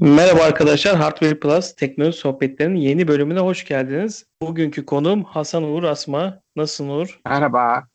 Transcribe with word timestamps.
Merhaba 0.00 0.42
arkadaşlar, 0.42 0.96
Hardware 0.96 1.38
Plus 1.38 1.74
teknoloji 1.74 2.18
sohbetlerinin 2.18 2.78
yeni 2.78 3.08
bölümüne 3.08 3.38
hoş 3.38 3.64
geldiniz. 3.64 4.26
Bugünkü 4.42 4.86
konuğum 4.86 5.24
Hasan 5.24 5.62
Uğur 5.62 5.82
Asma. 5.82 6.40
Nasılsın 6.56 6.88
Uğur? 6.88 7.20
Merhaba. 7.26 7.88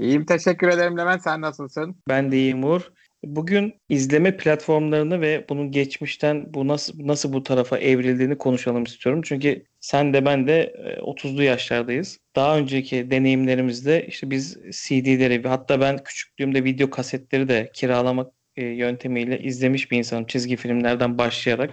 İyiyim 0.00 0.26
teşekkür 0.26 0.68
ederim 0.68 0.98
Levent. 0.98 1.22
Sen 1.22 1.40
nasılsın? 1.40 1.96
Ben 2.08 2.32
de 2.32 2.36
iyiyim 2.36 2.64
Uğur. 2.64 2.92
Bugün 3.24 3.74
izleme 3.88 4.36
platformlarını 4.36 5.20
ve 5.20 5.46
bunun 5.48 5.70
geçmişten 5.70 6.54
bu 6.54 6.68
nasıl 6.68 7.06
nasıl 7.06 7.32
bu 7.32 7.42
tarafa 7.42 7.78
evrildiğini 7.78 8.38
konuşalım 8.38 8.84
istiyorum. 8.84 9.22
Çünkü 9.24 9.64
sen 9.80 10.14
de 10.14 10.24
ben 10.24 10.46
de 10.46 10.74
30'lu 11.00 11.42
yaşlardayız. 11.42 12.18
Daha 12.36 12.58
önceki 12.58 13.10
deneyimlerimizde 13.10 14.06
işte 14.06 14.30
biz 14.30 14.58
CD'leri 14.70 15.48
hatta 15.48 15.80
ben 15.80 16.04
küçüklüğümde 16.04 16.64
video 16.64 16.90
kasetleri 16.90 17.48
de 17.48 17.70
kiralamak 17.74 18.32
e, 18.56 18.64
yöntemiyle 18.64 19.38
izlemiş 19.38 19.90
bir 19.90 19.98
insanım 19.98 20.26
çizgi 20.26 20.56
filmlerden 20.56 21.18
başlayarak. 21.18 21.70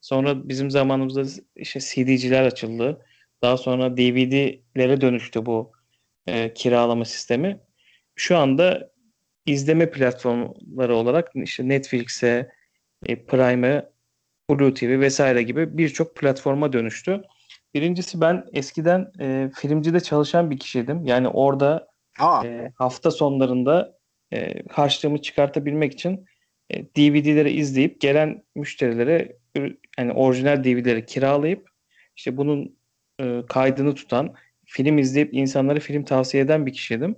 Sonra 0.00 0.48
bizim 0.48 0.70
zamanımızda 0.70 1.42
işte 1.56 1.80
CD'ciler 1.80 2.42
açıldı. 2.42 3.06
Daha 3.42 3.56
sonra 3.56 3.96
DVD'lere 3.96 5.00
dönüştü 5.00 5.46
bu 5.46 5.72
e, 6.26 6.54
kiralama 6.54 7.04
sistemi. 7.04 7.60
Şu 8.16 8.36
anda 8.36 8.92
izleme 9.46 9.90
platformları 9.90 10.94
olarak 10.94 11.30
işte 11.34 11.68
Netflix'e, 11.68 12.50
e, 13.06 13.24
Prime'e, 13.26 13.92
Blue 14.50 14.74
TV 14.74 15.00
vesaire 15.00 15.42
gibi 15.42 15.78
birçok 15.78 16.16
platforma 16.16 16.72
dönüştü. 16.72 17.22
Birincisi 17.74 18.20
ben 18.20 18.44
eskiden 18.52 19.12
e, 19.20 19.50
filmcide 19.54 20.00
çalışan 20.00 20.50
bir 20.50 20.58
kişiydim. 20.58 21.06
Yani 21.06 21.28
orada 21.28 21.88
e, 22.44 22.72
hafta 22.74 23.10
sonlarında 23.10 23.98
e, 24.32 24.62
harçlığımı 24.70 25.22
çıkartabilmek 25.22 25.92
için 25.92 26.26
e, 26.70 26.84
DVD'leri 26.84 27.50
izleyip 27.50 28.00
gelen 28.00 28.42
müşterilere 28.54 29.36
yani 29.98 30.12
orijinal 30.12 30.64
DVD'leri 30.64 31.06
kiralayıp 31.06 31.68
işte 32.16 32.36
bunun 32.36 32.76
e, 33.20 33.42
kaydını 33.48 33.94
tutan, 33.94 34.34
film 34.64 34.98
izleyip 34.98 35.34
insanlara 35.34 35.80
film 35.80 36.04
tavsiye 36.04 36.42
eden 36.42 36.66
bir 36.66 36.72
kişiydim. 36.72 37.16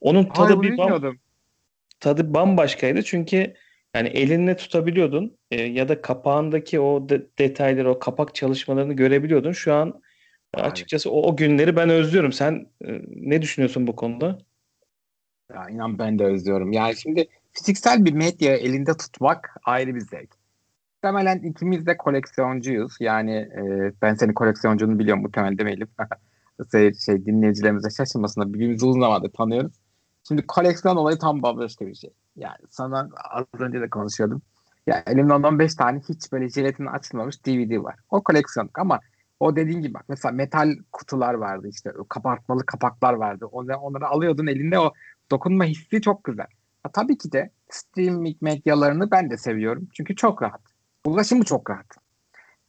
Onun 0.00 0.24
tadı 0.24 0.56
Hayır, 0.56 0.62
bir 0.62 0.78
bam, 0.78 1.16
tadı 2.00 2.34
bambaşkaydı 2.34 3.02
çünkü 3.02 3.54
yani 3.94 4.08
elinle 4.08 4.56
tutabiliyordun 4.56 5.36
e, 5.50 5.62
ya 5.62 5.88
da 5.88 6.02
kapağındaki 6.02 6.80
o 6.80 7.08
de, 7.08 7.26
detayları, 7.38 7.90
o 7.90 7.98
kapak 7.98 8.34
çalışmalarını 8.34 8.92
görebiliyordun. 8.92 9.52
Şu 9.52 9.74
an 9.74 10.02
Aynen. 10.54 10.70
açıkçası 10.70 11.10
o, 11.10 11.22
o 11.22 11.36
günleri 11.36 11.76
ben 11.76 11.88
özlüyorum. 11.88 12.32
Sen 12.32 12.66
e, 12.84 13.00
ne 13.08 13.42
düşünüyorsun 13.42 13.86
bu 13.86 13.96
konuda? 13.96 14.38
Ya 15.54 15.68
inan 15.68 15.98
ben 15.98 16.18
de 16.18 16.24
özlüyorum. 16.24 16.72
Yani 16.72 16.96
şimdi 16.96 17.26
fiziksel 17.52 18.04
bir 18.04 18.12
medya 18.12 18.56
elinde 18.56 18.96
tutmak 18.96 19.56
ayrı 19.64 19.94
bir 19.94 20.00
zevk. 20.00 20.30
Muhtemelen 20.94 21.38
ikimiz 21.38 21.86
de 21.86 21.96
koleksiyoncuyuz. 21.96 22.96
Yani 23.00 23.32
e, 23.32 23.92
ben 24.02 24.14
senin 24.14 24.32
koleksiyoncunu 24.32 24.98
biliyorum 24.98 25.22
muhtemelen 25.22 25.58
demeyelim. 25.58 25.88
şey, 26.72 26.94
şey, 27.06 27.26
dinleyicilerimize 27.26 27.90
şaşırmasınlar. 27.90 28.52
Birbirimizi 28.52 28.86
uzun 28.86 29.00
zamandır 29.00 29.32
tanıyoruz. 29.32 29.72
Şimdi 30.28 30.46
koleksiyon 30.46 30.96
olayı 30.96 31.18
tam 31.18 31.42
bambaşka 31.42 31.86
bir 31.86 31.94
şey. 31.94 32.10
Yani 32.36 32.58
sana 32.70 33.08
az 33.30 33.60
önce 33.60 33.80
de 33.80 33.90
konuşuyordum. 33.90 34.42
Ya 34.86 35.02
elimde 35.06 35.32
15 35.34 35.74
tane 35.74 36.00
hiç 36.08 36.32
böyle 36.32 36.48
jelatin 36.48 36.86
açılmamış 36.86 37.46
DVD 37.46 37.82
var. 37.82 37.94
O 38.10 38.22
koleksiyonluk 38.22 38.78
ama 38.78 39.00
o 39.40 39.56
dediğin 39.56 39.82
gibi 39.82 39.94
bak 39.94 40.04
mesela 40.08 40.32
metal 40.32 40.76
kutular 40.92 41.34
vardı 41.34 41.68
işte 41.68 41.92
kabartmalı 42.08 42.66
kapaklar 42.66 43.12
vardı. 43.14 43.46
Onları, 43.46 43.78
onları 43.78 44.06
alıyordun 44.06 44.46
elinde 44.46 44.78
o 44.78 44.92
dokunma 45.32 45.64
hissi 45.64 46.00
çok 46.00 46.24
güzel. 46.24 46.46
Ha, 46.82 46.90
tabii 46.92 47.18
ki 47.18 47.32
de 47.32 47.50
streaming 47.70 48.36
medyalarını 48.42 49.10
ben 49.10 49.30
de 49.30 49.36
seviyorum. 49.36 49.88
Çünkü 49.94 50.16
çok 50.16 50.42
rahat. 50.42 50.60
Ulaşımı 51.04 51.44
çok 51.44 51.70
rahat. 51.70 51.86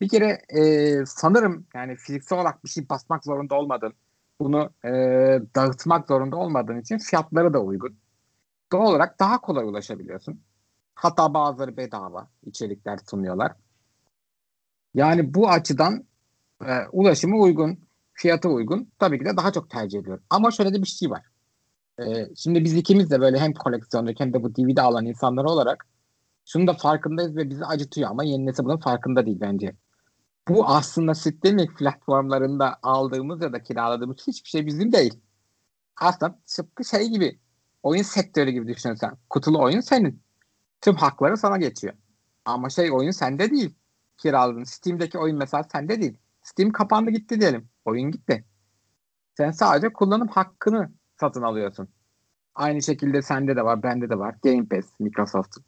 Bir 0.02 0.10
kere 0.10 0.42
e, 0.50 1.06
sanırım 1.06 1.66
yani 1.74 1.96
fiziksel 1.96 2.40
olarak 2.40 2.64
bir 2.64 2.70
şey 2.70 2.90
basmak 2.90 3.24
zorunda 3.24 3.56
olmadın. 3.56 3.94
Bunu 4.40 4.70
e, 4.86 4.90
dağıtmak 5.56 6.08
zorunda 6.08 6.38
olmadığın 6.38 6.82
için 6.82 6.98
fiyatları 6.98 7.54
da 7.54 7.60
uygun. 7.60 7.98
Doğal 8.72 8.88
olarak 8.88 9.20
daha 9.20 9.42
kolay 9.42 9.66
ulaşabiliyorsun. 9.66 10.42
Hatta 10.96 11.34
bazıları 11.34 11.78
bedava 11.78 12.28
içerikler 12.46 13.00
sunuyorlar. 13.10 13.52
Yani 14.94 15.34
bu 15.34 15.50
açıdan 15.50 16.06
e, 16.66 16.72
ulaşımı 16.92 17.38
uygun, 17.38 17.80
fiyatı 18.14 18.50
uygun. 18.50 18.92
Tabii 19.00 19.20
ki 19.20 19.26
de 19.26 19.38
daha 19.38 19.52
çok 19.52 19.70
tercih 19.70 20.00
ediyorum. 20.00 20.24
Ama 20.30 20.52
şöyle 20.52 20.74
de 20.74 20.82
bir 20.82 20.88
şey 20.88 21.10
var. 21.10 21.33
E, 22.00 22.04
şimdi 22.36 22.64
biz 22.64 22.74
ikimiz 22.74 23.12
de 23.12 23.22
böyle 23.22 23.40
hem 23.40 23.54
koleksiyonda 23.54 24.12
hem 24.18 24.34
de 24.34 24.44
bu 24.44 24.56
DVD 24.56 24.78
alan 24.78 25.06
insanlar 25.06 25.44
olarak 25.44 25.88
şunu 26.46 26.68
da 26.68 26.74
farkındayız 26.74 27.36
ve 27.36 27.50
bizi 27.50 27.66
acıtıyor 27.66 28.10
ama 28.10 28.24
yeni 28.24 28.46
nesil 28.46 28.64
bunun 28.64 28.78
farkında 28.78 29.26
değil 29.26 29.38
bence. 29.42 29.76
Bu 30.48 30.68
aslında 30.68 31.16
streaming 31.16 31.78
platformlarında 31.78 32.80
aldığımız 32.84 33.42
ya 33.42 33.54
da 33.54 33.64
kiraladığımız 33.64 34.18
hiçbir 34.28 34.50
şey 34.50 34.66
bizim 34.66 34.92
değil. 34.92 35.20
Aslında 35.98 36.40
tıpkı 36.48 36.86
şey 36.86 37.10
gibi 37.10 37.40
oyun 37.84 38.04
sektörü 38.04 38.52
gibi 38.52 38.68
düşünürsen. 38.68 39.18
Kutulu 39.30 39.62
oyun 39.62 39.80
senin. 39.80 40.24
Tüm 40.82 40.96
hakları 40.96 41.38
sana 41.38 41.58
geçiyor. 41.58 41.94
Ama 42.46 42.70
şey 42.70 42.92
oyun 42.92 43.12
sende 43.12 43.52
değil. 43.52 43.76
Kiraladın. 44.18 44.64
Steam'deki 44.64 45.18
oyun 45.18 45.38
mesela 45.38 45.64
sende 45.64 46.02
değil. 46.02 46.18
Steam 46.44 46.72
kapandı 46.72 47.12
gitti 47.12 47.42
diyelim. 47.42 47.70
Oyun 47.86 48.12
gitti. 48.12 48.46
Sen 49.38 49.52
sadece 49.52 49.94
kullanım 49.94 50.28
hakkını 50.28 50.92
satın 51.20 51.42
alıyorsun. 51.42 51.90
Aynı 52.56 52.82
şekilde 52.82 53.22
sende 53.22 53.56
de 53.56 53.66
var, 53.66 53.84
bende 53.84 54.10
de 54.10 54.20
var. 54.20 54.36
Game 54.44 54.66
Pass, 54.66 55.00
Microsoft'un. 55.00 55.64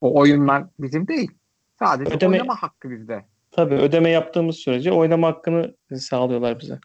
O 0.00 0.20
oyunlar 0.20 0.64
bizim 0.78 1.08
değil. 1.08 1.30
Sadece 1.78 2.14
ödeme, 2.14 2.32
oynama 2.32 2.62
hakkı 2.62 2.90
bizde. 2.90 3.24
Tabii 3.50 3.74
ödeme 3.74 4.10
yaptığımız 4.10 4.56
sürece 4.56 4.92
oynama 4.92 5.28
hakkını 5.28 5.74
sağlıyorlar 5.98 6.60
bize. 6.60 6.78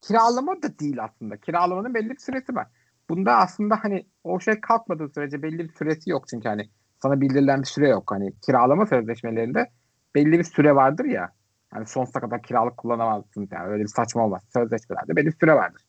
Kiralama 0.00 0.62
da 0.62 0.78
değil 0.78 1.04
aslında. 1.04 1.36
Kiralamanın 1.36 1.94
belli 1.94 2.10
bir 2.10 2.18
süresi 2.18 2.54
var. 2.54 2.66
Bunda 3.08 3.36
aslında 3.36 3.78
hani 3.82 4.06
o 4.24 4.40
şey 4.40 4.60
kalkmadığı 4.60 5.08
sürece 5.08 5.42
belli 5.42 5.58
bir 5.58 5.72
süresi 5.72 6.10
yok 6.10 6.28
çünkü 6.28 6.48
hani 6.48 6.68
sana 7.02 7.20
bildirilen 7.20 7.62
bir 7.62 7.66
süre 7.66 7.88
yok. 7.88 8.10
Hani 8.10 8.32
kiralama 8.46 8.86
sözleşmelerinde 8.86 9.70
belli 10.14 10.38
bir 10.38 10.44
süre 10.44 10.74
vardır 10.74 11.04
ya. 11.04 11.32
Hani 11.70 11.86
sonsuza 11.86 12.20
kadar 12.20 12.42
kiralık 12.42 12.76
kullanamazsın. 12.76 13.48
Yani 13.52 13.68
öyle 13.68 13.82
bir 13.82 13.88
saçma 13.88 14.24
olmaz. 14.24 14.42
Sözleşmelerde 14.52 15.16
belli 15.16 15.26
bir 15.26 15.36
süre 15.40 15.54
vardır 15.54 15.82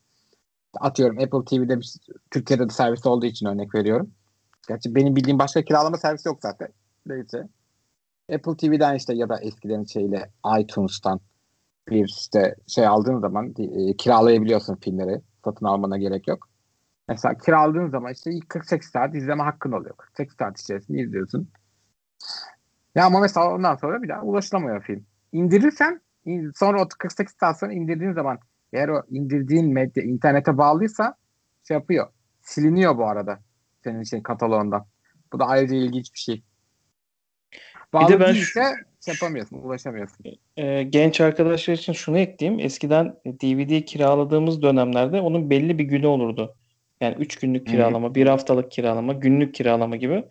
atıyorum 0.79 1.19
Apple 1.19 1.45
TV'de 1.45 1.79
bir, 1.79 1.95
Türkiye'de 2.31 2.69
de 2.69 2.73
servis 2.73 3.05
olduğu 3.05 3.25
için 3.25 3.45
örnek 3.45 3.75
veriyorum. 3.75 4.11
Gerçi 4.67 4.95
benim 4.95 5.15
bildiğim 5.15 5.39
başka 5.39 5.61
kiralama 5.61 5.97
servisi 5.97 6.27
yok 6.27 6.39
zaten. 6.41 6.67
Neyse. 7.05 7.47
Apple 8.33 8.57
TV'den 8.57 8.95
işte 8.95 9.13
ya 9.13 9.29
da 9.29 9.39
eskiden 9.41 9.83
şeyle 9.83 10.31
iTunes'tan 10.59 11.19
bir 11.89 12.05
işte 12.05 12.55
şey 12.67 12.87
aldığın 12.87 13.19
zaman 13.19 13.53
e, 13.59 13.97
kiralayabiliyorsun 13.97 14.75
filmleri. 14.75 15.21
Satın 15.45 15.65
almana 15.65 15.97
gerek 15.97 16.27
yok. 16.27 16.47
Mesela 17.07 17.37
kiraladığın 17.37 17.89
zaman 17.89 18.13
işte 18.13 18.31
ilk 18.31 18.49
48 18.49 18.89
saat 18.89 19.15
izleme 19.15 19.43
hakkın 19.43 19.71
oluyor. 19.71 19.95
48 19.95 20.35
saat 20.35 20.59
içerisinde 20.59 20.99
izliyorsun. 20.99 21.49
Ya 22.95 23.05
ama 23.05 23.19
mesela 23.19 23.55
ondan 23.55 23.75
sonra 23.75 24.03
bir 24.03 24.09
daha 24.09 24.21
ulaşılamıyor 24.21 24.83
film. 24.83 25.05
İndirirsen 25.31 26.01
sonra 26.55 26.81
o 26.81 26.87
48 26.99 27.35
saat 27.39 27.59
sonra 27.59 27.73
indirdiğin 27.73 28.13
zaman 28.13 28.39
eğer 28.73 28.89
o 28.89 29.01
indirdiğin 29.09 29.73
medya 29.73 30.03
internete 30.03 30.57
bağlıysa 30.57 31.15
şey 31.67 31.75
yapıyor. 31.75 32.07
Siliniyor 32.41 32.97
bu 32.97 33.07
arada 33.07 33.39
senin 33.83 34.03
şey 34.03 34.23
kataloğundan. 34.23 34.85
Bu 35.33 35.39
da 35.39 35.45
ayrıca 35.45 35.75
ilginç 35.75 36.13
bir 36.13 36.19
şey. 36.19 36.43
Bağlı 37.93 38.07
bir 38.07 38.13
de 38.13 38.19
ben 38.19 38.33
değilse 38.33 38.63
şey 39.05 39.13
yapamıyorsun, 39.13 39.57
ulaşamıyorsun. 39.57 40.25
E, 40.57 40.83
genç 40.83 41.21
arkadaşlar 41.21 41.73
için 41.73 41.93
şunu 41.93 42.17
ekleyeyim. 42.17 42.59
Eskiden 42.59 43.15
DVD 43.25 43.85
kiraladığımız 43.85 44.61
dönemlerde 44.61 45.21
onun 45.21 45.49
belli 45.49 45.79
bir 45.79 45.83
günü 45.83 46.07
olurdu. 46.07 46.55
Yani 47.01 47.15
3 47.15 47.35
günlük 47.35 47.67
kiralama, 47.67 48.07
hmm. 48.07 48.15
bir 48.15 48.27
haftalık 48.27 48.71
kiralama, 48.71 49.13
günlük 49.13 49.55
kiralama 49.55 49.95
gibi. 49.95 50.23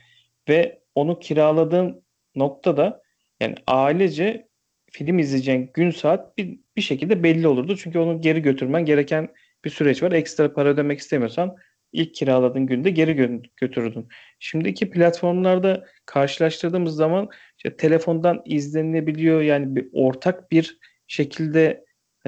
Ve 0.48 0.80
onu 0.94 1.18
kiraladığın 1.18 2.02
noktada 2.34 3.02
yani 3.40 3.54
ailece 3.66 4.48
film 4.91 5.18
izleyeceğin 5.18 5.70
gün 5.74 5.91
saat 5.91 6.38
bir, 6.38 6.60
bir 6.80 6.84
şekilde 6.84 7.22
belli 7.22 7.48
olurdu. 7.48 7.77
Çünkü 7.77 7.98
onu 7.98 8.21
geri 8.21 8.42
götürmen 8.42 8.84
gereken 8.84 9.28
bir 9.65 9.71
süreç 9.71 10.03
var. 10.03 10.12
Ekstra 10.12 10.53
para 10.53 10.68
ödemek 10.68 10.98
istemiyorsan 10.98 11.56
ilk 11.92 12.15
kiraladığın 12.15 12.66
günde 12.66 12.91
geri 12.91 13.10
gö- 13.10 13.44
götürürdün. 13.56 14.09
Şimdiki 14.38 14.91
platformlarda 14.91 15.84
karşılaştırdığımız 16.06 16.94
zaman 16.94 17.28
işte 17.56 17.77
telefondan 17.77 18.42
izlenebiliyor. 18.44 19.41
Yani 19.41 19.77
bir 19.77 19.88
ortak 19.92 20.50
bir 20.50 20.78
şekilde 21.06 21.84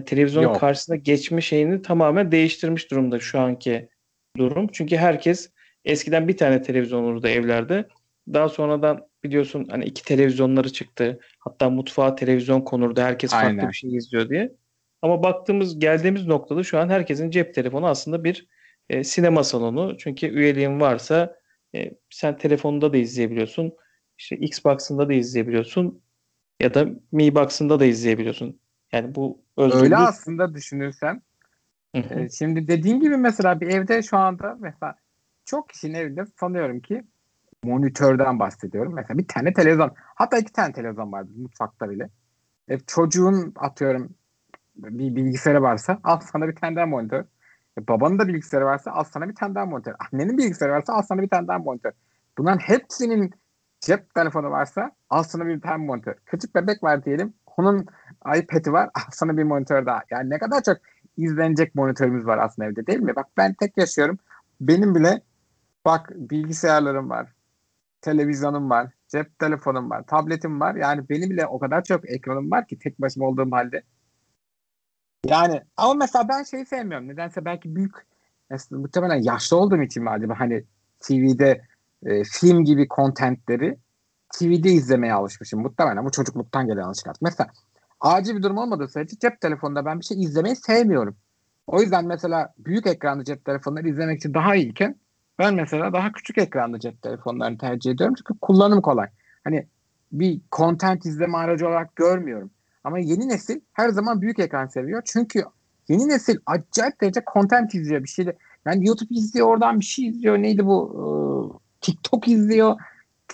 televizyonun 0.07 0.47
Yok. 0.47 0.61
karşısına 0.61 0.97
geçme 0.97 1.41
şeyini 1.41 1.83
tamamen 1.83 2.33
değiştirmiş 2.33 2.91
durumda 2.91 3.21
şu 3.21 3.41
anki 3.41 3.89
durum. 4.37 4.69
Çünkü 4.73 4.97
herkes 4.97 5.51
eskiden 5.85 6.29
bir 6.29 6.37
tane 6.37 6.63
televizyon 6.63 7.03
olurdu 7.03 7.29
evlerde. 7.29 7.89
Daha 8.33 8.49
sonradan 8.49 9.07
biliyorsun 9.25 9.67
hani 9.71 9.85
iki 9.85 10.05
televizyonları 10.05 10.73
çıktı. 10.73 11.21
Hatta 11.39 11.71
mutfağa 11.71 12.15
televizyon 12.15 12.61
konurdu. 12.61 13.01
Herkes 13.01 13.31
farklı 13.31 13.49
Aynen. 13.49 13.69
bir 13.69 13.75
şey 13.75 13.97
izliyor 13.97 14.29
diye. 14.29 14.53
Ama 15.03 15.23
baktığımız 15.23 15.79
geldiğimiz 15.79 16.27
noktada 16.27 16.63
şu 16.63 16.79
an 16.79 16.89
herkesin 16.89 17.31
cep 17.31 17.55
telefonu 17.55 17.87
aslında 17.87 18.25
bir 18.25 18.47
e, 18.89 19.05
sinema 19.05 19.45
salonu. 19.45 19.97
Çünkü 19.99 20.27
üyeliğin 20.27 20.81
varsa 20.81 21.37
e, 21.75 21.93
sen 22.11 22.39
telefonunda 22.39 22.93
da 22.93 22.97
izleyebiliyorsun. 22.97 23.73
İşte 24.19 24.37
Xbox'ında 24.37 25.09
da 25.09 25.13
izleyebiliyorsun. 25.13 26.03
ya 26.61 26.75
da 26.75 26.87
Mi 27.13 27.35
Box'ında 27.35 27.81
da 27.81 27.85
izleyebiliyorsun. 27.85 28.61
Yani 28.93 29.15
bu 29.15 29.45
özgürlük... 29.57 29.85
Öyle 29.85 29.97
aslında 29.97 30.55
düşünürsen. 30.55 31.23
e, 31.95 32.29
şimdi 32.39 32.69
dediğim 32.69 33.01
gibi 33.01 33.17
mesela 33.17 33.61
bir 33.61 33.67
evde 33.67 34.03
şu 34.03 34.17
anda 34.17 34.57
mesela 34.61 34.95
çok 35.45 35.69
kişinin 35.69 35.95
evinde 35.95 36.25
sanıyorum 36.41 36.81
ki 36.81 37.03
monitörden 37.65 38.39
bahsediyorum. 38.39 38.93
Mesela 38.95 39.19
bir 39.19 39.29
tane 39.29 39.53
televizyon 39.53 39.93
hatta 39.97 40.39
iki 40.39 40.53
tane 40.53 40.73
televizyon 40.73 41.13
vardı 41.13 41.31
mutfakta 41.37 41.91
bile. 41.91 42.11
E, 42.69 42.79
çocuğun 42.79 43.53
atıyorum 43.57 44.15
bir 44.77 45.17
bilgisayarı 45.17 45.63
varsa 45.63 46.01
al 46.05 46.21
sana 46.33 46.49
bir 46.49 46.57
tane 46.57 46.77
daha 46.77 46.87
monitör. 46.87 47.25
E, 47.79 47.89
babanın 47.89 48.19
da 48.19 48.29
bilgisayarı 48.29 48.67
varsa 48.67 48.91
al 48.91 49.05
sana 49.05 49.29
bir 49.29 49.35
tane 49.35 49.55
daha 49.55 49.67
monitör. 49.67 49.95
Annenin 50.13 50.39
bilgisayarı 50.39 50.75
varsa 50.75 50.93
al 50.93 51.03
sana 51.03 51.23
bir 51.23 51.29
tane 51.29 51.49
daha 51.49 51.59
monitör. 51.59 51.93
Bunların 52.39 52.59
hepsinin 52.59 53.31
cep 53.81 54.15
telefonu 54.15 54.51
varsa 54.51 54.93
al 55.11 55.23
sana 55.23 55.47
bir 55.47 55.61
tane 55.61 55.87
monitör. 55.87 56.15
Küçük 56.27 56.55
bebek 56.55 56.83
var 56.83 57.05
diyelim. 57.05 57.35
Onun 57.57 57.87
iPad'i 58.37 58.73
var. 58.73 58.91
Al 58.95 59.11
sana 59.13 59.37
bir 59.37 59.43
monitör 59.43 59.87
daha. 59.87 60.03
Yani 60.11 60.31
ne 60.31 60.39
kadar 60.39 60.63
çok 60.63 60.77
izlenecek 61.17 61.75
monitörümüz 61.75 62.27
var 62.27 62.39
aslında 62.39 62.69
evde 62.69 62.87
değil 62.87 63.01
mi? 63.01 63.17
Bak 63.17 63.27
ben 63.37 63.55
tek 63.55 63.79
yaşıyorum. 63.79 64.19
Benim 64.61 64.95
bile 64.95 65.23
bak 65.85 66.11
bilgisayarlarım 66.15 67.11
var. 67.11 67.33
Televizyonum 68.03 68.71
var. 68.71 68.91
Cep 69.09 69.39
telefonum 69.39 69.91
var. 69.91 70.07
Tabletim 70.07 70.61
var. 70.61 70.75
Yani 70.75 71.09
benim 71.09 71.31
bile 71.31 71.47
o 71.47 71.59
kadar 71.59 71.85
çok 71.85 72.11
ekranım 72.11 72.51
var 72.51 72.67
ki 72.67 72.79
tek 72.79 73.01
başıma 73.01 73.27
olduğum 73.27 73.53
halde. 73.53 73.83
Yani 75.27 75.63
ama 75.77 75.95
mesela 75.95 76.29
ben 76.29 76.43
şeyi 76.43 76.67
sevmiyorum. 76.67 77.09
Nedense 77.09 77.45
belki 77.45 77.77
büyük 77.77 77.95
muhtemelen 78.71 79.23
yaşlı 79.23 79.57
olduğum 79.57 79.83
için 79.83 80.03
mi 80.03 80.35
hani 80.39 80.65
TV'de 81.01 81.63
e, 82.07 82.25
film 82.25 82.65
gibi 82.65 82.89
kontentleri 82.89 83.79
TV'de 84.35 84.73
izlemeye 84.73 85.13
alışmışım. 85.13 85.61
Muhtemelen 85.61 86.05
bu 86.05 86.11
çocukluktan 86.11 86.67
gelen 86.67 86.83
alışkanlık. 86.83 87.23
Mesela 87.23 87.51
acil 88.01 88.37
bir 88.37 88.43
durum 88.43 88.59
olmadığı 88.59 88.89
sürece 88.89 89.19
cep 89.19 89.41
telefonunda 89.41 89.85
ben 89.85 90.01
bir 90.01 90.05
şey 90.05 90.23
izlemeyi 90.23 90.57
sevmiyorum. 90.57 91.17
O 91.67 91.81
yüzden 91.81 92.07
mesela 92.07 92.55
büyük 92.59 92.87
ekranlı 92.87 93.25
cep 93.25 93.45
telefonları 93.45 93.89
izlemek 93.89 94.19
için 94.19 94.35
daha 94.35 94.57
iyiyken 94.57 94.97
ben 95.39 95.55
mesela 95.55 95.93
daha 95.93 96.13
küçük 96.13 96.39
ekranlı 96.39 96.79
cep 96.81 97.03
telefonlarını 97.03 97.59
tercih 97.59 97.91
ediyorum. 97.91 98.15
Çünkü 98.19 98.41
kullanım 98.41 98.81
kolay. 98.81 99.09
Hani 99.45 99.67
bir 100.13 100.41
content 100.53 101.07
izleme 101.07 101.39
aracı 101.39 101.69
olarak 101.69 101.97
görmüyorum. 101.97 102.51
Ama 102.85 102.99
yeni 102.99 103.29
nesil 103.29 103.61
her 103.73 103.89
zaman 103.89 104.21
büyük 104.21 104.39
ekran 104.39 104.67
seviyor. 104.67 105.03
Çünkü 105.05 105.45
yeni 105.89 106.09
nesil 106.09 106.37
acayip 106.47 107.01
derece 107.01 107.23
content 107.33 107.75
izliyor 107.75 108.03
bir 108.03 108.09
şeyde. 108.09 108.37
Yani 108.67 108.87
YouTube 108.87 109.15
izliyor 109.15 109.47
oradan 109.47 109.81
bir 109.81 109.85
şey 109.85 110.07
izliyor. 110.07 110.39
Neydi 110.39 110.67
bu? 110.67 110.93
Ee, 110.95 111.03
TikTok 111.81 112.29
izliyor. 112.29 112.77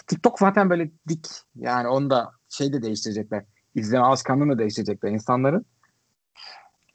TikTok 0.06 0.38
zaten 0.38 0.70
böyle 0.70 0.90
dik. 1.08 1.26
Yani 1.56 1.88
onu 1.88 2.10
da 2.10 2.32
şey 2.48 2.72
de 2.72 2.82
değiştirecekler. 2.82 3.44
İzleme 3.74 4.04
alışkanlığını 4.04 4.58
değiştirecekler 4.58 5.10
insanların. 5.10 5.64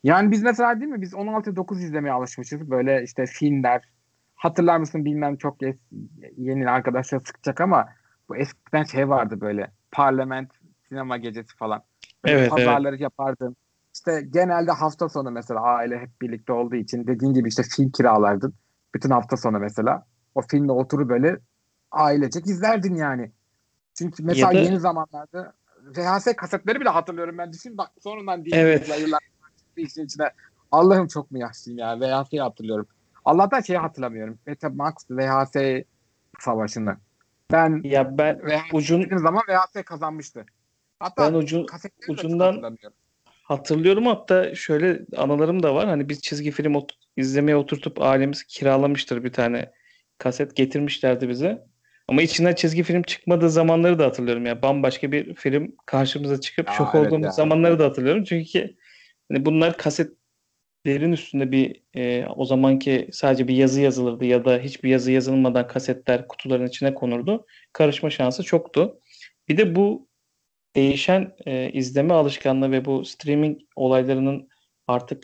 Yani 0.04 0.32
biz 0.32 0.44
mesela 0.44 0.80
değil 0.80 0.92
mi? 0.92 1.02
Biz 1.02 1.14
16-9 1.14 1.84
izlemeye 1.84 2.14
alışmışız. 2.14 2.70
Böyle 2.70 3.04
işte 3.04 3.26
filmler. 3.26 3.82
Hatırlar 4.44 4.78
mısın 4.78 5.06
bilmem 5.06 5.38
çok 5.38 5.58
yeni 6.38 6.70
arkadaşlar 6.70 7.20
sıkacak 7.20 7.62
ama 7.62 7.90
bu 8.30 8.36
eskiden 8.36 8.84
şey 8.84 9.10
vardı 9.10 9.42
böyle. 9.42 9.72
Parlament 9.92 10.52
sinema 10.90 11.18
gecesi 11.18 11.56
falan. 11.56 11.84
Evet, 12.26 12.50
pazarları 12.50 12.96
evet. 12.96 13.02
yapardım. 13.02 13.56
İşte 13.94 14.22
genelde 14.30 14.72
hafta 14.72 15.10
sonu 15.10 15.32
mesela 15.32 15.62
aile 15.62 16.00
hep 16.00 16.22
birlikte 16.22 16.54
olduğu 16.54 16.76
için 16.76 17.08
dediğin 17.08 17.34
gibi 17.34 17.50
işte 17.50 17.64
film 17.64 17.92
kiralardın. 17.92 18.54
Bütün 18.96 19.10
hafta 19.10 19.38
sonu 19.38 19.60
mesela 19.60 20.06
o 20.36 20.42
filmle 20.42 20.72
oturup 20.72 21.10
böyle 21.10 21.38
ailecek 21.92 22.48
izlerdin 22.48 22.96
yani. 22.96 23.32
Çünkü 23.98 24.24
mesela 24.24 24.54
da... 24.54 24.60
yeni 24.60 24.80
zamanlarda 24.80 25.54
VHS 25.84 26.36
kasetleri 26.38 26.80
bile 26.80 26.90
hatırlıyorum 26.90 27.38
ben 27.38 27.54
düşün 27.54 27.78
bak 27.78 27.92
sonradan 28.00 28.46
değil 28.46 28.56
evet. 28.56 29.00
yıllar 29.02 29.20
işin 29.78 30.06
içine. 30.06 30.30
Allah'ım 30.72 31.08
çok 31.08 31.32
mu 31.32 31.38
yaşlıyım 31.38 31.80
ya 31.80 32.00
VHS'yi 32.00 32.42
hatırlıyorum. 32.42 32.88
Allah'tan 33.26 33.62
şeyi 33.62 33.80
hatırlamıyorum. 33.80 34.40
Betamax 34.48 34.94
VHS 35.10 35.84
savaşını. 36.40 36.98
Ben 37.52 37.82
ya 37.84 38.18
ben 38.18 38.40
VHS 38.40 38.74
ucun 38.74 39.18
zaman 39.18 39.44
VHS 39.50 39.84
kazanmıştı. 39.86 40.46
Hatta 41.00 41.34
ben 41.34 41.38
ucu, 41.38 41.66
ucundan 42.10 42.78
hatırlıyorum 43.44 44.06
hatta 44.06 44.56
şöyle 44.56 45.00
anılarım 45.18 45.64
da 45.64 45.76
var. 45.76 45.88
Hani 45.88 46.10
biz 46.10 46.22
çizgi 46.22 46.52
film 46.52 46.76
ot- 46.76 46.98
izlemeye 47.18 47.56
oturtup 47.56 48.02
ailemiz 48.02 48.44
kiralamıştır 48.44 49.24
bir 49.24 49.34
tane 49.34 49.72
kaset 50.18 50.56
getirmişlerdi 50.56 51.30
bize. 51.30 51.64
Ama 52.08 52.22
içinden 52.22 52.56
çizgi 52.56 52.84
film 52.84 53.04
çıkmadığı 53.04 53.50
zamanları 53.50 54.00
da 54.00 54.06
hatırlıyorum. 54.06 54.46
Yani 54.46 54.62
bambaşka 54.62 55.12
bir 55.12 55.36
film 55.36 55.76
karşımıza 55.86 56.42
çıkıp 56.42 56.70
Aa, 56.70 56.74
şok 56.74 56.96
evet 56.96 57.06
olduğumuz 57.08 57.26
ya. 57.26 57.32
zamanları 57.32 57.80
da 57.80 57.86
hatırlıyorum. 57.86 58.24
Çünkü 58.24 58.76
hani 59.32 59.46
bunlar 59.46 59.78
kasetlerin 60.84 61.12
üstünde 61.12 61.52
bir 61.52 61.82
e, 61.96 62.26
o 62.36 62.46
zamanki 62.46 63.10
sadece 63.12 63.48
bir 63.48 63.56
yazı 63.56 63.82
yazılırdı 63.82 64.26
ya 64.26 64.46
da 64.46 64.60
hiçbir 64.60 64.90
yazı 64.90 65.12
yazılmadan 65.12 65.68
kasetler 65.68 66.28
kutuların 66.28 66.68
içine 66.68 66.94
konurdu. 66.94 67.46
Karışma 67.74 68.10
şansı 68.10 68.44
çoktu. 68.44 69.00
Bir 69.48 69.58
de 69.58 69.76
bu 69.76 70.08
değişen 70.76 71.34
e, 71.46 71.72
izleme 71.72 72.14
alışkanlığı 72.14 72.72
ve 72.72 72.86
bu 72.86 73.06
streaming 73.06 73.62
olaylarının 73.76 74.50
artık 74.88 75.24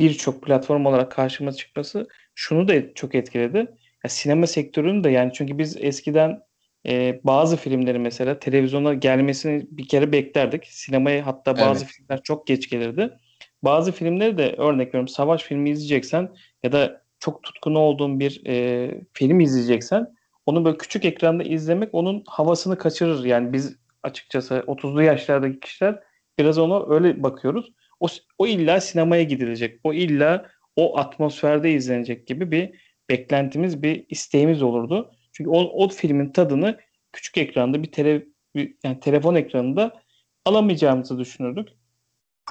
birçok 0.00 0.42
platform 0.42 0.86
olarak 0.86 1.12
karşıma 1.12 1.52
çıkması 1.52 2.08
şunu 2.34 2.68
da 2.68 2.94
çok 2.94 3.14
etkiledi. 3.14 3.58
Ya 4.04 4.10
sinema 4.10 4.46
sektörünün 4.46 5.04
de 5.04 5.10
yani 5.10 5.32
çünkü 5.34 5.58
biz 5.58 5.76
eskiden 5.76 6.40
e, 6.88 7.20
bazı 7.24 7.56
filmleri 7.56 7.98
mesela 7.98 8.38
televizyona 8.38 8.94
gelmesini 8.94 9.66
bir 9.70 9.88
kere 9.88 10.12
beklerdik. 10.12 10.66
Sinemaya 10.66 11.26
hatta 11.26 11.56
bazı 11.58 11.84
evet. 11.84 11.94
filmler 11.94 12.22
çok 12.22 12.46
geç 12.46 12.70
gelirdi. 12.70 13.18
Bazı 13.62 13.92
filmleri 13.92 14.38
de 14.38 14.54
örnek 14.58 14.88
veriyorum 14.88 15.08
savaş 15.08 15.42
filmi 15.42 15.70
izleyeceksen 15.70 16.34
ya 16.62 16.72
da 16.72 17.02
çok 17.20 17.42
tutkun 17.42 17.74
olduğun 17.74 18.20
bir 18.20 18.46
e, 18.46 18.90
film 19.12 19.40
izleyeceksen 19.40 20.14
onu 20.46 20.64
böyle 20.64 20.78
küçük 20.78 21.04
ekranda 21.04 21.42
izlemek 21.42 21.94
onun 21.94 22.22
havasını 22.26 22.78
kaçırır. 22.78 23.24
Yani 23.24 23.52
biz 23.52 23.76
açıkçası 24.02 24.54
30'lu 24.54 25.02
yaşlardaki 25.02 25.60
kişiler 25.60 26.00
biraz 26.38 26.58
ona 26.58 26.94
öyle 26.94 27.22
bakıyoruz. 27.22 27.72
O, 28.00 28.06
o 28.38 28.46
illa 28.46 28.80
sinemaya 28.80 29.22
gidilecek. 29.22 29.80
O 29.84 29.92
illa 29.92 30.46
o 30.76 30.98
atmosferde 30.98 31.72
izlenecek 31.72 32.26
gibi 32.26 32.50
bir 32.50 32.70
beklentimiz, 33.10 33.82
bir 33.82 34.06
isteğimiz 34.08 34.62
olurdu. 34.62 35.12
Çünkü 35.32 35.50
o, 35.50 35.84
o 35.84 35.88
filmin 35.88 36.32
tadını 36.32 36.78
küçük 37.12 37.38
ekranda 37.38 37.82
bir, 37.82 37.92
tele, 37.92 38.26
bir 38.54 38.74
yani 38.84 39.00
telefon 39.00 39.34
ekranında 39.34 40.02
alamayacağımızı 40.44 41.18
düşünürdük. 41.18 41.68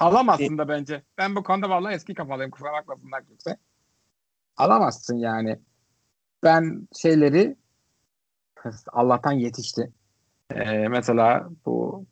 Alamazsın 0.02 0.58
da 0.58 0.68
bence. 0.68 1.04
Ben 1.18 1.36
bu 1.36 1.44
konuda 1.44 1.70
vallahi 1.70 1.96
eski 1.96 2.14
kafalıyım. 2.14 2.52
Kusura 2.52 2.74
bakmasınlar 2.74 3.26
kimse. 3.26 3.58
Alamazsın 4.58 5.18
yani. 5.18 5.60
Ben 6.44 6.88
şeyleri 7.02 7.56
Allah'tan 8.92 9.32
yetişti. 9.32 9.92
Ee, 10.56 10.88
mesela 10.88 11.50
bu 11.66 12.06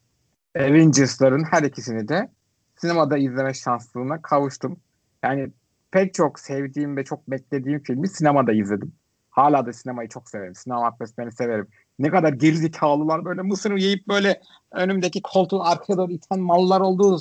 Avengers'ların 0.55 1.43
her 1.51 1.63
ikisini 1.63 2.07
de 2.07 2.31
sinemada 2.75 3.17
izleme 3.17 3.53
şanslığına 3.53 4.21
kavuştum. 4.21 4.79
Yani 5.23 5.51
pek 5.91 6.13
çok 6.13 6.39
sevdiğim 6.39 6.97
ve 6.97 7.03
çok 7.03 7.27
beklediğim 7.27 7.83
filmi 7.83 8.07
sinemada 8.07 8.51
izledim. 8.51 8.93
Hala 9.29 9.65
da 9.65 9.73
sinemayı 9.73 10.09
çok 10.09 10.29
severim. 10.29 10.55
Sinema 10.55 10.85
atmosferini 10.85 11.31
severim. 11.31 11.67
Ne 11.99 12.09
kadar 12.09 12.33
gerizekalılar 12.33 13.25
böyle 13.25 13.41
mısır 13.41 13.71
yiyip 13.71 14.07
böyle 14.07 14.41
önümdeki 14.71 15.21
koltuğun 15.21 15.59
arkaya 15.59 15.97
doğru 15.97 16.11
iten 16.11 16.39
mallar 16.39 16.81
olduğu 16.81 17.19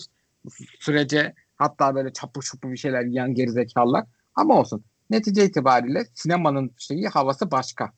sürece 0.80 1.34
hatta 1.56 1.94
böyle 1.94 2.12
çapı 2.12 2.40
çupu 2.40 2.72
bir 2.72 2.76
şeyler 2.76 3.04
yiyen 3.04 3.34
gerizekalılar. 3.34 4.04
Ama 4.34 4.58
olsun. 4.60 4.84
Netice 5.10 5.44
itibariyle 5.44 6.06
sinemanın 6.14 6.70
şeyi 6.76 7.08
havası 7.08 7.50
başka. 7.50 7.92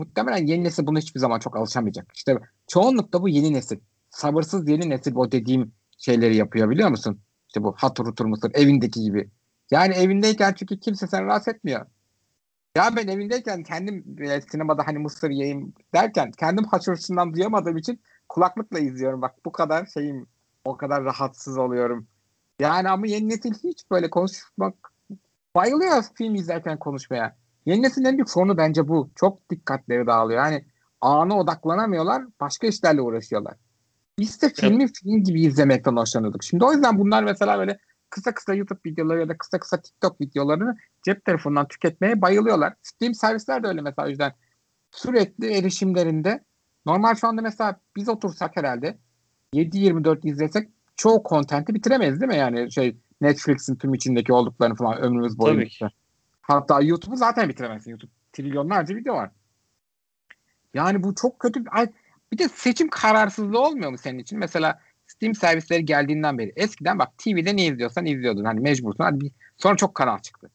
Muhtemelen 0.00 0.46
yeni 0.46 0.64
nesil 0.64 0.86
bunu 0.86 0.98
hiçbir 0.98 1.20
zaman 1.20 1.38
çok 1.38 1.56
alışamayacak. 1.56 2.12
İşte 2.14 2.38
çoğunlukla 2.66 3.22
bu 3.22 3.28
yeni 3.28 3.52
nesil. 3.52 3.78
Sabırsız 4.10 4.68
yeni 4.68 4.90
nesil 4.90 5.14
o 5.16 5.32
dediğim 5.32 5.72
şeyleri 5.98 6.36
yapıyor 6.36 6.70
biliyor 6.70 6.88
musun? 6.88 7.20
İşte 7.48 7.62
bu 7.62 7.74
hatır 7.76 8.04
hutur 8.04 8.54
evindeki 8.54 9.00
gibi. 9.00 9.30
Yani 9.70 9.94
evindeyken 9.94 10.52
çünkü 10.52 10.80
kimse 10.80 11.06
seni 11.06 11.24
rahatsız 11.24 11.54
etmiyor. 11.54 11.86
Ya 12.76 12.96
ben 12.96 13.08
evindeyken 13.08 13.62
kendim 13.62 14.16
e, 14.22 14.40
sinemada 14.40 14.86
hani 14.86 14.98
mısır 14.98 15.30
yiyeyim 15.30 15.74
derken 15.94 16.30
kendim 16.30 16.64
haşırısından 16.64 17.34
duyamadığım 17.34 17.76
için 17.76 18.00
kulaklıkla 18.28 18.78
izliyorum. 18.78 19.22
Bak 19.22 19.34
bu 19.44 19.52
kadar 19.52 19.86
şeyim 19.86 20.26
o 20.70 20.76
kadar 20.76 21.04
rahatsız 21.04 21.58
oluyorum. 21.58 22.06
Yani 22.60 22.88
ama 22.88 23.06
yeni 23.06 23.28
nesil 23.28 23.54
hiç 23.64 23.90
böyle 23.90 24.10
konuşmak 24.10 24.74
bayılıyor 25.54 26.04
film 26.14 26.34
izlerken 26.34 26.78
konuşmaya. 26.78 27.36
Yeni 27.66 27.82
neslin 27.82 28.04
en 28.04 28.16
büyük 28.16 28.30
sorunu 28.30 28.56
bence 28.56 28.88
bu. 28.88 29.10
Çok 29.14 29.50
dikkatleri 29.50 30.06
dağılıyor. 30.06 30.44
Yani 30.44 30.64
ana 31.00 31.38
odaklanamıyorlar. 31.38 32.24
Başka 32.40 32.66
işlerle 32.66 33.00
uğraşıyorlar. 33.00 33.54
Biz 34.18 34.42
de 34.42 34.48
filmi 34.48 34.82
evet. 34.82 34.98
film 35.02 35.24
gibi 35.24 35.42
izlemekten 35.42 35.96
hoşlanıyorduk. 35.96 36.44
Şimdi 36.44 36.64
o 36.64 36.72
yüzden 36.72 36.98
bunlar 36.98 37.22
mesela 37.22 37.58
böyle 37.58 37.78
kısa 38.10 38.34
kısa 38.34 38.54
YouTube 38.54 38.80
videoları 38.86 39.20
ya 39.20 39.28
da 39.28 39.38
kısa 39.38 39.58
kısa 39.58 39.80
TikTok 39.80 40.20
videolarını 40.20 40.76
cep 41.02 41.24
telefonundan 41.24 41.68
tüketmeye 41.68 42.22
bayılıyorlar. 42.22 42.74
Steam 42.82 43.14
servisler 43.14 43.62
de 43.62 43.68
öyle 43.68 43.80
mesela 43.80 44.06
o 44.06 44.08
yüzden 44.08 44.32
sürekli 44.90 45.52
erişimlerinde 45.52 46.44
normal 46.86 47.14
şu 47.14 47.26
anda 47.28 47.42
mesela 47.42 47.80
biz 47.96 48.08
otursak 48.08 48.56
herhalde 48.56 48.98
7-24 49.54 50.28
izlesek 50.28 50.68
çoğu 50.96 51.22
kontenti 51.22 51.74
bitiremeyiz 51.74 52.20
değil 52.20 52.32
mi? 52.32 52.38
Yani 52.38 52.72
şey 52.72 52.96
Netflix'in 53.20 53.76
tüm 53.76 53.94
içindeki 53.94 54.32
olduklarını 54.32 54.74
falan 54.74 55.00
ömrümüz 55.00 55.38
boyunca. 55.38 55.90
Hatta 56.40 56.80
YouTube'u 56.80 57.16
zaten 57.16 57.48
bitiremezsin. 57.48 57.90
YouTube 57.90 58.10
trilyonlarca 58.32 58.96
video 58.96 59.14
var. 59.14 59.30
Yani 60.74 61.02
bu 61.02 61.14
çok 61.14 61.38
kötü. 61.38 61.64
Bir 62.32 62.38
de 62.38 62.48
seçim 62.48 62.88
kararsızlığı 62.88 63.60
olmuyor 63.60 63.90
mu 63.90 63.98
senin 63.98 64.18
için? 64.18 64.38
Mesela 64.38 64.80
Steam 65.06 65.34
servisleri 65.34 65.84
geldiğinden 65.84 66.38
beri. 66.38 66.52
Eskiden 66.56 66.98
bak 66.98 67.18
TV'de 67.18 67.56
ne 67.56 67.66
izliyorsan 67.66 68.06
izliyordun. 68.06 68.44
Hani 68.44 68.60
mecbursun. 68.60 69.04
Hadi 69.04 69.20
bir, 69.20 69.32
sonra 69.56 69.76
çok 69.76 69.94
kanal 69.94 70.18
çıktı. 70.18 70.50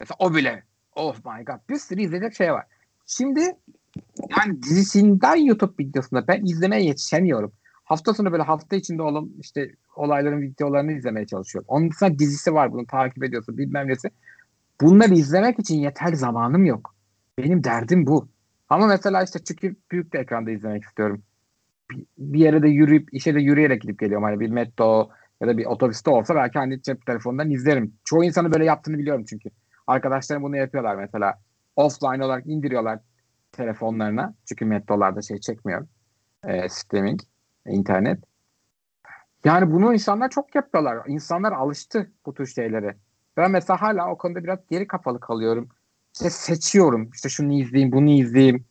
Mesela 0.00 0.16
o 0.18 0.34
bile. 0.34 0.64
Oh 0.94 1.16
my 1.16 1.44
god. 1.44 1.58
Bir 1.68 1.78
sürü 1.78 2.02
izleyecek 2.02 2.34
şey 2.34 2.52
var. 2.52 2.66
Şimdi 3.06 3.40
yani 4.38 4.62
dizisinden 4.62 5.36
YouTube 5.36 5.74
videosunda 5.78 6.28
ben 6.28 6.44
izlemeye 6.44 6.84
yetişemiyorum. 6.84 7.52
Hafta 7.90 8.14
sonu 8.14 8.32
böyle 8.32 8.42
hafta 8.42 8.76
içinde 8.76 9.02
olan 9.02 9.30
işte 9.40 9.70
olayların 9.96 10.40
videolarını 10.40 10.92
izlemeye 10.92 11.26
çalışıyorum. 11.26 11.66
Onun 11.68 11.90
dışında 11.90 12.18
dizisi 12.18 12.54
var 12.54 12.72
bunu 12.72 12.86
takip 12.86 13.24
ediyorsun 13.24 13.58
bilmem 13.58 13.88
nesi. 13.88 14.10
Bunları 14.80 15.14
izlemek 15.14 15.58
için 15.58 15.80
yeter 15.80 16.12
zamanım 16.12 16.64
yok. 16.64 16.94
Benim 17.38 17.64
derdim 17.64 18.06
bu. 18.06 18.28
Ama 18.68 18.86
mesela 18.86 19.22
işte 19.22 19.38
çıkıp 19.38 19.90
büyük 19.90 20.14
bir 20.14 20.18
ekranda 20.18 20.50
izlemek 20.50 20.84
istiyorum. 20.84 21.22
Bir, 22.18 22.38
yere 22.38 22.62
de 22.62 22.68
yürüyüp 22.68 23.14
işe 23.14 23.34
de 23.34 23.40
yürüyerek 23.40 23.82
gidip 23.82 23.98
geliyorum. 23.98 24.24
Hani 24.24 24.40
bir 24.40 24.50
metro 24.50 25.10
ya 25.40 25.48
da 25.48 25.58
bir 25.58 25.66
otobüste 25.66 26.10
olsa 26.10 26.34
belki 26.34 26.58
hani 26.58 26.82
cep 26.82 27.06
telefonundan 27.06 27.50
izlerim. 27.50 27.94
Çoğu 28.04 28.24
insanı 28.24 28.52
böyle 28.52 28.64
yaptığını 28.64 28.98
biliyorum 28.98 29.24
çünkü. 29.28 29.50
Arkadaşlarım 29.86 30.42
bunu 30.42 30.56
yapıyorlar 30.56 30.94
mesela. 30.94 31.38
Offline 31.76 32.24
olarak 32.24 32.46
indiriyorlar 32.46 32.98
telefonlarına. 33.52 34.34
Çünkü 34.48 34.64
metrolarda 34.64 35.22
şey 35.22 35.40
çekmiyor. 35.40 35.86
E, 36.44 36.68
streaming, 36.68 37.20
internet. 37.70 38.18
Yani 39.44 39.72
bunu 39.72 39.94
insanlar 39.94 40.30
çok 40.30 40.54
yapıyorlar. 40.54 40.98
İnsanlar 41.06 41.52
alıştı 41.52 42.10
bu 42.26 42.34
tür 42.34 42.46
şeylere. 42.46 42.96
Ben 43.36 43.50
mesela 43.50 43.82
hala 43.82 44.10
o 44.10 44.18
konuda 44.18 44.44
biraz 44.44 44.58
geri 44.70 44.86
kafalı 44.86 45.20
kalıyorum. 45.20 45.68
İşte 46.14 46.30
seçiyorum. 46.30 47.10
İşte 47.14 47.28
şunu 47.28 47.52
izleyeyim, 47.52 47.92
bunu 47.92 48.10
izleyeyim. 48.10 48.64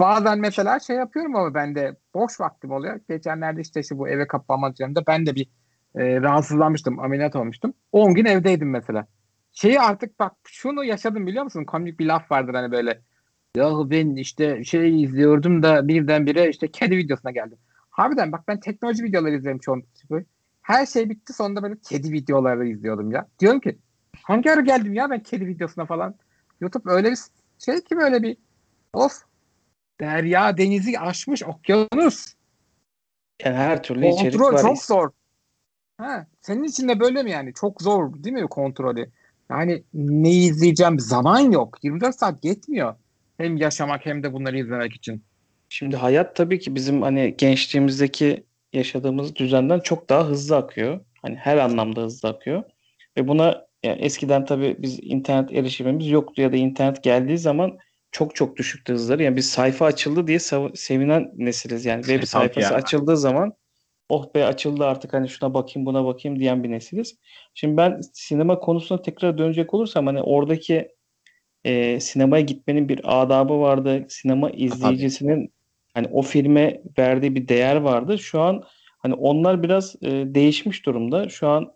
Bazen 0.00 0.38
mesela 0.38 0.80
şey 0.80 0.96
yapıyorum 0.96 1.36
ama 1.36 1.54
ben 1.54 1.74
de 1.74 1.96
boş 2.14 2.40
vaktim 2.40 2.70
oluyor. 2.70 3.00
Geçenlerde 3.08 3.60
işte, 3.60 3.80
işte 3.80 3.98
bu 3.98 4.08
eve 4.08 4.26
kapanma 4.26 4.76
döneminde 4.76 5.06
ben 5.06 5.26
de 5.26 5.34
bir 5.34 5.48
e, 5.94 6.20
rahatsızlanmıştım. 6.20 6.98
Ameliyat 6.98 7.36
olmuştum. 7.36 7.74
10 7.92 8.14
gün 8.14 8.24
evdeydim 8.24 8.70
mesela. 8.70 9.06
Şeyi 9.52 9.80
artık 9.80 10.18
bak 10.18 10.32
şunu 10.44 10.84
yaşadım 10.84 11.26
biliyor 11.26 11.44
musun? 11.44 11.64
Komik 11.64 12.00
bir 12.00 12.06
laf 12.06 12.30
vardır 12.30 12.54
hani 12.54 12.72
böyle. 12.72 13.00
Ya 13.56 13.70
ben 13.90 14.16
işte 14.16 14.64
şey 14.64 15.02
izliyordum 15.02 15.62
da 15.62 15.88
birdenbire 15.88 16.48
işte 16.48 16.70
kedi 16.70 16.96
videosuna 16.96 17.30
geldim. 17.30 17.58
Harbiden 17.90 18.32
bak 18.32 18.48
ben 18.48 18.60
teknoloji 18.60 19.04
videoları 19.04 19.36
izlerim 19.36 19.58
çoğunlukla. 19.58 20.22
Her 20.62 20.86
şey 20.86 21.10
bitti 21.10 21.32
sonunda 21.32 21.62
böyle 21.62 21.74
kedi 21.88 22.12
videoları 22.12 22.68
izliyordum 22.68 23.12
ya. 23.12 23.28
Diyorum 23.38 23.60
ki 23.60 23.78
hangi 24.22 24.52
ara 24.52 24.60
geldim 24.60 24.94
ya 24.94 25.10
ben 25.10 25.22
kedi 25.22 25.46
videosuna 25.46 25.86
falan. 25.86 26.14
YouTube 26.60 26.92
öyle 26.92 27.10
bir 27.10 27.18
şey 27.58 27.84
ki 27.84 27.96
böyle 27.96 28.22
bir 28.22 28.36
of 28.92 29.22
derya 30.00 30.56
denizi 30.56 30.98
aşmış 30.98 31.42
okyanus. 31.42 32.34
Yani 33.44 33.56
her 33.56 33.82
türlü 33.82 34.00
Kontrol 34.00 34.18
içerik 34.18 34.40
var. 34.40 34.62
çok 34.62 34.82
zor. 34.82 35.10
Ha, 35.98 36.26
senin 36.40 36.64
için 36.64 36.88
de 36.88 37.00
böyle 37.00 37.22
mi 37.22 37.30
yani? 37.30 37.54
Çok 37.54 37.82
zor 37.82 38.24
değil 38.24 38.34
mi 38.34 38.48
kontrolü? 38.48 39.10
Yani 39.50 39.82
ne 39.94 40.30
izleyeceğim 40.30 41.00
zaman 41.00 41.40
yok. 41.40 41.84
24 41.84 42.14
saat 42.14 42.44
yetmiyor. 42.44 42.94
Hem 43.38 43.56
yaşamak 43.56 44.06
hem 44.06 44.22
de 44.22 44.32
bunları 44.32 44.58
izlemek 44.58 44.92
için. 44.92 45.22
Şimdi 45.72 45.96
hayat 45.96 46.36
tabii 46.36 46.58
ki 46.58 46.74
bizim 46.74 47.02
hani 47.02 47.34
gençliğimizdeki 47.38 48.44
yaşadığımız 48.72 49.36
düzenden 49.36 49.80
çok 49.80 50.08
daha 50.08 50.26
hızlı 50.26 50.56
akıyor. 50.56 51.00
Hani 51.22 51.36
her 51.36 51.56
anlamda 51.56 52.00
hızlı 52.00 52.28
akıyor. 52.28 52.62
Ve 53.16 53.28
buna 53.28 53.66
yani 53.82 54.00
eskiden 54.00 54.44
tabii 54.44 54.76
biz 54.78 54.98
internet 55.02 55.52
erişimimiz 55.52 56.10
yoktu 56.10 56.42
ya 56.42 56.52
da 56.52 56.56
internet 56.56 57.02
geldiği 57.02 57.38
zaman 57.38 57.78
çok 58.12 58.34
çok 58.34 58.56
düşüktü 58.56 58.92
hızları. 58.92 59.22
Yani 59.22 59.36
bir 59.36 59.42
sayfa 59.42 59.86
açıldı 59.86 60.26
diye 60.26 60.38
sevinen 60.74 61.32
nesiliz. 61.36 61.84
Yani 61.84 62.02
web 62.02 62.24
sayfası 62.24 62.74
açıldığı 62.74 63.16
zaman 63.16 63.52
oh 64.08 64.34
be 64.34 64.44
açıldı 64.44 64.84
artık 64.84 65.12
hani 65.12 65.28
şuna 65.28 65.54
bakayım 65.54 65.86
buna 65.86 66.04
bakayım 66.04 66.38
diyen 66.38 66.64
bir 66.64 66.70
nesiliz. 66.70 67.18
Şimdi 67.54 67.76
ben 67.76 68.00
sinema 68.14 68.60
konusuna 68.60 69.02
tekrar 69.02 69.38
dönecek 69.38 69.74
olursam 69.74 70.06
hani 70.06 70.22
oradaki 70.22 70.88
e, 71.64 72.00
sinemaya 72.00 72.42
gitmenin 72.42 72.88
bir 72.88 73.22
adabı 73.22 73.60
vardı. 73.60 74.06
Sinema 74.08 74.50
izleyicisinin 74.50 75.52
hani 75.94 76.06
o 76.12 76.22
filme 76.22 76.82
verdiği 76.98 77.34
bir 77.34 77.48
değer 77.48 77.76
vardı. 77.76 78.18
Şu 78.18 78.40
an 78.40 78.62
hani 78.98 79.14
onlar 79.14 79.62
biraz 79.62 79.96
e, 80.02 80.10
değişmiş 80.10 80.86
durumda. 80.86 81.28
Şu 81.28 81.48
an 81.48 81.72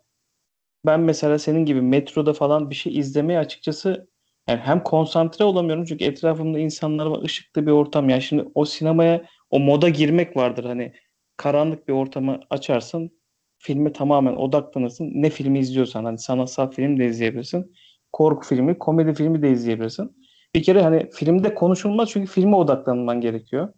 ben 0.85 0.99
mesela 0.99 1.39
senin 1.39 1.65
gibi 1.65 1.81
metroda 1.81 2.33
falan 2.33 2.69
bir 2.69 2.75
şey 2.75 2.97
izlemeye 2.97 3.39
açıkçası 3.39 4.07
yani 4.49 4.59
hem 4.59 4.83
konsantre 4.83 5.45
olamıyorum 5.45 5.85
çünkü 5.85 6.05
etrafımda 6.05 6.59
insanlar 6.59 7.05
var, 7.05 7.23
ışıklı 7.23 7.65
bir 7.65 7.71
ortam. 7.71 8.09
Yani 8.09 8.21
şimdi 8.21 8.45
o 8.55 8.65
sinemaya 8.65 9.25
o 9.49 9.59
moda 9.59 9.89
girmek 9.89 10.37
vardır. 10.37 10.63
Hani 10.65 10.93
karanlık 11.37 11.87
bir 11.87 11.93
ortamı 11.93 12.39
açarsın, 12.49 13.11
filme 13.57 13.93
tamamen 13.93 14.35
odaklanırsın. 14.35 15.11
Ne 15.15 15.29
filmi 15.29 15.59
izliyorsan 15.59 16.05
hani 16.05 16.17
sanatsal 16.17 16.71
film 16.71 16.99
de 16.99 17.05
izleyebilirsin. 17.05 17.73
Korku 18.11 18.47
filmi, 18.47 18.77
komedi 18.79 19.13
filmi 19.13 19.41
de 19.41 19.51
izleyebilirsin. 19.51 20.25
Bir 20.55 20.63
kere 20.63 20.81
hani 20.81 21.09
filmde 21.11 21.55
konuşulmaz 21.55 22.09
çünkü 22.09 22.31
filme 22.31 22.55
odaklanman 22.55 23.21
gerekiyor. 23.21 23.73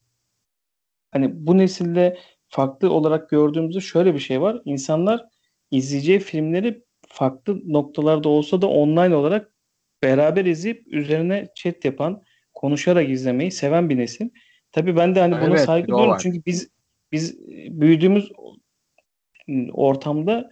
Hani 1.11 1.47
bu 1.47 1.57
nesilde 1.57 2.17
farklı 2.47 2.93
olarak 2.93 3.29
gördüğümüzde 3.29 3.79
şöyle 3.79 4.13
bir 4.13 4.19
şey 4.19 4.41
var. 4.41 4.61
İnsanlar 4.65 5.25
izleyeceği 5.71 6.19
filmleri 6.19 6.83
farklı 7.07 7.73
noktalarda 7.73 8.29
olsa 8.29 8.61
da 8.61 8.67
online 8.67 9.15
olarak 9.15 9.51
beraber 10.03 10.45
izleyip 10.45 10.87
üzerine 10.87 11.47
chat 11.55 11.85
yapan, 11.85 12.21
konuşarak 12.53 13.09
izlemeyi 13.09 13.51
seven 13.51 13.89
bir 13.89 13.97
nesil. 13.97 14.29
Tabii 14.71 14.95
ben 14.95 15.15
de 15.15 15.19
hani 15.19 15.35
buna 15.35 15.49
evet, 15.49 15.65
saygı 15.65 15.87
duyuyorum 15.87 16.17
çünkü 16.21 16.41
biz 16.45 16.69
biz 17.11 17.39
büyüdüğümüz 17.69 18.31
ortamda 19.73 20.49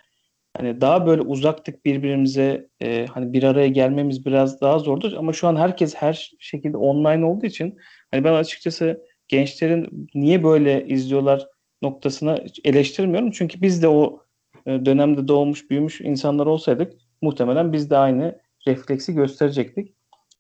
hani 0.58 0.82
daha 0.82 1.08
böyle 1.08 1.22
uzaktık 1.22 1.86
birbirimize 1.86 2.68
e, 2.82 3.06
hani 3.06 3.34
bir 3.34 3.44
araya 3.44 3.68
gelmemiz 3.68 4.26
biraz 4.26 4.62
daha 4.62 4.80
zordur 4.80 5.14
ama 5.14 5.34
şu 5.34 5.48
an 5.48 5.56
herkes 5.56 5.96
her 5.96 6.32
şekilde 6.40 6.78
online 6.78 7.26
olduğu 7.26 7.46
için 7.46 7.78
hani 8.12 8.24
ben 8.24 8.34
açıkçası 8.34 9.06
gençlerin 9.28 10.10
niye 10.16 10.44
böyle 10.44 10.88
izliyorlar 10.88 11.48
noktasına 11.82 12.40
eleştirmiyorum 12.64 13.32
çünkü 13.32 13.62
biz 13.62 13.84
de 13.84 13.88
o 13.88 14.24
e, 14.66 14.86
dönemde 14.86 15.28
doğmuş 15.28 15.70
büyümüş 15.70 16.02
insanlar 16.02 16.46
olsaydık 16.46 16.94
muhtemelen 17.22 17.74
biz 17.74 17.90
de 17.90 17.98
aynı 17.98 18.40
refleksi 18.68 19.14
gösterecektik. 19.14 19.96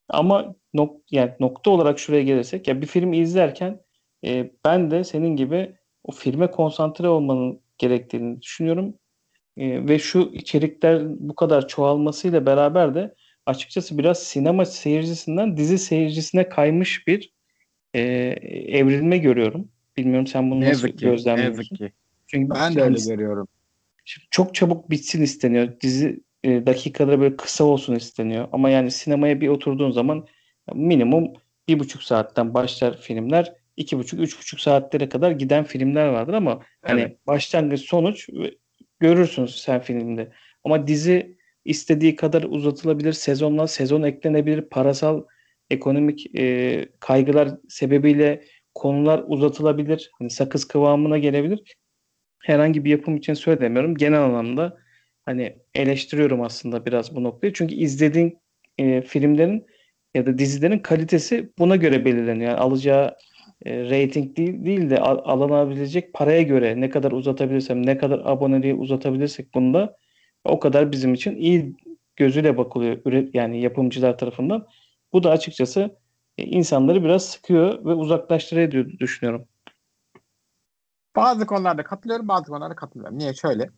Ama 0.09 0.55
nok 0.73 1.01
yani 1.11 1.31
nokta 1.39 1.71
olarak 1.71 1.99
şuraya 1.99 2.23
gelirsek 2.23 2.67
ya 2.67 2.81
bir 2.81 2.87
film 2.87 3.13
izlerken 3.13 3.79
e, 4.25 4.51
ben 4.65 4.91
de 4.91 5.03
senin 5.03 5.35
gibi 5.35 5.75
o 6.03 6.11
filme 6.11 6.51
konsantre 6.51 7.07
olmanın 7.07 7.61
gerektiğini 7.77 8.41
düşünüyorum. 8.41 8.93
E, 9.57 9.87
ve 9.87 9.99
şu 9.99 10.31
içerikler 10.33 11.01
bu 11.19 11.35
kadar 11.35 11.67
çoğalmasıyla 11.67 12.45
beraber 12.45 12.95
de 12.95 13.15
açıkçası 13.45 13.97
biraz 13.97 14.23
sinema 14.23 14.65
seyircisinden 14.65 15.57
dizi 15.57 15.77
seyircisine 15.77 16.49
kaymış 16.49 17.07
bir 17.07 17.34
e, 17.95 18.01
evrilme 18.77 19.17
görüyorum. 19.17 19.67
Bilmiyorum 19.97 20.27
sen 20.27 20.51
bunu 20.51 20.61
ne 20.61 20.69
nasıl 20.69 20.87
ki, 20.87 20.97
gözlemliyorsun? 20.97 21.77
Ne. 21.79 21.91
Çünkü 22.27 22.55
ben 22.55 22.75
de 22.75 22.81
öyle 22.81 22.97
görüyorum. 23.07 23.47
Çok 24.31 24.55
çabuk 24.55 24.89
bitsin 24.89 25.21
isteniyor. 25.21 25.79
Dizi 25.81 26.19
e, 26.43 26.65
dakikaları 26.65 27.19
böyle 27.19 27.35
kısa 27.35 27.63
olsun 27.63 27.95
isteniyor. 27.95 28.47
Ama 28.51 28.69
yani 28.69 28.91
sinemaya 28.91 29.41
bir 29.41 29.47
oturduğun 29.47 29.91
zaman 29.91 30.27
minimum 30.73 31.33
bir 31.67 31.79
buçuk 31.79 32.03
saatten 32.03 32.53
başlar 32.53 32.97
filmler. 33.01 33.53
iki 33.77 33.97
buçuk, 33.97 34.19
üç 34.19 34.39
buçuk 34.39 34.59
saatlere 34.59 35.09
kadar 35.09 35.31
giden 35.31 35.63
filmler 35.63 36.07
vardır 36.07 36.33
ama 36.33 36.51
hani 36.81 37.01
evet. 37.01 37.03
hani 37.03 37.17
başlangıç 37.27 37.81
sonuç 37.81 38.29
görürsün 38.99 39.45
sen 39.45 39.81
filmde. 39.81 40.31
Ama 40.63 40.87
dizi 40.87 41.37
istediği 41.65 42.15
kadar 42.15 42.43
uzatılabilir. 42.43 43.13
Sezonla 43.13 43.67
sezon 43.67 44.03
eklenebilir. 44.03 44.61
Parasal 44.61 45.23
ekonomik 45.69 46.35
e, 46.35 46.85
kaygılar 46.99 47.49
sebebiyle 47.69 48.43
konular 48.75 49.23
uzatılabilir. 49.27 50.11
Hani 50.19 50.29
sakız 50.29 50.65
kıvamına 50.65 51.17
gelebilir. 51.17 51.75
Herhangi 52.43 52.85
bir 52.85 52.89
yapım 52.91 53.17
için 53.17 53.33
söylemiyorum. 53.33 53.95
Genel 53.95 54.21
anlamda 54.21 54.77
hani 55.25 55.57
eleştiriyorum 55.75 56.41
aslında 56.41 56.85
biraz 56.85 57.15
bu 57.15 57.23
noktayı. 57.23 57.53
Çünkü 57.53 57.75
izlediğin 57.75 58.39
e, 58.77 59.01
filmlerin 59.01 59.65
ya 60.15 60.25
da 60.25 60.37
dizilerin 60.37 60.79
kalitesi 60.79 61.49
buna 61.59 61.75
göre 61.75 62.05
belirleniyor. 62.05 62.51
Yani 62.51 62.59
alacağı 62.59 63.15
e, 63.65 63.83
rating 63.83 64.37
değil, 64.37 64.65
değil 64.65 64.89
de 64.89 64.99
al, 64.99 65.19
alınabilecek 65.23 66.13
paraya 66.13 66.41
göre 66.41 66.81
ne 66.81 66.89
kadar 66.89 67.11
uzatabilirsem, 67.11 67.85
ne 67.85 67.97
kadar 67.97 68.21
aboneliği 68.25 68.73
uzatabilirsek 68.73 69.53
bunda 69.53 69.97
o 70.45 70.59
kadar 70.59 70.91
bizim 70.91 71.13
için 71.13 71.35
iyi 71.35 71.75
gözüyle 72.15 72.57
bakılıyor 72.57 72.97
yani 73.33 73.61
yapımcılar 73.61 74.17
tarafından. 74.17 74.67
Bu 75.15 75.23
da 75.23 75.31
açıkçası 75.31 75.97
e, 76.37 76.43
insanları 76.43 77.03
biraz 77.03 77.25
sıkıyor 77.25 77.85
ve 77.85 77.93
uzaklaştırıyor 77.93 78.71
diyor 78.71 78.99
düşünüyorum. 78.99 79.47
bazı 81.15 81.45
konularda 81.45 81.83
katılıyorum 81.83 82.27
bazı 82.27 82.45
konularda 82.45 82.75
katılmıyorum. 82.75 83.17
Niye? 83.19 83.33
Şöyle. 83.33 83.69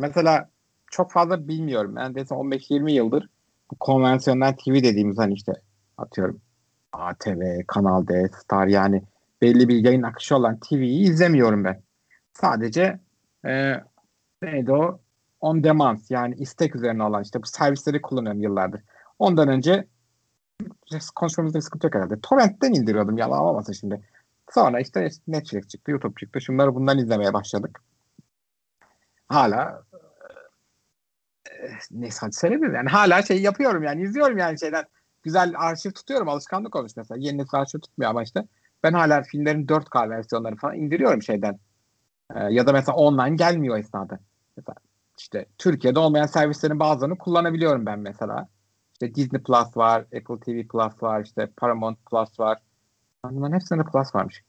Mesela 0.00 0.50
çok 0.90 1.12
fazla 1.12 1.48
bilmiyorum. 1.48 1.96
Ben 1.96 2.14
de 2.14 2.20
15-20 2.20 2.90
yıldır 2.90 3.28
bu 3.70 3.76
konvansiyonel 3.80 4.56
TV 4.56 4.74
dediğimiz 4.74 5.18
hani 5.18 5.34
işte 5.34 5.52
atıyorum 5.98 6.40
ATV, 6.92 7.60
Kanal 7.66 8.06
D, 8.06 8.28
Star 8.28 8.66
yani 8.66 9.02
belli 9.42 9.68
bir 9.68 9.84
yayın 9.84 10.02
akışı 10.02 10.36
olan 10.36 10.60
TV'yi 10.60 11.10
izlemiyorum 11.10 11.64
ben. 11.64 11.82
Sadece 12.32 13.00
e, 13.46 13.74
neydi 14.42 14.72
o? 14.72 15.00
On 15.40 15.64
demand 15.64 15.98
yani 16.08 16.34
istek 16.34 16.76
üzerine 16.76 17.02
olan 17.02 17.22
işte 17.22 17.42
bu 17.42 17.46
servisleri 17.46 18.02
kullanıyorum 18.02 18.42
yıllardır. 18.42 18.82
Ondan 19.18 19.48
önce 19.48 19.86
konuşmamızda 21.14 21.58
bir 21.58 21.62
sıkıntı 21.62 21.86
yok 21.86 21.94
herhalde. 21.94 22.20
Torrent'ten 22.20 22.72
indiriyordum 22.72 23.18
yalan 23.18 23.40
olmasa 23.40 23.72
şimdi. 23.72 24.00
Sonra 24.50 24.80
işte 24.80 25.08
Netflix 25.28 25.68
çıktı, 25.68 25.90
YouTube 25.90 26.14
çıktı. 26.20 26.40
Şunları 26.40 26.74
bundan 26.74 26.98
izlemeye 26.98 27.32
başladık. 27.32 27.82
Hala 29.28 29.82
e, 31.50 31.52
neyse 31.90 32.18
hadi 32.20 32.32
söylemiyorum 32.32 32.76
yani 32.76 32.88
hala 32.88 33.22
şey 33.22 33.42
yapıyorum 33.42 33.82
yani 33.82 34.02
izliyorum 34.02 34.38
yani 34.38 34.60
şeyden 34.60 34.84
güzel 35.22 35.54
arşiv 35.56 35.90
tutuyorum 35.90 36.28
alışkanlık 36.28 36.76
olmuş 36.76 36.92
mesela 36.96 37.18
yeni 37.20 37.38
nesil 37.38 37.58
arşiv 37.58 37.78
tutmuyor 37.78 38.10
ama 38.10 38.22
işte 38.22 38.44
ben 38.82 38.92
hala 38.92 39.22
filmlerin 39.22 39.66
4K 39.66 40.10
versiyonları 40.10 40.56
falan 40.56 40.76
indiriyorum 40.76 41.22
şeyden 41.22 41.58
ee, 42.34 42.38
ya 42.38 42.66
da 42.66 42.72
mesela 42.72 42.96
online 42.96 43.36
gelmiyor 43.36 43.78
esnada 43.78 44.18
mesela 44.56 44.74
işte 45.18 45.46
Türkiye'de 45.58 45.98
olmayan 45.98 46.26
servislerin 46.26 46.80
bazılarını 46.80 47.18
kullanabiliyorum 47.18 47.86
ben 47.86 47.98
mesela 47.98 48.48
işte 49.00 49.14
Disney 49.14 49.42
Plus 49.42 49.76
var 49.76 50.00
Apple 50.00 50.40
TV 50.40 50.68
Plus 50.68 51.02
var 51.02 51.24
işte 51.24 51.48
Paramount 51.56 51.98
Plus 52.10 52.40
var 52.40 52.58
bunların 53.24 53.54
hepsinde 53.54 53.84
Plus 53.84 54.14
varmış 54.14 54.42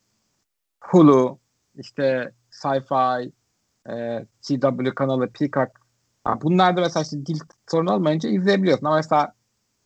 Hulu 0.81 1.39
işte 1.75 2.31
Sci-Fi 2.51 3.31
e, 3.89 4.25
CW 4.41 4.95
kanalı 4.95 5.27
Peacock 5.27 5.71
yani 6.27 6.41
bunlarda 6.41 6.81
mesela 6.81 7.03
işte 7.03 7.25
dil 7.25 7.39
sorunu 7.71 7.93
olmayınca 7.93 8.29
izleyebiliyorsun 8.29 8.85
ama 8.85 8.95
mesela 8.95 9.33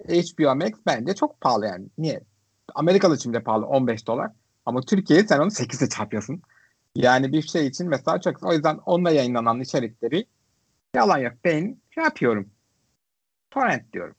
HBO 0.10 0.55
Max 0.55 0.72
bence 0.86 1.15
çok 1.15 1.41
pahalı 1.41 1.65
yani. 1.65 1.86
Niye? 1.98 2.22
Amerikalı 2.75 3.15
için 3.15 3.34
de 3.34 3.43
pahalı 3.43 3.65
15 3.65 4.07
dolar. 4.07 4.31
Ama 4.65 4.81
Türkiye'yi 4.81 5.27
sen 5.27 5.39
onu 5.39 5.48
8'e 5.51 5.89
çarpıyorsun. 5.89 6.41
Yani 6.95 7.31
bir 7.31 7.41
şey 7.41 7.67
için 7.67 7.89
mesela 7.89 8.22
çok 8.22 8.43
o 8.43 8.53
yüzden 8.53 8.79
onunla 8.86 9.12
yayınlanan 9.12 9.62
içerikleri 9.62 10.25
yalan 10.95 11.17
yok. 11.17 11.34
Ben 11.43 11.77
şey 11.89 12.03
yapıyorum. 12.03 12.50
Torrent 13.51 13.93
diyorum. 13.93 14.15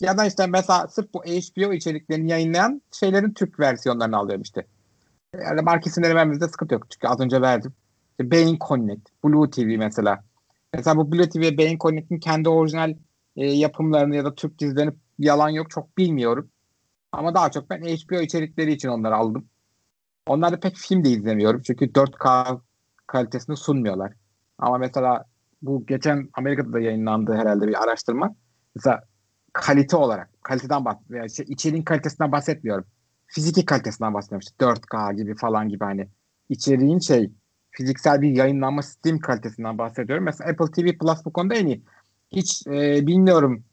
Ya 0.00 0.18
da 0.18 0.26
işte 0.26 0.46
mesela 0.46 0.88
sırf 0.88 1.14
bu 1.14 1.22
HBO 1.24 1.72
içeriklerini 1.72 2.30
yayınlayan 2.30 2.82
şeylerin 2.92 3.32
Türk 3.32 3.60
versiyonlarını 3.60 4.16
alıyorum 4.16 4.42
işte. 4.42 4.66
Yani 5.34 5.62
marka 5.62 5.90
isimleri 5.90 6.14
vermemizde 6.14 6.48
sıkıntı 6.48 6.74
yok. 6.74 6.90
Çünkü 6.90 7.08
az 7.08 7.20
önce 7.20 7.40
verdim. 7.40 7.72
İşte 8.10 8.30
Beyin 8.30 8.58
Connect, 8.68 9.08
Blue 9.24 9.50
TV 9.50 9.78
mesela. 9.78 10.24
Mesela 10.74 10.96
bu 10.96 11.12
Blue 11.12 11.28
TV 11.28 11.38
ve 11.38 11.58
Beyin 11.58 11.78
Connect'in 11.78 12.18
kendi 12.18 12.48
orijinal 12.48 12.94
e, 13.36 13.46
yapımlarını 13.46 14.16
ya 14.16 14.24
da 14.24 14.34
Türk 14.34 14.58
dizilerini 14.58 14.94
yalan 15.18 15.48
yok 15.48 15.70
çok 15.70 15.98
bilmiyorum. 15.98 16.50
Ama 17.12 17.34
daha 17.34 17.50
çok 17.50 17.70
ben 17.70 17.80
HBO 17.80 18.20
içerikleri 18.20 18.72
için 18.72 18.88
onları 18.88 19.16
aldım. 19.16 19.48
Onları 20.26 20.60
pek 20.60 20.76
film 20.76 21.04
de 21.04 21.08
izlemiyorum. 21.08 21.62
Çünkü 21.62 21.84
4K 21.92 22.60
kalitesini 23.06 23.56
sunmuyorlar. 23.56 24.12
Ama 24.58 24.78
mesela 24.78 25.24
bu 25.62 25.86
geçen 25.86 26.28
Amerika'da 26.34 26.72
da 26.72 26.80
yayınlandı 26.80 27.34
herhalde 27.34 27.68
bir 27.68 27.82
araştırma. 27.82 28.34
Mesela 28.74 29.02
kalite 29.52 29.96
olarak, 29.96 30.30
kaliteden 30.42 30.84
bahsediyorum. 30.84 31.16
Yani 31.16 31.30
şey, 31.30 31.46
içeriğin 31.48 31.82
kalitesinden 31.82 32.32
bahsetmiyorum. 32.32 32.84
Fiziki 33.26 33.64
kalitesinden 33.64 34.14
bahsediyorum. 34.14 34.40
İşte 34.40 34.64
4K 34.64 35.16
gibi 35.16 35.36
falan 35.36 35.68
gibi 35.68 35.84
hani 35.84 36.08
içeriğin 36.48 36.98
şey 36.98 37.30
fiziksel 37.70 38.20
bir 38.20 38.30
yayınlanma 38.30 38.82
Steam 38.82 39.18
kalitesinden 39.18 39.78
bahsediyorum. 39.78 40.24
Mesela 40.24 40.50
Apple 40.50 40.66
TV 40.66 40.98
Plus 40.98 41.24
bu 41.24 41.32
konuda 41.32 41.54
en 41.54 41.66
iyi 41.66 41.82
hiç 42.32 42.66
e, 42.66 43.06
bilmiyorum 43.06 43.64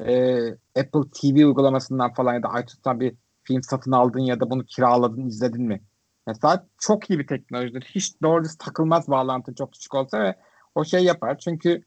e, 0.00 0.38
Apple 0.52 1.10
TV 1.14 1.46
uygulamasından 1.46 2.12
falan 2.12 2.34
ya 2.34 2.42
da 2.42 2.48
iTunes'tan 2.48 3.00
bir 3.00 3.14
film 3.44 3.62
satın 3.62 3.92
aldın 3.92 4.20
ya 4.20 4.40
da 4.40 4.50
bunu 4.50 4.64
kiraladın 4.64 5.26
izledin 5.26 5.62
mi? 5.62 5.82
Mesela 6.26 6.66
çok 6.78 7.10
iyi 7.10 7.18
bir 7.18 7.26
teknolojidir. 7.26 7.82
Hiç 7.94 8.22
doğru 8.22 8.44
takılmaz 8.58 9.08
bağlantı 9.08 9.54
çok 9.54 9.72
küçük 9.72 9.94
olsa 9.94 10.20
ve 10.20 10.36
o 10.74 10.84
şey 10.84 11.04
yapar. 11.04 11.38
Çünkü 11.38 11.82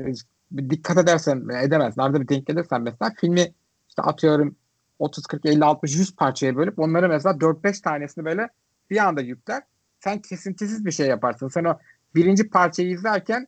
e, 0.00 0.04
dikkat 0.58 0.98
edersen 0.98 1.48
edemezsin. 1.62 2.00
Arada 2.00 2.20
bir 2.20 2.28
denk 2.28 2.46
gelirsen 2.46 2.82
mesela 2.82 3.12
filmi 3.20 3.54
işte 3.88 4.02
atıyorum 4.02 4.56
30, 4.98 5.26
40, 5.26 5.46
50, 5.46 5.64
60, 5.64 5.96
100 5.96 6.16
parçaya 6.16 6.56
bölüp 6.56 6.78
onları 6.78 7.08
mesela 7.08 7.34
4-5 7.34 7.82
tanesini 7.82 8.24
böyle 8.24 8.48
bir 8.90 8.96
anda 8.96 9.20
yükler. 9.20 9.62
Sen 10.00 10.18
kesintisiz 10.18 10.86
bir 10.86 10.90
şey 10.90 11.06
yaparsın. 11.06 11.48
Sen 11.48 11.64
o 11.64 11.78
birinci 12.14 12.50
parçayı 12.50 12.90
izlerken 12.90 13.46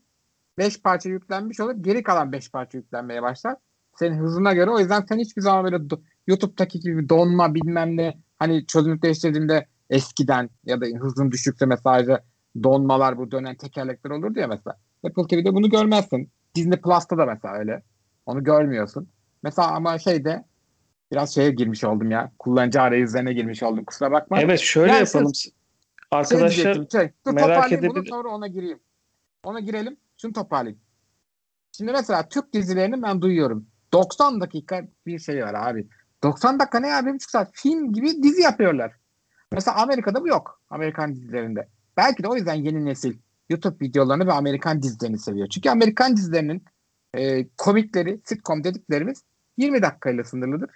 5 0.59 0.83
parça 0.83 1.09
yüklenmiş 1.09 1.61
olur. 1.61 1.75
Geri 1.81 2.03
kalan 2.03 2.33
5 2.33 2.51
parça 2.51 2.79
yüklenmeye 2.79 3.23
başlar. 3.23 3.57
Senin 3.95 4.19
hızına 4.19 4.53
göre. 4.53 4.71
O 4.71 4.79
yüzden 4.79 5.05
sen 5.09 5.19
hiçbir 5.19 5.42
zaman 5.42 5.64
böyle 5.64 5.85
YouTube'daki 6.27 6.81
gibi 6.81 7.09
donma 7.09 7.55
bilmem 7.55 7.97
ne 7.97 8.19
hani 8.38 8.66
çözünürlük 8.66 9.03
değiştirdiğinde 9.03 9.66
eskiden 9.90 10.51
ya 10.64 10.81
da 10.81 10.87
hızın 10.87 11.31
düşükse 11.31 11.66
mesela 11.66 12.21
donmalar 12.62 13.19
bu 13.19 13.31
dönen 13.31 13.57
tekerlekler 13.57 14.11
olur 14.11 14.35
diye 14.35 14.47
mesela. 14.47 14.77
Apple 15.05 15.27
TV'de 15.27 15.55
bunu 15.55 15.71
görmezsin. 15.71 16.31
Disney 16.57 16.81
Plus'ta 16.81 17.19
da 17.19 17.27
mesela 17.27 17.55
öyle. 17.55 17.83
Onu 18.27 18.45
görmüyorsun. 18.45 19.09
Mesela 19.42 19.71
ama 19.71 19.99
şeyde 19.99 20.45
biraz 21.12 21.35
şeye 21.35 21.51
girmiş 21.51 21.85
oldum 21.85 22.11
ya. 22.11 22.33
Kullanıcı 22.38 22.81
arayüzlerine 22.83 23.33
girmiş 23.33 23.62
oldum. 23.62 23.85
Kusura 23.85 24.12
bakma. 24.12 24.40
Evet 24.40 24.61
şöyle 24.61 24.92
yani 24.92 25.05
yapalım. 25.07 25.35
Şey, 25.35 25.53
Arkadaşlar 26.11 26.49
şey 26.49 26.75
şey, 26.92 27.11
dur, 27.27 27.33
merak 27.33 27.73
edebilir. 27.73 27.90
Bunu 27.90 28.05
sonra 28.07 28.29
ona 28.29 28.47
gireyim. 28.47 28.79
Ona 29.45 29.61
girelim. 29.61 29.97
Şunu 30.16 30.33
toparlayayım. 30.33 30.81
Şimdi 31.73 31.92
mesela 31.92 32.29
Türk 32.29 32.53
dizilerini 32.53 33.03
ben 33.03 33.23
duyuyorum. 33.23 33.66
90 33.92 34.40
dakika 34.40 34.85
bir 35.07 35.19
şey 35.19 35.45
var 35.45 35.55
abi. 35.55 35.87
90 36.23 36.59
dakika 36.59 36.81
ne 36.81 36.88
ya? 36.88 37.07
Bir 37.07 37.14
buçuk 37.14 37.31
saat 37.31 37.51
film 37.53 37.92
gibi 37.92 38.23
dizi 38.23 38.42
yapıyorlar. 38.42 38.92
Mesela 39.53 39.77
Amerika'da 39.77 40.23
bu 40.23 40.29
yok. 40.29 40.61
Amerikan 40.71 41.14
dizilerinde. 41.14 41.69
Belki 41.97 42.23
de 42.23 42.29
o 42.29 42.37
yüzden 42.37 42.55
yeni 42.55 42.85
nesil 42.85 43.19
YouTube 43.49 43.85
videolarını 43.85 44.27
ve 44.27 44.33
Amerikan 44.33 44.83
dizilerini 44.83 45.19
seviyor. 45.19 45.49
Çünkü 45.49 45.71
Amerikan 45.71 46.17
dizilerinin 46.17 46.65
e, 47.15 47.49
komikleri, 47.49 48.21
sitcom 48.25 48.65
dediklerimiz 48.65 49.23
20 49.57 49.83
dakikayla 49.83 50.25
sınırlıdır. 50.25 50.71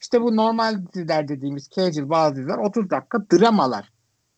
İşte 0.00 0.22
bu 0.22 0.36
normal 0.36 0.86
diziler 0.94 1.28
dediğimiz 1.28 1.70
casual 1.70 2.10
bazı 2.10 2.36
diziler 2.36 2.58
30 2.58 2.90
dakika 2.90 3.18
dramalar. 3.32 3.92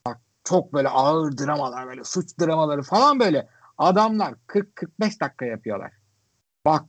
Bak 0.07 0.21
çok 0.45 0.73
böyle 0.73 0.89
ağır 0.89 1.39
dramalar 1.39 1.87
böyle 1.87 2.05
suç 2.05 2.39
dramaları 2.41 2.83
falan 2.83 3.21
böyle 3.21 3.49
Adamlar 3.79 4.35
40-45 4.49 5.21
dakika 5.21 5.45
yapıyorlar. 5.45 5.93
Bak 6.65 6.85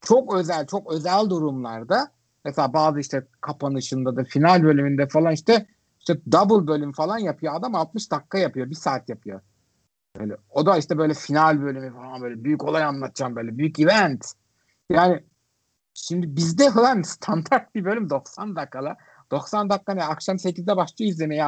çok 0.00 0.34
özel 0.34 0.66
çok 0.66 0.92
özel 0.92 1.30
durumlarda 1.30 2.10
mesela 2.44 2.72
bazı 2.72 3.00
işte 3.00 3.26
kapanışında 3.40 4.16
da 4.16 4.24
final 4.24 4.62
bölümünde 4.62 5.08
falan 5.08 5.32
işte 5.32 5.66
işte 5.98 6.20
double 6.32 6.66
bölüm 6.66 6.92
falan 6.92 7.18
yapıyor. 7.18 7.54
Adam 7.54 7.74
60 7.74 8.10
dakika 8.10 8.38
yapıyor. 8.38 8.70
Bir 8.70 8.74
saat 8.74 9.08
yapıyor. 9.08 9.40
Böyle, 10.18 10.36
o 10.50 10.66
da 10.66 10.76
işte 10.78 10.98
böyle 10.98 11.14
final 11.14 11.62
bölümü 11.62 11.92
falan 11.92 12.22
böyle 12.22 12.44
büyük 12.44 12.64
olay 12.64 12.84
anlatacağım 12.84 13.36
böyle 13.36 13.58
büyük 13.58 13.80
event. 13.80 14.32
Yani 14.90 15.24
şimdi 15.94 16.36
bizde 16.36 16.70
falan 16.70 17.02
standart 17.02 17.74
bir 17.74 17.84
bölüm 17.84 18.10
90 18.10 18.56
dakikala. 18.56 18.96
90 19.30 19.70
dakika 19.70 19.94
ne 19.94 20.04
akşam 20.04 20.36
8'de 20.36 20.76
başlıyor 20.76 21.10
izlemeye. 21.10 21.44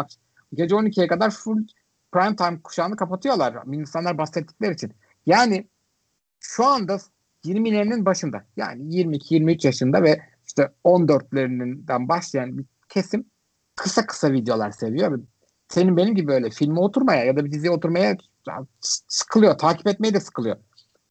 Gece 0.55 0.75
12'ye 0.75 1.07
kadar 1.07 1.31
full 1.31 1.67
prime 2.13 2.37
time 2.37 2.63
kuşağını 2.63 2.97
kapatıyorlar 2.97 3.57
insanlar 3.73 4.19
bahsettikleri 4.19 4.75
için. 4.75 4.93
Yani 5.27 5.69
şu 6.41 6.67
anda 6.67 6.99
20'lerinin 7.45 8.05
başında 8.05 8.45
yani 8.57 8.83
22-23 8.83 9.67
yaşında 9.67 10.03
ve 10.03 10.21
işte 10.47 10.73
14'lerinden 10.85 12.09
başlayan 12.09 12.59
bir 12.59 12.65
kesim 12.89 13.25
kısa 13.77 14.07
kısa 14.07 14.33
videolar 14.33 14.71
seviyor. 14.71 15.21
Senin 15.69 15.97
benim 15.97 16.15
gibi 16.15 16.29
böyle 16.29 16.51
filme 16.51 16.81
oturmaya 16.81 17.25
ya 17.25 17.37
da 17.37 17.45
bir 17.45 17.53
diziye 17.53 17.73
oturmaya 17.73 18.17
sıkılıyor. 19.09 19.59
Takip 19.59 19.87
etmeye 19.87 20.15
de 20.15 20.21
sıkılıyor. 20.21 20.57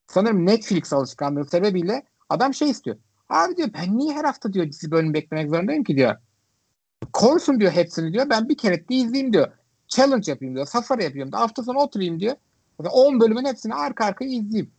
Sanırım 0.08 0.46
Netflix 0.46 0.94
alışkanlığı 0.94 1.46
sebebiyle 1.46 2.04
adam 2.30 2.54
şey 2.54 2.70
istiyor. 2.70 2.98
Abi 3.30 3.58
diyor 3.58 3.70
ben 3.74 3.98
niye 3.98 4.14
her 4.14 4.24
hafta 4.24 4.54
diyor 4.54 4.68
dizi 4.68 4.92
bölüm 4.92 5.14
beklemek 5.14 5.50
zorundayım 5.50 5.84
ki 5.84 5.98
diyor. 5.98 6.16
Korsun 7.14 7.60
diyor 7.60 7.72
hepsini 7.72 8.14
diyor. 8.14 8.30
Ben 8.30 8.50
bir 8.50 8.58
kere 8.58 8.90
de 8.90 8.96
izleyeyim 8.96 9.34
diyor 9.34 9.52
challenge 9.88 10.32
yapayım 10.32 10.56
diyor. 10.56 10.66
Safari 10.66 11.04
yapayım 11.04 11.32
diyor. 11.32 11.42
Hafta 11.42 11.64
sonu 11.64 11.80
oturayım 11.80 12.20
diyor. 12.20 12.36
Mesela 12.80 12.94
10 12.94 13.20
bölümün 13.20 13.46
hepsini 13.46 13.74
arka 13.74 14.06
arkaya 14.06 14.30
izleyeyim. 14.30 14.72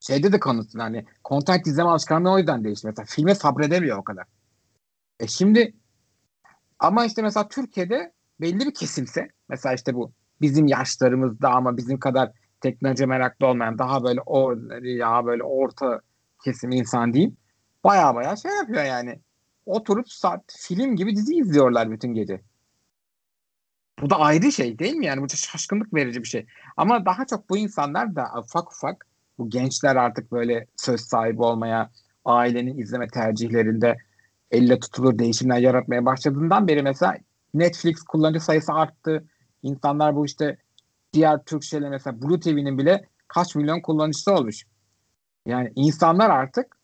Şeyde 0.00 0.32
de 0.32 0.40
konusun 0.40 0.78
hani 0.78 1.04
content 1.24 1.66
izleme 1.66 1.88
alışkanlığı 1.88 2.30
o 2.30 2.38
yüzden 2.38 2.64
değişti. 2.64 2.86
Mesela 2.86 3.06
filme 3.06 3.34
sabredemiyor 3.34 3.98
o 3.98 4.04
kadar. 4.04 4.24
E 5.20 5.26
şimdi 5.26 5.74
ama 6.78 7.06
işte 7.06 7.22
mesela 7.22 7.48
Türkiye'de 7.48 8.12
belli 8.40 8.58
bir 8.60 8.74
kesimse 8.74 9.28
mesela 9.48 9.74
işte 9.74 9.94
bu 9.94 10.12
bizim 10.40 10.66
yaşlarımızda 10.66 11.50
ama 11.50 11.76
bizim 11.76 11.98
kadar 11.98 12.32
teknoloji 12.60 13.06
meraklı 13.06 13.46
olmayan 13.46 13.78
daha 13.78 14.04
böyle 14.04 14.20
o 14.26 14.54
ya 14.82 15.26
böyle 15.26 15.42
orta 15.42 16.00
kesim 16.44 16.70
insan 16.70 17.12
diyeyim. 17.12 17.36
Baya 17.84 18.14
baya 18.14 18.36
şey 18.36 18.56
yapıyor 18.56 18.84
yani. 18.84 19.20
Oturup 19.66 20.08
saat 20.08 20.56
film 20.58 20.96
gibi 20.96 21.16
dizi 21.16 21.34
izliyorlar 21.34 21.90
bütün 21.90 22.14
gece. 22.14 22.40
Bu 24.00 24.10
da 24.10 24.18
ayrı 24.18 24.52
şey 24.52 24.78
değil 24.78 24.94
mi? 24.94 25.06
Yani 25.06 25.22
bu 25.22 25.28
şaşkınlık 25.28 25.94
verici 25.94 26.22
bir 26.22 26.28
şey. 26.28 26.46
Ama 26.76 27.06
daha 27.06 27.26
çok 27.26 27.50
bu 27.50 27.58
insanlar 27.58 28.16
da 28.16 28.26
ufak 28.38 28.72
ufak 28.72 29.06
bu 29.38 29.50
gençler 29.50 29.96
artık 29.96 30.32
böyle 30.32 30.66
söz 30.76 31.00
sahibi 31.00 31.42
olmaya, 31.42 31.90
ailenin 32.24 32.78
izleme 32.78 33.08
tercihlerinde 33.08 33.96
elle 34.50 34.80
tutulur 34.80 35.18
değişimler 35.18 35.58
yaratmaya 35.58 36.04
başladığından 36.04 36.68
beri 36.68 36.82
mesela 36.82 37.16
Netflix 37.54 38.02
kullanıcı 38.02 38.40
sayısı 38.40 38.72
arttı. 38.72 39.24
İnsanlar 39.62 40.16
bu 40.16 40.26
işte 40.26 40.56
diğer 41.12 41.44
Türk 41.44 41.62
şeyler 41.62 41.90
mesela 41.90 42.22
Blue 42.22 42.40
TV'nin 42.40 42.78
bile 42.78 43.04
kaç 43.28 43.54
milyon 43.54 43.80
kullanıcısı 43.80 44.32
olmuş. 44.32 44.64
Yani 45.46 45.72
insanlar 45.76 46.30
artık 46.30 46.76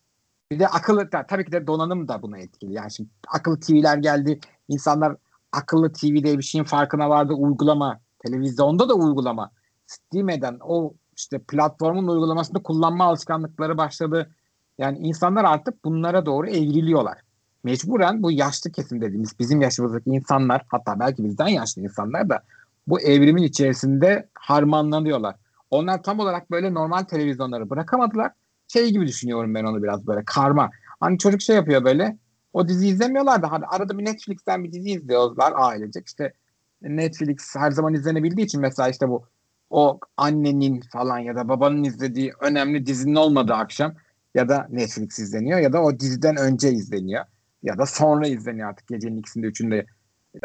bir 0.51 0.59
de 0.59 0.67
akıllı 0.67 1.09
tabii 1.09 1.45
ki 1.45 1.51
de 1.51 1.67
donanım 1.67 2.07
da 2.07 2.21
buna 2.21 2.37
etkili. 2.37 2.73
Yani 2.73 2.91
şimdi 2.91 3.09
akıllı 3.27 3.59
TV'ler 3.59 3.97
geldi. 3.97 4.39
İnsanlar 4.67 5.15
akıllı 5.51 5.93
TV 5.93 6.23
diye 6.23 6.37
bir 6.37 6.43
şeyin 6.43 6.65
farkına 6.65 7.09
vardı. 7.09 7.33
Uygulama, 7.33 7.99
televizyonda 8.19 8.89
da 8.89 8.93
uygulama. 8.93 9.51
Steam 9.87 10.29
eden 10.29 10.57
o 10.61 10.93
işte 11.17 11.39
platformun 11.39 12.07
uygulamasını 12.07 12.63
kullanma 12.63 13.05
alışkanlıkları 13.05 13.77
başladı. 13.77 14.31
Yani 14.77 14.97
insanlar 14.97 15.43
artık 15.43 15.85
bunlara 15.85 16.25
doğru 16.25 16.47
evriliyorlar. 16.47 17.17
Mecburen 17.63 18.23
bu 18.23 18.31
yaşlı 18.31 18.71
kesim 18.71 19.01
dediğimiz 19.01 19.39
bizim 19.39 19.61
yaşımızdaki 19.61 20.09
insanlar 20.09 20.61
hatta 20.67 20.99
belki 20.99 21.23
bizden 21.23 21.47
yaşlı 21.47 21.81
insanlar 21.81 22.29
da 22.29 22.43
bu 22.87 23.01
evrimin 23.01 23.43
içerisinde 23.43 24.29
harmanlanıyorlar. 24.33 25.35
Onlar 25.69 26.03
tam 26.03 26.19
olarak 26.19 26.51
böyle 26.51 26.73
normal 26.73 27.03
televizyonları 27.03 27.69
bırakamadılar. 27.69 28.31
Şey 28.67 28.89
gibi 28.91 29.07
düşünüyorum 29.07 29.55
ben 29.55 29.63
onu 29.63 29.83
biraz 29.83 30.07
böyle 30.07 30.25
karma. 30.25 30.69
Hani 30.99 31.17
çocuk 31.17 31.41
şey 31.41 31.55
yapıyor 31.55 31.83
böyle 31.83 32.17
o 32.53 32.67
dizi 32.67 32.87
izlemiyorlar 32.87 33.41
da 33.41 33.51
hani 33.51 33.65
arada 33.65 33.97
bir 33.97 34.05
Netflix'ten 34.05 34.63
bir 34.63 34.71
dizi 34.71 34.89
izliyorlar 34.89 35.53
ailecek. 35.55 36.07
İşte 36.07 36.33
Netflix 36.81 37.55
her 37.55 37.71
zaman 37.71 37.93
izlenebildiği 37.93 38.45
için 38.45 38.61
mesela 38.61 38.89
işte 38.89 39.09
bu 39.09 39.25
o 39.69 39.99
annenin 40.17 40.81
falan 40.93 41.19
ya 41.19 41.35
da 41.35 41.49
babanın 41.49 41.83
izlediği 41.83 42.31
önemli 42.41 42.85
dizinin 42.85 43.15
olmadığı 43.15 43.53
akşam 43.53 43.93
ya 44.35 44.49
da 44.49 44.67
Netflix 44.69 45.19
izleniyor 45.19 45.59
ya 45.59 45.73
da 45.73 45.83
o 45.83 45.99
diziden 45.99 46.37
önce 46.37 46.71
izleniyor 46.71 47.25
ya 47.63 47.77
da 47.77 47.85
sonra 47.85 48.27
izleniyor 48.27 48.69
artık 48.69 48.87
gecenin 48.87 49.17
ikisinde 49.17 49.47
üçünde 49.47 49.85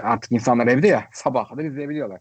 artık 0.03 0.33
insanlar 0.33 0.67
evde 0.67 0.89
ya 0.89 1.05
sabah 1.13 1.49
kadar 1.49 1.65
izleyebiliyorlar. 1.65 2.21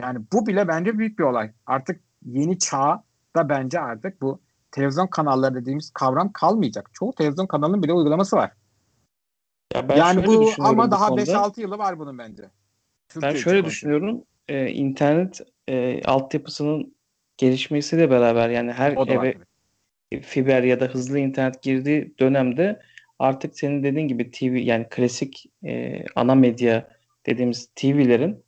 Yani 0.00 0.18
bu 0.32 0.46
bile 0.46 0.68
bence 0.68 0.98
büyük 0.98 1.18
bir 1.18 1.24
olay. 1.24 1.50
Artık 1.66 2.00
yeni 2.26 2.58
çağ 2.58 3.04
da 3.36 3.48
bence 3.48 3.80
artık 3.80 4.22
bu 4.22 4.40
televizyon 4.70 5.06
kanalları 5.06 5.54
dediğimiz 5.54 5.90
kavram 5.90 6.32
kalmayacak. 6.32 6.90
Çoğu 6.92 7.14
televizyon 7.14 7.46
kanalının 7.46 7.82
bile 7.82 7.92
uygulaması 7.92 8.36
var. 8.36 8.52
Ya 9.74 9.88
ben 9.88 9.96
yani 9.96 10.26
bu 10.26 10.50
ama 10.58 10.90
daha 10.90 11.06
5-6 11.06 11.60
yılı 11.60 11.78
var 11.78 11.98
bunun 11.98 12.18
bence. 12.18 12.42
Türkiye 13.08 13.32
ben 13.32 13.38
şöyle 13.38 13.64
düşünüyorum. 13.64 14.24
Ee, 14.48 14.68
internet 14.68 15.40
e, 15.68 16.02
altyapısının 16.04 16.96
gelişmesiyle 17.36 18.10
beraber 18.10 18.50
yani 18.50 18.72
her 18.72 18.92
eve 18.92 19.34
fiber 20.22 20.62
ya 20.62 20.80
da 20.80 20.84
hızlı 20.84 21.18
internet 21.18 21.62
girdiği 21.62 22.14
dönemde 22.18 22.82
artık 23.18 23.58
senin 23.58 23.82
dediğin 23.82 24.08
gibi 24.08 24.30
TV 24.30 24.44
yani 24.44 24.86
klasik 24.90 25.46
e, 25.64 26.04
ana 26.14 26.34
medya 26.34 26.88
dediğimiz 27.26 27.70
TV'lerin 27.74 28.44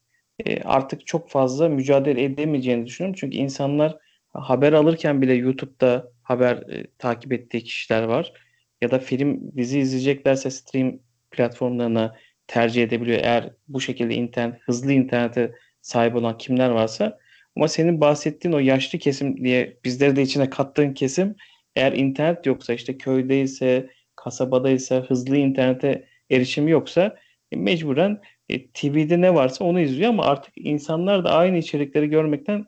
e, 0.46 0.62
artık 0.62 1.06
çok 1.06 1.30
fazla 1.30 1.68
mücadele 1.68 2.24
edemeyeceğini 2.24 2.86
düşünüyorum. 2.86 3.16
Çünkü 3.20 3.36
insanlar 3.36 3.98
haber 4.32 4.72
alırken 4.72 5.22
bile 5.22 5.34
YouTube'da 5.34 6.12
haber 6.22 6.56
e, 6.56 6.86
takip 6.98 7.32
ettiği 7.32 7.64
kişiler 7.64 8.02
var. 8.02 8.32
Ya 8.82 8.90
da 8.90 8.98
film, 8.98 9.56
dizi 9.56 9.78
izleyeceklerse 9.78 10.50
stream 10.50 10.98
platformlarına 11.30 12.16
tercih 12.46 12.82
edebiliyor. 12.82 13.18
Eğer 13.22 13.50
bu 13.68 13.80
şekilde 13.80 14.14
internet, 14.14 14.60
hızlı 14.62 14.92
internete 14.92 15.52
sahip 15.82 16.16
olan 16.16 16.38
kimler 16.38 16.70
varsa. 16.70 17.18
Ama 17.56 17.68
senin 17.68 18.00
bahsettiğin 18.00 18.54
o 18.54 18.58
yaşlı 18.58 18.98
kesim 18.98 19.44
diye 19.44 19.78
bizleri 19.84 20.16
de 20.16 20.22
içine 20.22 20.50
kattığın 20.50 20.94
kesim 20.94 21.36
eğer 21.76 21.92
internet 21.92 22.46
yoksa 22.46 22.72
işte 22.74 22.98
köydeyse, 22.98 23.90
kasabadaysa, 24.16 24.96
hızlı 24.96 25.36
internete 25.36 26.08
erişimi 26.30 26.70
yoksa 26.70 27.16
e, 27.52 27.56
mecburen 27.56 28.20
e, 28.48 28.66
TV'de 28.66 29.20
ne 29.20 29.34
varsa 29.34 29.64
onu 29.64 29.80
izliyor 29.80 30.10
ama 30.10 30.24
artık 30.24 30.54
insanlar 30.56 31.24
da 31.24 31.30
aynı 31.30 31.58
içerikleri 31.58 32.08
görmekten 32.08 32.66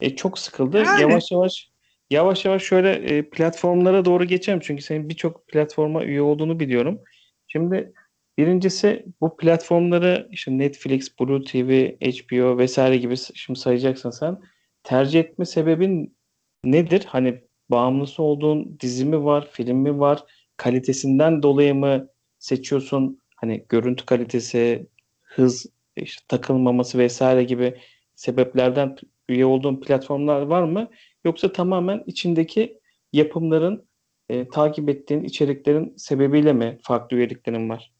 e, 0.00 0.16
çok 0.16 0.38
sıkıldı. 0.38 0.78
Yani. 0.78 1.02
Yavaş 1.02 1.32
yavaş 1.32 1.68
yavaş 2.10 2.44
yavaş 2.44 2.62
şöyle 2.62 2.92
e, 2.92 3.30
platformlara 3.30 4.04
doğru 4.04 4.24
geçelim 4.24 4.60
çünkü 4.60 4.82
senin 4.82 5.08
birçok 5.08 5.48
platforma 5.48 6.04
üye 6.04 6.22
olduğunu 6.22 6.60
biliyorum. 6.60 7.00
Şimdi 7.46 7.92
birincisi 8.38 9.06
bu 9.20 9.36
platformları 9.36 10.28
işte 10.30 10.58
Netflix, 10.58 11.20
Blue 11.20 11.44
TV, 11.44 11.90
HBO 12.02 12.58
vesaire 12.58 12.96
gibi 12.96 13.14
şimdi 13.34 13.58
sayacaksın 13.58 14.10
sen. 14.10 14.38
Tercih 14.82 15.20
etme 15.20 15.44
sebebin 15.44 16.16
nedir? 16.64 17.04
Hani 17.08 17.40
bağımlısı 17.70 18.22
olduğun 18.22 18.76
dizi 18.80 19.04
mi 19.04 19.24
var, 19.24 19.48
film 19.52 19.76
mi 19.76 19.98
var? 19.98 20.24
Kalitesinden 20.56 21.42
dolayı 21.42 21.74
mı 21.74 22.08
seçiyorsun? 22.38 23.22
Hani 23.36 23.64
görüntü 23.68 24.06
kalitesi, 24.06 24.86
hız, 25.28 25.66
işte 25.96 26.24
takılmaması 26.28 26.98
vesaire 26.98 27.44
gibi 27.44 27.80
sebeplerden 28.14 28.96
üye 29.28 29.46
olduğun 29.46 29.80
platformlar 29.80 30.42
var 30.42 30.62
mı? 30.62 30.90
Yoksa 31.24 31.52
tamamen 31.52 32.02
içindeki 32.06 32.80
yapımların 33.12 33.88
e, 34.28 34.48
takip 34.48 34.88
ettiğin 34.88 35.24
içeriklerin 35.24 35.94
sebebiyle 35.96 36.52
mi 36.52 36.78
farklı 36.82 37.16
üyeliklerin 37.16 37.68
var? 37.68 37.92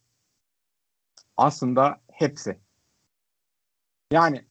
Aslında 1.36 2.00
hepsi. 2.12 2.58
Yani 4.12 4.44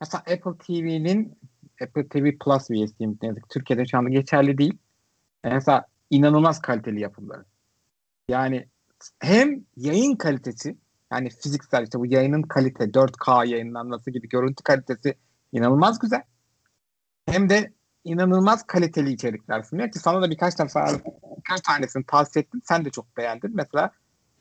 mesela 0.00 0.20
Apple 0.20 0.58
TV'nin 0.58 1.38
Apple 1.82 2.08
TV 2.08 2.38
Plus 2.38 2.70
üyesiyim. 2.70 3.18
Ne 3.22 3.34
Türkiye'de 3.48 3.86
şu 3.86 3.98
anda 3.98 4.10
geçerli 4.10 4.58
değil. 4.58 4.78
Mesela 5.44 5.86
inanılmaz 6.10 6.60
kaliteli 6.60 7.00
yapımları. 7.00 7.44
Yani 8.28 8.68
hem 9.18 9.64
yayın 9.76 10.16
kalitesi 10.16 10.76
yani 11.12 11.30
fiziksel 11.30 11.84
işte 11.84 11.98
bu 11.98 12.06
yayının 12.06 12.42
kalite 12.42 12.84
4K 12.84 13.46
yayınlanması 13.46 14.10
gibi 14.10 14.28
görüntü 14.28 14.62
kalitesi 14.64 15.14
inanılmaz 15.52 15.98
güzel. 15.98 16.22
Hem 17.26 17.48
de 17.48 17.72
inanılmaz 18.04 18.66
kaliteli 18.66 19.12
içerikler 19.12 19.62
sunuyor 19.62 19.90
ki 19.90 19.98
sana 19.98 20.22
da 20.22 20.30
birkaç 20.30 20.58
defa 20.58 20.86
birkaç 21.38 21.60
tanesini 21.60 22.04
tavsiye 22.06 22.42
ettim. 22.42 22.60
Sen 22.64 22.84
de 22.84 22.90
çok 22.90 23.16
beğendin. 23.16 23.50
Mesela 23.54 23.90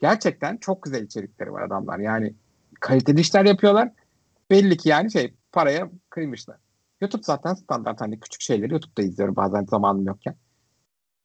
gerçekten 0.02 0.58
çok 0.58 0.84
güzel 0.84 1.04
içerikleri 1.04 1.52
var 1.52 1.62
adamlar. 1.62 2.00
Yani 2.00 2.34
kaliteli 2.80 3.20
işler 3.20 3.46
yapıyorlar. 3.46 3.92
Belli 4.50 4.78
ki 4.78 4.90
yani 4.90 5.12
şey 5.12 5.34
paraya 5.52 5.90
kıymışlar. 6.10 6.58
YouTube 7.02 7.24
zaten 7.24 7.54
standart 7.54 8.02
hani 8.02 8.20
küçük 8.20 8.42
şeyleri 8.42 8.72
YouTube'da 8.72 9.02
izliyorum 9.02 9.36
bazen 9.36 9.66
zamanım 9.66 10.06
yokken. 10.06 10.36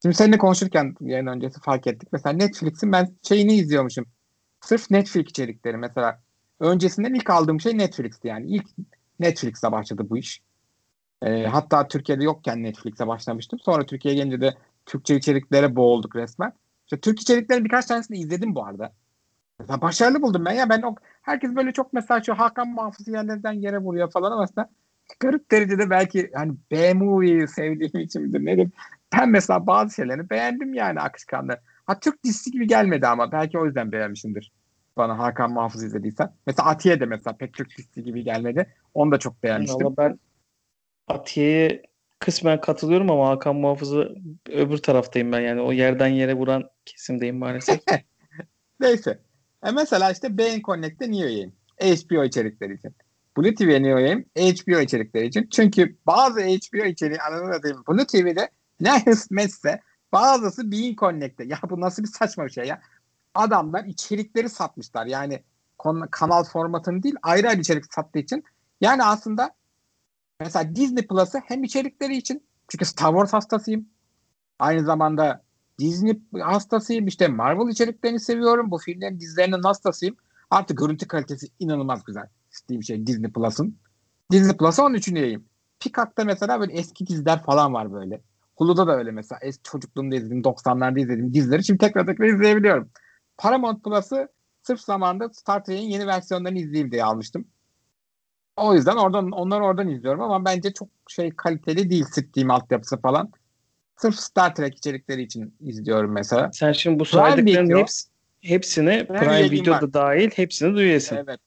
Şimdi 0.03 0.15
seninle 0.17 0.39
konuşurken 0.39 0.95
yayın 1.01 1.27
öncesi 1.27 1.61
fark 1.61 1.87
ettik. 1.87 2.09
Mesela 2.13 2.37
Netflix'in 2.37 2.93
ben 2.93 3.17
şeyini 3.23 3.55
izliyormuşum. 3.55 4.07
Sırf 4.65 4.91
Netflix 4.91 5.31
içerikleri 5.31 5.77
mesela. 5.77 6.21
Öncesinden 6.61 7.15
ilk 7.15 7.31
aldığım 7.31 7.61
şey 7.61 7.79
Netflix'ti 7.79 8.29
yani. 8.29 8.47
İlk 8.47 8.67
Netflix'e 9.21 9.73
başladı 9.73 10.07
bu 10.11 10.19
iş. 10.19 10.43
E, 11.23 11.47
hatta 11.47 11.89
Türkiye'de 11.89 12.25
yokken 12.25 12.63
Netflix'e 12.63 13.07
başlamıştım. 13.07 13.59
Sonra 13.59 13.87
Türkiye'ye 13.87 14.21
gelince 14.21 14.41
de 14.41 14.55
Türkçe 14.87 15.17
içeriklere 15.17 15.77
boğulduk 15.77 16.17
resmen. 16.17 16.53
İşte 16.85 17.01
Türk 17.01 17.21
içerikleri 17.21 17.65
birkaç 17.65 17.87
tanesini 17.87 18.19
izledim 18.19 18.55
bu 18.55 18.67
arada. 18.67 18.93
Mesela 19.59 19.81
başarılı 19.81 20.23
buldum 20.23 20.45
ben 20.45 20.53
ya. 20.53 20.69
Ben 20.69 20.83
o, 20.83 20.95
herkes 21.23 21.57
böyle 21.57 21.73
çok 21.73 21.93
mesela 21.93 22.23
şu 22.23 22.35
Hakan 22.35 22.69
Mahfuz 22.69 23.09
yerlerden 23.09 23.53
yere 23.53 23.79
vuruyor 23.79 24.11
falan 24.11 24.33
ama 24.33 24.43
aslında 24.43 24.71
garip 25.21 25.51
derecede 25.51 25.91
belki 25.91 26.31
hani 26.35 26.53
B-movie'yi 26.71 27.49
sevdiğim 27.49 28.05
için 28.05 28.23
midir 28.23 28.45
nedir? 28.45 28.71
Ben 29.19 29.29
mesela 29.29 29.67
bazı 29.67 29.95
şeylerini 29.95 30.31
beğendim 30.31 30.75
yani 30.75 31.01
akışkanlı. 31.01 31.61
Ha 31.87 32.01
Türk 32.01 32.25
dizisi 32.25 32.51
gibi 32.51 32.67
gelmedi 32.67 33.07
ama 33.07 33.33
belki 33.33 33.59
o 33.59 33.67
yüzden 33.67 33.93
beğenmişimdir. 33.93 34.53
Bana 34.97 35.19
Hakan 35.19 35.53
Mahfuz 35.53 35.83
izlediysen. 35.83 36.33
Mesela 36.47 36.69
Atiye 36.69 37.01
de 37.01 37.07
mesela 37.07 37.37
pek 37.37 37.55
Türk 37.55 37.79
dizisi 37.79 38.05
gibi 38.05 38.25
gelmedi. 38.25 38.75
Onu 38.95 39.13
da 39.13 39.19
çok 39.19 39.43
beğenmiştim. 39.43 39.87
Valla 39.87 39.97
ben 39.97 40.19
Atiye'ye 41.09 41.83
kısmen 42.19 42.61
katılıyorum 42.61 43.11
ama 43.11 43.29
Hakan 43.29 43.57
Muhafız'ı 43.57 44.17
öbür 44.49 44.79
taraftayım 44.79 45.33
ben. 45.33 45.41
Yani 45.41 45.61
o 45.61 45.73
yerden 45.73 46.09
yere 46.09 46.35
vuran 46.35 46.71
kesimdeyim 46.85 47.39
maalesef. 47.39 47.81
Neyse. 48.81 49.19
E 49.65 49.71
mesela 49.71 50.11
işte 50.11 50.39
Beyin 50.39 50.63
Connect'te 50.63 51.11
niye 51.11 51.27
üyeyim? 51.27 51.53
HBO 51.81 52.25
içerikleri 52.25 52.75
için. 52.75 52.95
Blue 53.37 53.55
TV'ye 53.55 53.83
niye 53.83 53.95
üyeyim? 53.95 54.25
HBO 54.37 54.81
içerikleri 54.81 55.27
için. 55.27 55.49
Çünkü 55.53 55.97
bazı 56.07 56.41
HBO 56.41 56.85
içeriği 56.85 57.21
anladığım 57.21 57.63
diyeyim. 57.63 57.83
Blue 57.89 58.07
TV'de 58.07 58.51
ne 58.81 58.91
hizmetse 59.07 59.81
bazısı 60.15 60.71
Beyin 60.71 60.97
Connect'te. 60.97 61.45
Ya 61.45 61.59
bu 61.71 61.81
nasıl 61.81 62.03
bir 62.03 62.09
saçma 62.09 62.45
bir 62.45 62.51
şey 62.51 62.67
ya. 62.67 62.81
Adamlar 63.35 63.85
içerikleri 63.85 64.49
satmışlar. 64.49 65.07
Yani 65.07 65.43
kanal 66.11 66.45
formatını 66.45 67.03
değil 67.03 67.15
ayrı 67.23 67.49
ayrı 67.49 67.61
içerik 67.61 67.95
sattığı 67.95 68.19
için. 68.19 68.45
Yani 68.81 69.05
aslında 69.05 69.55
Mesela 70.41 70.75
Disney 70.75 71.07
Plus'ı 71.07 71.39
hem 71.39 71.65
içerikleri 71.65 72.17
için 72.17 72.47
çünkü 72.69 72.85
Star 72.85 73.11
Wars 73.11 73.33
hastasıyım. 73.33 73.89
Aynı 74.59 74.85
zamanda 74.85 75.43
Disney 75.79 76.21
hastasıyım. 76.41 77.07
İşte 77.07 77.29
Marvel 77.29 77.73
içeriklerini 77.73 78.21
seviyorum. 78.21 78.71
Bu 78.71 78.79
filmlerin 78.79 79.21
dizilerinin 79.21 79.63
hastasıyım. 79.63 80.17
Artık 80.51 80.79
görüntü 80.79 81.09
kalitesi 81.09 81.47
inanılmaz 81.59 82.05
güzel. 82.05 82.29
Steam 82.51 82.83
şey 82.83 83.07
Disney 83.07 83.33
Plus'ın. 83.33 83.79
Disney 84.33 84.57
Plus'a 84.57 84.85
13. 84.85 85.09
üyeyim. 85.09 85.45
Peacock'ta 85.81 86.25
mesela 86.25 86.61
böyle 86.61 86.73
eski 86.73 87.07
diziler 87.07 87.43
falan 87.43 87.75
var 87.75 87.93
böyle. 87.93 88.21
Hulu'da 88.57 88.87
da 88.87 88.97
öyle 88.97 89.11
mesela. 89.11 89.39
Eski 89.43 89.63
çocukluğumda 89.63 90.17
izlediğim, 90.17 90.43
90'larda 90.43 91.01
izlediğim 91.01 91.35
dizileri 91.35 91.65
şimdi 91.65 91.79
tekrar 91.79 92.07
tekrar 92.07 92.27
izleyebiliyorum. 92.27 92.91
Paramount 93.37 93.85
Plus'ı 93.85 94.29
sırf 94.63 94.81
zamanında 94.81 95.29
Star 95.29 95.65
Trek'in 95.65 95.89
yeni 95.89 96.07
versiyonlarını 96.07 96.59
izleyeyim 96.59 96.93
diye 96.93 97.05
almıştım. 97.05 97.47
O 98.57 98.75
yüzden 98.75 98.97
oradan 98.97 99.31
onları 99.31 99.65
oradan 99.65 99.89
izliyorum 99.89 100.21
ama 100.21 100.45
bence 100.45 100.73
çok 100.73 100.89
şey 101.09 101.31
kaliteli 101.37 101.91
değil 101.91 102.05
Steam 102.05 102.51
altyapısı 102.51 103.01
falan. 103.01 103.33
Sırf 103.97 104.15
Star 104.15 104.55
Trek 104.55 104.77
içerikleri 104.77 105.23
için 105.23 105.55
izliyorum 105.61 106.13
mesela. 106.13 106.51
Sen 106.53 106.73
şimdi 106.73 106.99
bu 106.99 107.05
saydıkların 107.05 107.79
hepsi, 107.79 108.09
hepsine 108.41 109.07
Prime, 109.07 109.19
Prime 109.19 109.51
Video'da 109.51 109.83
var. 109.83 109.93
dahil 109.93 110.31
hepsini 110.31 110.75
duyuyorsun. 110.75 111.17
Evet. 111.17 111.41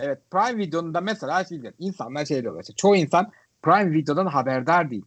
Evet 0.00 0.18
Prime 0.30 0.58
Video'nun 0.58 0.94
da 0.94 1.00
mesela 1.00 1.44
şey 1.44 1.62
diyor, 1.62 1.72
insanlar 1.78 2.24
şey 2.24 2.42
diyorlar 2.42 2.60
işte 2.60 2.74
çoğu 2.74 2.96
insan 2.96 3.30
Prime 3.62 3.92
Video'dan 3.92 4.26
haberdar 4.26 4.90
değil. 4.90 5.04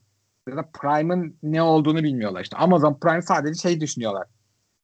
Ya 0.48 0.58
da 0.58 0.70
Prime'ın 0.74 1.38
ne 1.44 1.62
olduğunu 1.62 2.04
bilmiyorlar 2.04 2.42
işte. 2.42 2.58
Amazon 2.58 3.00
Prime 3.00 3.22
sadece 3.22 3.62
şey 3.62 3.82
düşünüyorlar. 3.82 4.28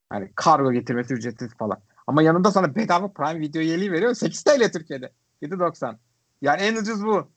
Hani 0.10 0.32
kargo 0.36 0.72
getirmesi 0.72 1.14
ücretsiz 1.14 1.54
falan. 1.54 1.78
Ama 2.08 2.22
yanında 2.22 2.52
sana 2.52 2.76
bedava 2.76 3.08
Prime 3.08 3.40
Video 3.40 3.62
üyeliği 3.62 3.92
veriyor. 3.92 4.14
8 4.14 4.44
TL 4.44 4.72
Türkiye'de. 4.72 5.12
7.90. 5.42 5.96
Yani 6.42 6.62
en 6.62 6.76
ucuz 6.76 7.06
bu. 7.06 7.28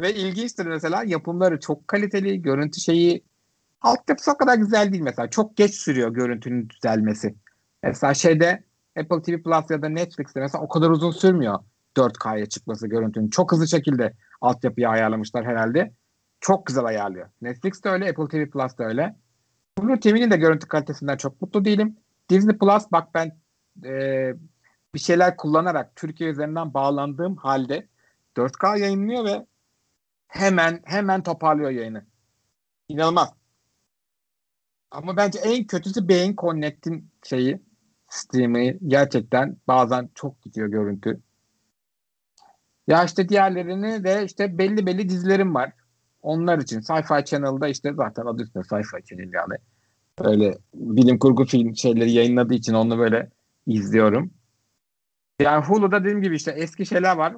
Ve 0.00 0.14
ilginçtir 0.14 0.66
mesela 0.66 1.04
yapımları 1.06 1.60
çok 1.60 1.88
kaliteli. 1.88 2.42
Görüntü 2.42 2.80
şeyi 2.80 3.24
altyapısı 3.80 4.32
o 4.32 4.36
kadar 4.36 4.58
güzel 4.58 4.92
değil 4.92 5.02
mesela. 5.02 5.30
Çok 5.30 5.56
geç 5.56 5.74
sürüyor 5.74 6.10
görüntünün 6.10 6.68
düzelmesi. 6.68 7.34
Mesela 7.82 8.14
şeyde 8.14 8.64
Apple 8.98 9.22
TV 9.22 9.42
Plus 9.42 9.70
ya 9.70 9.82
da 9.82 9.88
Netflix'te 9.88 10.40
mesela 10.40 10.64
o 10.64 10.68
kadar 10.68 10.90
uzun 10.90 11.10
sürmüyor 11.10 11.58
4K'ya 11.96 12.46
çıkması 12.46 12.86
görüntünün. 12.86 13.28
Çok 13.28 13.52
hızlı 13.52 13.68
şekilde 13.68 14.12
altyapıyı 14.40 14.88
ayarlamışlar 14.88 15.44
herhalde. 15.44 15.92
Çok 16.44 16.66
güzel 16.66 16.84
ayarlıyor. 16.84 17.28
Netflix 17.42 17.84
de 17.84 17.88
öyle, 17.88 18.10
Apple 18.10 18.28
TV 18.28 18.50
Plus 18.50 18.78
da 18.78 18.84
öyle. 18.84 19.16
Blue 19.78 20.00
TV'nin 20.00 20.30
de 20.30 20.36
görüntü 20.36 20.68
kalitesinden 20.68 21.16
çok 21.16 21.42
mutlu 21.42 21.64
değilim. 21.64 21.96
Disney 22.30 22.58
Plus 22.58 22.84
bak 22.92 23.14
ben 23.14 23.38
e, 23.84 24.32
bir 24.94 24.98
şeyler 24.98 25.36
kullanarak 25.36 25.96
Türkiye 25.96 26.30
üzerinden 26.30 26.74
bağlandığım 26.74 27.36
halde 27.36 27.88
4K 28.36 28.78
yayınlıyor 28.78 29.24
ve 29.24 29.46
hemen 30.28 30.82
hemen 30.84 31.22
toparlıyor 31.22 31.70
yayını. 31.70 32.04
İnanılmaz. 32.88 33.32
Ama 34.90 35.16
bence 35.16 35.38
en 35.38 35.66
kötüsü 35.66 36.08
Beyin 36.08 36.36
Connect'in 36.36 37.10
şeyi 37.22 37.62
stream'i 38.08 38.78
gerçekten 38.86 39.56
bazen 39.68 40.10
çok 40.14 40.42
gidiyor 40.42 40.68
görüntü. 40.68 41.20
Ya 42.86 43.04
işte 43.04 43.28
diğerlerini 43.28 44.04
de 44.04 44.24
işte 44.24 44.58
belli 44.58 44.86
belli 44.86 45.08
dizilerim 45.08 45.54
var. 45.54 45.72
Onlar 46.24 46.58
için 46.58 46.80
Sci-Fi 46.80 47.24
Channel'da 47.24 47.68
işte 47.68 47.92
zaten 47.92 48.26
adı 48.26 48.42
üstünde 48.42 48.64
Sci-Fi 48.64 49.04
Channel 49.04 49.32
yani. 49.32 49.54
Öyle 50.20 50.58
bilim 50.74 51.18
kurgu 51.18 51.44
film 51.44 51.76
şeyleri 51.76 52.12
yayınladığı 52.12 52.54
için 52.54 52.74
onu 52.74 52.98
böyle 52.98 53.30
izliyorum. 53.66 54.30
Yani 55.40 55.64
Hulu'da 55.64 56.00
dediğim 56.00 56.22
gibi 56.22 56.36
işte 56.36 56.50
eski 56.50 56.86
şeyler 56.86 57.16
var. 57.16 57.36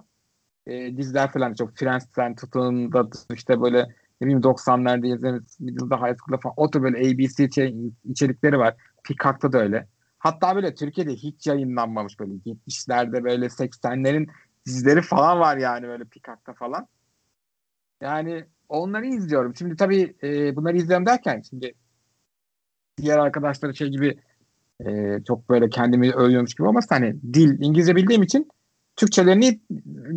E, 0.67 0.97
diziler 0.97 1.33
falan 1.33 1.55
çok 1.55 1.77
Friends'ten 1.77 2.35
tutun 2.35 2.93
da 2.93 3.09
işte 3.35 3.61
böyle 3.61 3.83
ne 4.21 4.27
bileyim 4.27 4.41
90'larda 4.41 5.07
izlediğimiz 5.07 5.61
Middle'da 5.61 5.97
High 5.97 6.17
School'da 6.19 6.41
falan 6.41 6.55
o 6.57 6.71
tür 6.71 6.83
böyle 6.83 6.99
ABC 6.99 7.51
şey, 7.51 7.77
içerikleri 8.05 8.59
var. 8.59 8.75
Peacock'ta 9.05 9.53
da 9.53 9.59
öyle. 9.59 9.89
Hatta 10.19 10.57
böyle 10.57 10.75
Türkiye'de 10.75 11.13
hiç 11.13 11.47
yayınlanmamış 11.47 12.21
böyle 12.21 12.33
70'lerde 12.33 13.25
böyle 13.25 13.47
80'lerin 13.47 14.29
dizileri 14.67 15.03
falan 15.03 15.41
var 15.41 15.57
yani 15.57 15.89
böyle 15.89 16.05
Peacock'ta 16.05 16.53
falan. 16.53 16.89
Yani 18.01 18.45
onları 18.69 19.07
izliyorum. 19.07 19.57
Şimdi 19.57 19.77
tabii 19.77 20.17
e, 20.23 20.57
bunları 20.57 20.77
izliyorum 20.77 21.07
derken 21.07 21.43
şimdi 21.49 21.75
diğer 22.97 23.19
arkadaşları 23.19 23.77
şey 23.77 23.89
gibi 23.89 24.19
e, 24.87 25.19
çok 25.29 25.49
böyle 25.49 25.69
kendimi 25.69 26.13
övüyormuş 26.13 26.55
gibi 26.55 26.69
ama 26.69 26.81
hani 26.89 27.17
dil 27.33 27.61
İngilizce 27.61 27.97
bildiğim 27.97 28.23
için 28.23 28.49
Türkçelerini 28.97 29.61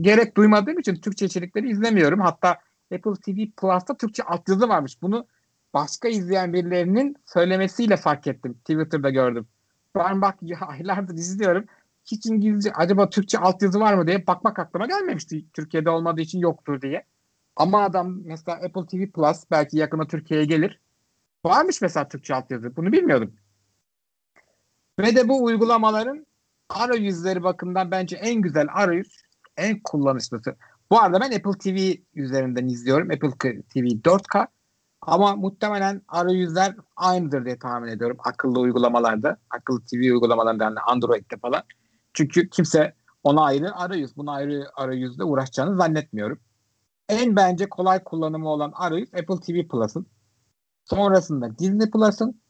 gerek 0.02 0.38
duymadığım 0.38 0.80
için 0.80 0.96
Türkçe 0.96 1.26
içerikleri 1.26 1.70
izlemiyorum. 1.70 2.20
Hatta 2.20 2.58
Apple 2.94 3.14
TV 3.26 3.52
Plus'ta 3.58 3.98
Türkçe 3.98 4.24
altyazı 4.24 4.70
varmış. 4.70 5.02
Bunu 5.02 5.28
başka 5.74 6.08
izleyen 6.08 6.54
birilerinin 6.54 7.16
söylemesiyle 7.26 7.98
fark 7.98 8.28
ettim. 8.28 8.54
Twitter'da 8.54 9.10
gördüm. 9.10 9.48
Ben 9.96 10.22
bak 10.22 10.36
aylardır 10.62 11.14
izliyorum. 11.14 11.66
Hiç 12.06 12.26
İngilizce 12.26 12.72
acaba 12.74 13.10
Türkçe 13.10 13.38
altyazı 13.38 13.80
var 13.80 13.94
mı 13.94 14.08
diye 14.08 14.28
bakmak 14.28 14.60
aklıma 14.60 14.86
gelmemişti. 14.86 15.46
Türkiye'de 15.54 15.90
olmadığı 15.90 16.22
için 16.22 16.40
yoktur 16.40 16.82
diye. 16.82 17.06
Ama 17.60 17.84
adam 17.84 18.22
mesela 18.26 18.58
Apple 18.58 18.86
TV 18.86 19.12
Plus 19.12 19.43
belki 19.52 19.78
yakında 19.78 20.08
Türkiye'ye 20.08 20.45
gelir. 20.45 20.80
Varmış 21.45 21.82
mesela 21.82 22.08
Türkçe 22.08 22.36
altyazı. 22.36 22.76
Bunu 22.76 22.91
bilmiyordum. 22.91 23.34
Ve 25.00 25.15
de 25.15 25.30
bu 25.30 25.43
uygulamaların 25.43 26.26
arayüzleri 26.69 27.43
bakımından 27.43 27.91
bence 27.91 28.15
en 28.15 28.41
güzel 28.41 28.67
arayüz, 28.74 29.22
en 29.58 29.80
kullanışlısı. 29.84 30.56
Bu 30.91 31.00
arada 31.00 31.19
ben 31.19 31.32
Apple 31.32 31.58
TV 31.60 32.02
üzerinden 32.15 32.67
izliyorum. 32.67 33.12
Apple 33.12 33.62
TV 33.62 33.86
4K. 34.04 34.48
Ama 35.02 35.36
muhtemelen 35.36 36.02
arayüzler 36.08 36.76
aynıdır 36.95 37.45
diye 37.45 37.60
tahmin 37.60 37.88
ediyorum 37.88 38.17
akıllı 38.24 38.60
uygulamalarda. 38.60 39.38
Akıllı 39.50 39.82
TV 39.86 39.95
uygulamalarında 39.95 40.63
yani 40.63 40.80
Android'de 40.80 41.38
falan. 41.38 41.63
Çünkü 42.13 42.50
kimse 42.50 42.93
ona 43.24 43.43
ayrı 43.43 43.76
arayüz, 43.76 44.17
buna 44.17 44.32
ayrı 44.32 44.67
arayüzle 44.76 45.24
uğraşacağını 45.24 45.78
zannetmiyorum. 45.78 46.39
En 47.10 47.36
bence 47.36 47.69
kolay 47.69 48.04
kullanımı 48.04 48.50
olan 48.50 48.72
arayüz 48.76 49.10
Apple 49.13 49.39
TV 49.39 49.67
Plus'ın. 49.67 50.06
Sonrasında 50.86 51.60
Disney 51.60 51.89
Plus'ın. 51.91 52.41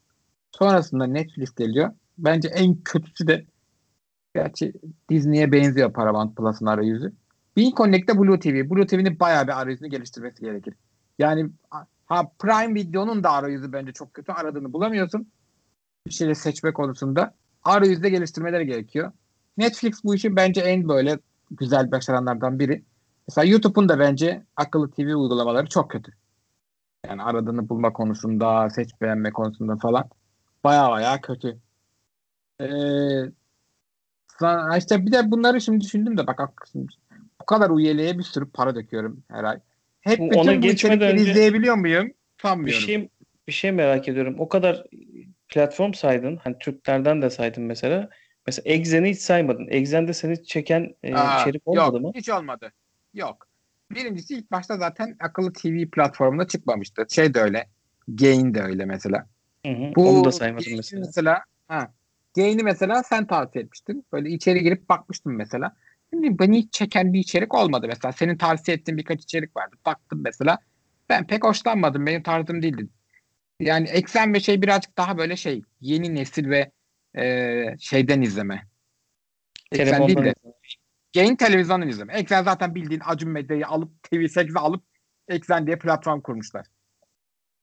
Sonrasında 0.52 1.06
Netflix 1.06 1.54
geliyor. 1.54 1.92
Bence 2.18 2.48
en 2.48 2.74
kötüsü 2.74 3.26
de 3.26 3.46
gerçi 4.34 4.72
Disney'e 5.10 5.52
benziyor 5.52 5.92
Paramount 5.92 6.36
Plus'ın 6.36 6.66
arayüzü. 6.66 7.12
Bean 7.56 7.70
Connect'te 7.76 8.18
Blue 8.18 8.40
TV. 8.40 8.70
Blue 8.70 8.86
TV'nin 8.86 9.20
bayağı 9.20 9.46
bir 9.46 9.60
arayüzünü 9.60 9.88
geliştirmesi 9.88 10.44
gerekir. 10.44 10.74
Yani 11.18 11.50
ha 12.06 12.30
Prime 12.38 12.74
Video'nun 12.74 13.24
da 13.24 13.30
arayüzü 13.30 13.72
bence 13.72 13.92
çok 13.92 14.14
kötü. 14.14 14.32
Aradığını 14.32 14.72
bulamıyorsun. 14.72 15.32
Bir 16.06 16.12
şeyle 16.12 16.34
seçme 16.34 16.72
konusunda. 16.72 17.34
Arayüzde 17.64 18.10
geliştirmeleri 18.10 18.66
gerekiyor. 18.66 19.12
Netflix 19.56 20.04
bu 20.04 20.14
işi 20.14 20.36
bence 20.36 20.60
en 20.60 20.88
böyle 20.88 21.18
güzel 21.50 21.90
başaranlardan 21.90 22.58
biri. 22.58 22.84
Mesela 23.30 23.50
YouTube'un 23.50 23.88
da 23.88 23.98
bence 23.98 24.42
akıllı 24.56 24.90
TV 24.90 25.00
uygulamaları 25.00 25.66
çok 25.66 25.90
kötü. 25.90 26.12
Yani 27.06 27.22
aradığını 27.22 27.68
bulma 27.68 27.92
konusunda, 27.92 28.70
seç 28.70 28.90
beğenme 29.00 29.30
konusunda 29.30 29.76
falan 29.76 30.04
baya 30.64 30.90
baya 30.90 31.20
kötü. 31.20 31.58
Ee, 32.60 32.66
işte 34.78 35.06
bir 35.06 35.12
de 35.12 35.30
bunları 35.30 35.60
şimdi 35.60 35.84
düşündüm 35.84 36.18
de 36.18 36.26
bak 36.26 36.40
bu 37.40 37.46
kadar 37.46 37.78
üyeliğe 37.78 38.18
bir 38.18 38.22
sürü 38.22 38.50
para 38.50 38.74
döküyorum 38.74 39.22
her 39.28 39.44
ay. 39.44 39.58
Hep 40.00 40.18
bütün 40.18 40.38
Ona 40.38 40.62
bu 40.62 40.66
içerikleri 40.66 41.12
önce 41.12 41.30
izleyebiliyor 41.30 41.74
muyum? 41.74 42.12
Sanmıyorum. 42.42 42.82
Bir 42.82 42.86
şey, 42.86 43.08
bir 43.48 43.52
şey 43.52 43.72
merak 43.72 44.08
ediyorum. 44.08 44.36
O 44.38 44.48
kadar 44.48 44.86
platform 45.48 45.92
saydın. 45.92 46.36
Hani 46.36 46.58
Türklerden 46.58 47.22
de 47.22 47.30
saydın 47.30 47.62
mesela. 47.62 48.08
Mesela 48.46 48.74
Exen'i 48.74 49.10
hiç 49.10 49.18
saymadın. 49.18 49.66
Exen'de 49.70 50.14
seni 50.14 50.44
çeken 50.44 50.94
e, 51.02 51.14
Aa, 51.14 51.40
içerik 51.40 51.68
olmadı 51.68 51.96
yok, 51.96 52.02
mı? 52.02 52.12
Hiç 52.14 52.28
olmadı. 52.28 52.72
Yok. 53.14 53.46
Birincisi 53.90 54.34
ilk 54.34 54.50
başta 54.50 54.76
zaten 54.76 55.16
akıllı 55.20 55.52
TV 55.52 55.90
platformunda 55.90 56.46
çıkmamıştı. 56.46 57.06
Şey 57.10 57.34
de 57.34 57.40
öyle. 57.40 57.68
Gain 58.08 58.54
de 58.54 58.62
öyle 58.62 58.84
mesela. 58.84 59.26
Hı 59.66 59.72
hı, 59.72 59.92
Bu 59.96 60.08
onu 60.08 60.24
da 60.24 60.32
saymadım 60.32 60.76
mesela. 60.76 61.00
Mesela 61.06 61.44
ha, 61.68 61.92
Gain'i 62.36 62.62
mesela 62.62 63.02
sen 63.02 63.26
tavsiye 63.26 63.64
etmiştin. 63.64 64.06
Böyle 64.12 64.30
içeri 64.30 64.62
girip 64.62 64.88
bakmıştım 64.88 65.36
mesela. 65.36 65.76
Şimdi 66.10 66.38
beni 66.38 66.58
hiç 66.58 66.72
çeken 66.72 67.12
bir 67.12 67.18
içerik 67.18 67.54
olmadı 67.54 67.86
mesela. 67.88 68.12
Senin 68.12 68.36
tavsiye 68.36 68.76
ettiğin 68.76 68.98
birkaç 68.98 69.22
içerik 69.22 69.56
vardı. 69.56 69.76
Baktım 69.86 70.20
mesela. 70.24 70.58
Ben 71.08 71.26
pek 71.26 71.44
hoşlanmadım. 71.44 72.06
Benim 72.06 72.22
tarzım 72.22 72.62
değildi. 72.62 72.86
Yani 73.60 73.88
eksen 73.88 74.34
ve 74.34 74.40
şey 74.40 74.62
birazcık 74.62 74.98
daha 74.98 75.18
böyle 75.18 75.36
şey 75.36 75.62
yeni 75.80 76.14
nesil 76.14 76.50
ve 76.50 76.70
e, 77.18 77.76
şeyden 77.78 78.22
izleme. 78.22 78.66
Eksen 79.72 80.06
değil 80.06 80.18
de 80.18 80.34
Gain 81.14 81.36
televizyondan 81.36 81.88
izleme. 81.88 82.12
Eksen 82.12 82.44
zaten 82.44 82.74
bildiğin 82.74 83.02
Acun 83.06 83.30
Medya'yı 83.30 83.66
alıp 83.66 83.92
TV8'e 84.02 84.60
alıp 84.60 84.84
Eksen 85.28 85.66
diye 85.66 85.78
platform 85.78 86.20
kurmuşlar. 86.20 86.66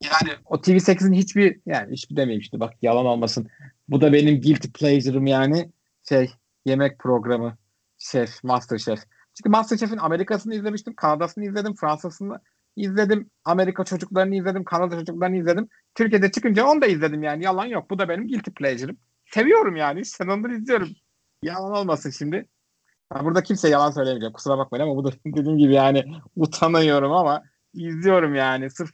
Yani 0.03 0.37
o 0.45 0.55
TV8'in 0.55 1.13
hiçbir 1.13 1.59
yani 1.65 1.91
hiçbir 1.93 2.15
demeyeyim 2.15 2.41
işte 2.41 2.59
bak 2.59 2.73
yalan 2.81 3.05
olmasın. 3.05 3.47
Bu 3.87 4.01
da 4.01 4.13
benim 4.13 4.41
guilty 4.41 4.67
pleasure'ım 4.67 5.27
yani 5.27 5.71
şey 6.09 6.29
yemek 6.65 6.99
programı 6.99 7.57
şef, 7.97 8.43
master 8.43 8.77
şef. 8.77 8.99
Çünkü 9.37 9.49
master 9.49 9.77
şef'in 9.77 9.97
Amerika'sını 9.97 10.55
izlemiştim, 10.55 10.95
Kanada'sını 10.95 11.45
izledim, 11.45 11.75
Fransa'sını 11.75 12.39
izledim, 12.75 13.29
Amerika 13.45 13.83
çocuklarını 13.83 14.35
izledim, 14.35 14.63
Kanada 14.63 14.99
çocuklarını 14.99 15.37
izledim. 15.37 15.67
Türkiye'de 15.95 16.31
çıkınca 16.31 16.65
onu 16.65 16.81
da 16.81 16.87
izledim 16.87 17.23
yani 17.23 17.43
yalan 17.43 17.65
yok. 17.65 17.89
Bu 17.89 17.99
da 17.99 18.09
benim 18.09 18.27
guilty 18.27 18.51
pleasure'ım. 18.51 18.97
Seviyorum 19.25 19.75
yani. 19.75 20.05
Sen 20.05 20.27
onları 20.27 20.55
izliyorum. 20.55 20.89
Yalan 21.43 21.71
olmasın 21.71 22.09
şimdi. 22.09 22.47
Ben 23.15 23.25
burada 23.25 23.43
kimse 23.43 23.69
yalan 23.69 23.91
söylemeyeceğim. 23.91 24.33
Kusura 24.33 24.57
bakmayın 24.57 24.83
ama 24.83 24.95
bu 24.95 25.05
da 25.05 25.11
dediğim 25.25 25.57
gibi 25.57 25.73
yani 25.73 26.05
utanıyorum 26.35 27.11
ama 27.11 27.43
izliyorum 27.73 28.35
yani. 28.35 28.69
Sırf 28.69 28.89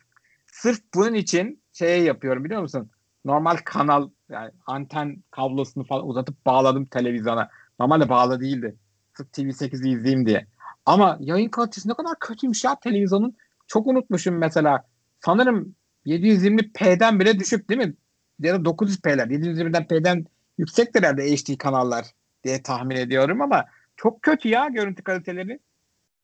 sırf 0.46 0.80
bunun 0.96 1.14
için 1.14 1.64
şey 1.74 2.04
yapıyorum 2.04 2.44
biliyor 2.44 2.62
musun? 2.62 2.92
Normal 3.26 3.58
kanal 3.66 4.10
yani 4.30 4.52
anten 4.66 5.24
kablosunu 5.32 5.84
falan 5.84 6.08
uzatıp 6.08 6.46
bağladım 6.46 6.86
televizyona. 6.86 7.50
Normalde 7.80 8.10
bağlı 8.10 8.42
değildi. 8.42 8.76
Sırf 9.18 9.28
TV8'i 9.28 9.92
izleyeyim 9.92 10.26
diye. 10.26 10.48
Ama 10.86 11.18
yayın 11.20 11.50
kalitesi 11.50 11.90
ne 11.90 11.94
kadar 11.94 12.20
kötüymüş 12.20 12.64
ya 12.64 12.80
televizyonun. 12.80 13.36
Çok 13.68 13.88
unutmuşum 13.88 14.38
mesela. 14.38 14.84
Sanırım 15.26 15.76
720p'den 16.06 17.20
bile 17.20 17.40
düşük 17.40 17.70
değil 17.70 17.82
mi? 17.82 17.94
Ya 18.40 18.54
da 18.54 18.70
900p'ler. 18.70 19.28
720'den 19.28 19.88
p'den 19.88 20.26
yüksektir 20.58 21.04
herhalde 21.04 21.36
HD 21.36 21.58
kanallar 21.58 22.06
diye 22.44 22.64
tahmin 22.64 22.96
ediyorum 22.96 23.42
ama 23.42 23.66
çok 23.98 24.22
kötü 24.22 24.50
ya 24.50 24.68
görüntü 24.68 25.04
kaliteleri. 25.04 25.60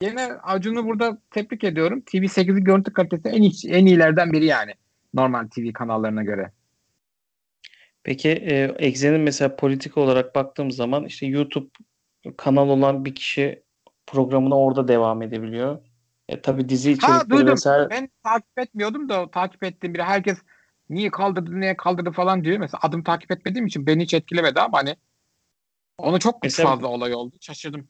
Yine 0.02 0.24
Acun'u 0.44 0.86
burada 0.86 1.18
tebrik 1.32 1.64
ediyorum. 1.64 2.00
TV8'in 2.00 2.64
görüntü 2.64 2.94
kalitesi 2.94 3.30
en 3.30 3.42
iyi, 3.42 3.54
en 3.68 3.86
iyilerden 3.86 4.34
biri 4.34 4.46
yani. 4.46 4.74
Normal 5.14 5.48
TV 5.48 5.74
kanallarına 5.74 6.24
göre. 6.24 6.52
Peki 8.04 8.30
e, 8.30 8.76
Exe'nin 8.78 9.22
mesela 9.22 9.56
politik 9.56 9.98
olarak 9.98 10.36
baktığım 10.36 10.72
zaman 10.72 11.06
işte 11.06 11.26
YouTube 11.26 11.70
kanal 12.38 12.70
olan 12.70 13.06
bir 13.06 13.16
kişi 13.16 13.64
programına 14.08 14.60
orada 14.60 14.88
devam 14.88 15.22
edebiliyor. 15.22 15.80
E, 16.30 16.42
tabii 16.42 16.70
dizi 16.70 16.92
içerikleri 16.92 17.44
ha, 17.44 17.52
vesaire. 17.52 17.90
Ben 17.90 18.10
takip 18.24 18.60
etmiyordum 18.60 19.10
da 19.10 19.32
takip 19.32 19.64
ettiğim 19.64 19.94
biri 19.94 20.04
herkes 20.04 20.38
niye 20.90 21.12
kaldırdı 21.12 21.60
niye 21.60 21.78
kaldırdı 21.78 22.12
falan 22.12 22.44
diyor. 22.44 22.58
Mesela 22.58 22.80
adım 22.84 23.04
takip 23.04 23.32
etmediğim 23.32 23.68
için 23.68 23.88
beni 23.88 24.04
hiç 24.04 24.14
etkilemedi 24.14 24.60
ama 24.60 24.78
hani 24.78 24.96
onu 26.00 26.20
çok 26.20 26.44
mesela, 26.44 26.70
fazla 26.70 26.88
olay 26.88 27.14
oldu. 27.14 27.36
Şaşırdım. 27.42 27.88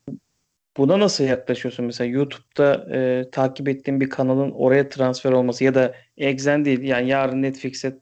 Buna 0.76 1.00
nasıl 1.00 1.24
yaklaşıyorsun? 1.24 1.84
Mesela 1.84 2.10
YouTube'da 2.10 2.96
e, 2.96 3.30
takip 3.30 3.68
ettiğin 3.68 4.00
bir 4.00 4.10
kanalın 4.10 4.50
oraya 4.50 4.88
transfer 4.88 5.32
olması 5.32 5.64
ya 5.64 5.74
da 5.74 5.94
Exen 6.16 6.64
değil 6.64 6.82
yani 6.82 7.08
yarın 7.08 7.42
Netflix'e 7.42 7.98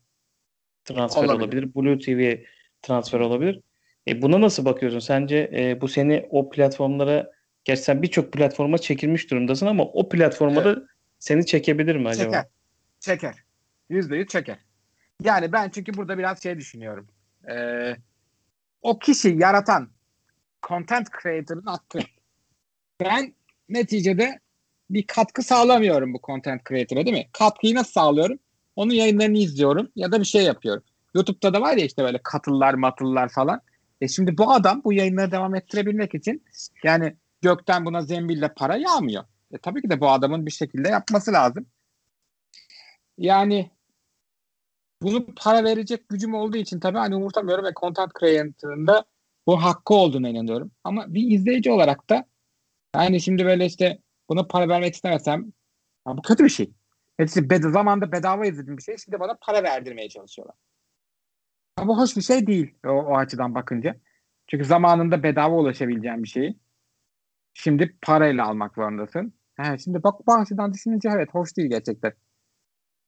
transfer 0.84 1.24
olabilir. 1.24 1.38
olabilir. 1.38 1.74
Blue 1.74 1.98
TV'ye 1.98 2.44
transfer 2.82 3.20
olabilir. 3.20 3.60
E, 4.08 4.22
buna 4.22 4.40
nasıl 4.40 4.64
bakıyorsun? 4.64 4.98
Sence 4.98 5.50
e, 5.54 5.80
bu 5.80 5.88
seni 5.88 6.26
o 6.30 6.50
platformlara 6.50 7.30
gerçi 7.64 7.82
sen 7.82 8.02
birçok 8.02 8.32
platforma 8.32 8.78
çekilmiş 8.78 9.30
durumdasın 9.30 9.66
ama 9.66 9.84
o 9.84 10.08
platforma 10.08 10.62
evet. 10.62 10.76
da 10.76 10.86
seni 11.18 11.46
çekebilir 11.46 11.96
mi 11.96 12.08
acaba? 12.08 12.24
Çeker. 12.24 12.46
Çeker. 13.00 13.34
Yüzde 13.88 14.16
yüz 14.16 14.28
çeker. 14.28 14.58
Yani 15.22 15.52
ben 15.52 15.70
çünkü 15.70 15.94
burada 15.94 16.18
biraz 16.18 16.42
şey 16.42 16.58
düşünüyorum. 16.58 17.08
Ee, 17.50 17.96
o 18.82 18.98
kişi 18.98 19.28
yaratan 19.28 19.90
content 20.62 21.08
creator'ın 21.22 21.66
hakkı. 21.66 21.98
Ben 23.00 23.34
neticede 23.68 24.40
bir 24.90 25.06
katkı 25.06 25.42
sağlamıyorum 25.42 26.14
bu 26.14 26.20
content 26.26 26.68
creator'a 26.68 27.04
değil 27.06 27.16
mi? 27.16 27.28
Katkıyı 27.32 27.74
nasıl 27.74 27.92
sağlıyorum? 27.92 28.38
Onun 28.76 28.92
yayınlarını 28.92 29.38
izliyorum 29.38 29.88
ya 29.96 30.12
da 30.12 30.20
bir 30.20 30.24
şey 30.24 30.44
yapıyorum. 30.44 30.82
YouTube'da 31.14 31.54
da 31.54 31.60
var 31.60 31.76
ya 31.76 31.84
işte 31.84 32.04
böyle 32.04 32.20
katıllar 32.22 32.74
matıllar 32.74 33.28
falan. 33.28 33.60
E 34.00 34.08
şimdi 34.08 34.38
bu 34.38 34.52
adam 34.52 34.82
bu 34.84 34.92
yayınları 34.92 35.30
devam 35.30 35.54
ettirebilmek 35.54 36.14
için 36.14 36.44
yani 36.84 37.16
gökten 37.42 37.84
buna 37.84 38.02
zembille 38.02 38.54
para 38.54 38.76
yağmıyor. 38.76 39.24
E 39.52 39.58
tabii 39.58 39.82
ki 39.82 39.90
de 39.90 40.00
bu 40.00 40.10
adamın 40.10 40.46
bir 40.46 40.50
şekilde 40.50 40.88
yapması 40.88 41.32
lazım. 41.32 41.66
Yani 43.18 43.70
bunu 45.02 45.26
para 45.36 45.64
verecek 45.64 46.08
gücüm 46.08 46.34
olduğu 46.34 46.56
için 46.56 46.80
tabii 46.80 46.98
hani 46.98 47.16
umurtamıyorum 47.16 47.64
ve 47.64 47.72
content 47.80 48.10
creator'ında 48.20 49.04
bu 49.48 49.62
hakkı 49.62 49.94
olduğuna 49.94 50.28
inanıyorum. 50.28 50.70
Ama 50.84 51.14
bir 51.14 51.30
izleyici 51.30 51.70
olarak 51.70 52.10
da 52.10 52.24
yani 52.94 53.20
şimdi 53.20 53.44
böyle 53.44 53.66
işte 53.66 53.98
buna 54.28 54.46
para 54.46 54.68
vermek 54.68 54.94
istemesem 54.94 55.52
ya 56.08 56.16
bu 56.16 56.22
kötü 56.22 56.44
bir 56.44 56.48
şey. 56.48 56.72
Hepsi 57.16 57.50
bed 57.50 57.62
zamanda 57.62 58.12
bedava 58.12 58.46
izlediğim 58.46 58.78
bir 58.78 58.82
şey. 58.82 58.96
Şimdi 58.96 59.20
bana 59.20 59.38
para 59.40 59.62
verdirmeye 59.62 60.08
çalışıyorlar. 60.08 60.56
Ama 61.76 61.98
hoş 61.98 62.16
bir 62.16 62.22
şey 62.22 62.46
değil 62.46 62.74
o, 62.86 62.90
o 62.90 63.16
açıdan 63.16 63.54
bakınca. 63.54 63.96
Çünkü 64.46 64.64
zamanında 64.64 65.22
bedava 65.22 65.56
ulaşabileceğin 65.56 66.22
bir 66.22 66.28
şeyi 66.28 66.58
şimdi 67.54 67.96
parayla 68.02 68.46
almak 68.46 68.74
zorundasın. 68.74 69.34
He, 69.56 69.78
şimdi 69.78 70.02
bak 70.02 70.26
bu 70.26 70.34
açıdan 70.34 70.74
düşününce 70.74 71.08
evet 71.12 71.28
hoş 71.32 71.56
değil 71.56 71.70
gerçekten. 71.70 72.12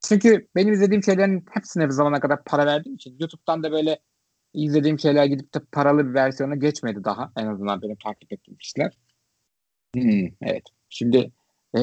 Çünkü 0.08 0.48
benim 0.56 0.72
izlediğim 0.72 1.02
şeylerin 1.02 1.44
hepsine 1.50 1.84
bir 1.84 1.90
zamana 1.90 2.20
kadar 2.20 2.44
para 2.44 2.66
verdiğim 2.66 2.94
için 2.94 3.16
YouTube'dan 3.20 3.62
da 3.62 3.72
böyle 3.72 3.98
izlediğim 4.54 4.98
şeyler 4.98 5.24
gidip 5.24 5.54
de 5.54 5.58
paralı 5.72 6.08
bir 6.08 6.14
versiyona 6.14 6.54
geçmedi 6.54 7.04
daha. 7.04 7.32
En 7.36 7.46
azından 7.46 7.82
benim 7.82 7.96
takip 7.96 8.32
ettiğim 8.32 8.58
kişiler. 8.58 8.92
Hmm, 9.94 10.26
evet. 10.42 10.62
Şimdi 10.88 11.32
e, 11.74 11.80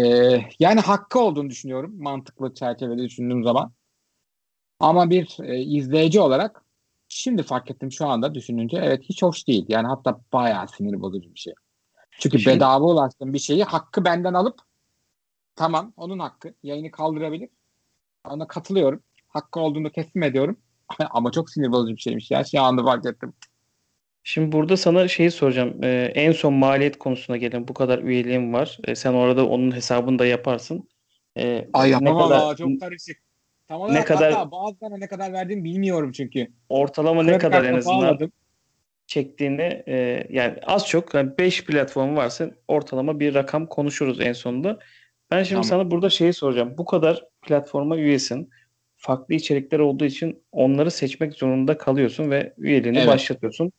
yani 0.59 0.79
hakkı 0.79 1.19
olduğunu 1.19 1.49
düşünüyorum 1.49 1.95
mantıklı 1.97 2.53
çerçevede 2.53 3.03
düşündüğüm 3.03 3.43
zaman. 3.43 3.71
Ama 4.79 5.09
bir 5.09 5.37
e, 5.43 5.59
izleyici 5.59 6.19
olarak 6.19 6.63
şimdi 7.07 7.43
fark 7.43 7.71
ettim 7.71 7.91
şu 7.91 8.07
anda 8.07 8.35
düşününce 8.35 8.77
evet 8.77 9.03
hiç 9.03 9.23
hoş 9.23 9.47
değil. 9.47 9.65
Yani 9.69 9.87
hatta 9.87 10.21
bayağı 10.33 10.67
sinir 10.67 11.01
bozucu 11.01 11.33
bir 11.33 11.39
şey. 11.39 11.53
Çünkü 12.19 12.39
şimdi, 12.39 12.55
bedava 12.55 12.85
ulaştığım 12.85 13.33
bir 13.33 13.39
şeyi 13.39 13.63
hakkı 13.63 14.05
benden 14.05 14.33
alıp 14.33 14.59
tamam 15.55 15.93
onun 15.97 16.19
hakkı 16.19 16.53
yayını 16.63 16.91
kaldırabilir. 16.91 17.49
Ona 18.29 18.47
katılıyorum. 18.47 19.03
Hakkı 19.27 19.59
olduğunu 19.59 19.91
teslim 19.91 20.23
ediyorum. 20.23 20.57
Ama 21.11 21.31
çok 21.31 21.49
sinir 21.49 21.71
bozucu 21.71 21.95
bir 21.95 22.01
şeymiş 22.01 22.31
ya. 22.31 22.43
Şu 22.43 22.61
anda 22.61 22.83
fark 22.83 23.05
ettim. 23.05 23.33
Şimdi 24.23 24.51
burada 24.51 24.77
sana 24.77 25.07
şeyi 25.07 25.31
soracağım. 25.31 25.83
Ee, 25.83 26.11
en 26.15 26.31
son 26.31 26.53
maliyet 26.53 26.99
konusuna 26.99 27.37
gelin. 27.37 27.67
Bu 27.67 27.73
kadar 27.73 27.99
üyeliğim 27.99 28.53
var. 28.53 28.77
Ee, 28.87 28.95
sen 28.95 29.13
orada 29.13 29.47
onun 29.47 29.75
hesabını 29.75 30.19
da 30.19 30.25
yaparsın. 30.25 30.89
Ee, 31.37 31.67
Ay 31.73 31.89
yapamam 31.89 32.29
kadar, 32.29 32.55
çok 32.55 32.79
karışık. 32.79 33.17
Tam 33.67 33.81
olarak 33.81 33.99
ne 33.99 34.05
kadar, 34.05 34.33
hatta 34.33 34.51
bazılarına 34.51 34.97
ne 34.97 35.07
kadar 35.07 35.33
verdiğimi 35.33 35.63
bilmiyorum 35.63 36.11
çünkü. 36.11 36.47
Ortalama 36.69 37.23
ne 37.23 37.37
kadar 37.37 37.63
en 37.63 37.73
azından 37.73 38.01
bağladım. 38.01 38.31
çektiğini 39.07 39.83
e, 39.87 40.27
yani 40.29 40.55
az 40.65 40.87
çok 40.87 41.13
5 41.13 41.59
yani 41.59 41.65
platform 41.65 42.15
varsa 42.15 42.51
ortalama 42.67 43.19
bir 43.19 43.33
rakam 43.33 43.67
konuşuruz 43.67 44.21
en 44.21 44.33
sonunda. 44.33 44.79
Ben 45.31 45.43
şimdi 45.43 45.49
tamam. 45.49 45.63
sana 45.63 45.91
burada 45.91 46.09
şeyi 46.09 46.33
soracağım. 46.33 46.75
Bu 46.77 46.85
kadar 46.85 47.25
platforma 47.41 47.97
üyesin. 47.97 48.49
Farklı 48.97 49.35
içerikler 49.35 49.79
olduğu 49.79 50.05
için 50.05 50.43
onları 50.51 50.91
seçmek 50.91 51.33
zorunda 51.33 51.77
kalıyorsun 51.77 52.31
ve 52.31 52.53
üyeliğini 52.57 52.97
evet. 52.97 53.07
başlatıyorsun. 53.07 53.71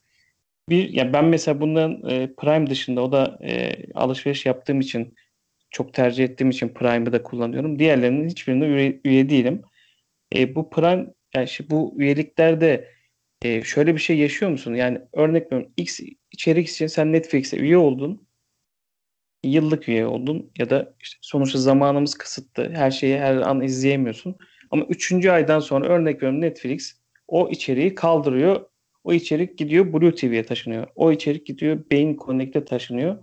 Bir 0.68 0.92
ya 0.92 1.12
ben 1.12 1.24
mesela 1.24 1.60
bundan 1.60 2.10
e, 2.10 2.34
Prime 2.34 2.70
dışında 2.70 3.02
o 3.02 3.12
da 3.12 3.38
e, 3.42 3.72
alışveriş 3.94 4.46
yaptığım 4.46 4.80
için 4.80 5.14
çok 5.70 5.94
tercih 5.94 6.24
ettiğim 6.24 6.50
için 6.50 6.68
Prime'ı 6.68 7.12
da 7.12 7.22
kullanıyorum. 7.22 7.78
Diğerlerinin 7.78 8.28
hiçbirinde 8.28 8.66
üye, 8.66 9.00
üye 9.04 9.28
değilim. 9.28 9.62
E, 10.34 10.54
bu 10.54 10.70
Prime 10.70 11.06
yani 11.34 11.44
işte 11.44 11.70
bu 11.70 11.94
üyeliklerde 11.98 12.88
e, 13.42 13.62
şöyle 13.62 13.94
bir 13.94 14.00
şey 14.00 14.18
yaşıyor 14.18 14.50
musun? 14.50 14.74
Yani 14.74 15.00
örnek 15.12 15.46
veriyorum 15.46 15.72
X 15.76 16.00
içerik 16.32 16.68
için 16.68 16.86
sen 16.86 17.12
Netflix'e 17.12 17.56
üye 17.56 17.76
oldun 17.76 18.28
yıllık 19.44 19.88
üye 19.88 20.06
oldun 20.06 20.50
ya 20.58 20.70
da 20.70 20.94
işte 21.00 21.18
sonuçta 21.20 21.58
zamanımız 21.58 22.14
kısıtlı. 22.14 22.70
Her 22.74 22.90
şeyi 22.90 23.18
her 23.18 23.36
an 23.36 23.60
izleyemiyorsun. 23.60 24.36
Ama 24.70 24.84
üçüncü 24.84 25.30
aydan 25.30 25.60
sonra 25.60 25.86
örnek 25.88 26.16
veriyorum 26.16 26.40
Netflix 26.40 26.96
o 27.28 27.48
içeriği 27.48 27.94
kaldırıyor. 27.94 28.60
O 29.04 29.12
içerik 29.12 29.58
gidiyor 29.58 29.92
Blue 29.92 30.14
TV'ye 30.14 30.46
taşınıyor. 30.46 30.86
O 30.96 31.12
içerik 31.12 31.46
gidiyor 31.46 31.84
Beyin 31.90 32.16
Connect'e 32.16 32.64
taşınıyor. 32.64 33.18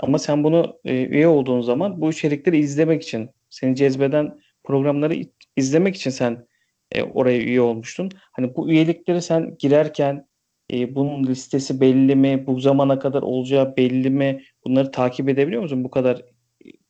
Ama 0.00 0.18
sen 0.18 0.44
bunu 0.44 0.80
e, 0.84 1.06
üye 1.06 1.28
olduğun 1.28 1.60
zaman 1.60 2.00
bu 2.00 2.10
içerikleri 2.10 2.58
izlemek 2.58 3.02
için, 3.02 3.30
seni 3.50 3.76
cezbeden 3.76 4.40
programları 4.64 5.14
izlemek 5.56 5.96
için 5.96 6.10
sen 6.10 6.46
e, 6.92 7.02
oraya 7.02 7.38
üye 7.38 7.60
olmuştun. 7.60 8.10
Hani 8.32 8.56
bu 8.56 8.70
üyelikleri 8.70 9.22
sen 9.22 9.56
girerken 9.58 10.26
e, 10.72 10.94
bunun 10.94 11.26
listesi 11.26 11.80
belli 11.80 12.16
mi? 12.16 12.46
Bu 12.46 12.60
zamana 12.60 12.98
kadar 12.98 13.22
olacağı 13.22 13.76
belli 13.76 14.10
mi? 14.10 14.42
Bunları 14.64 14.90
takip 14.90 15.28
edebiliyor 15.28 15.62
musun 15.62 15.84
bu 15.84 15.90
kadar 15.90 16.22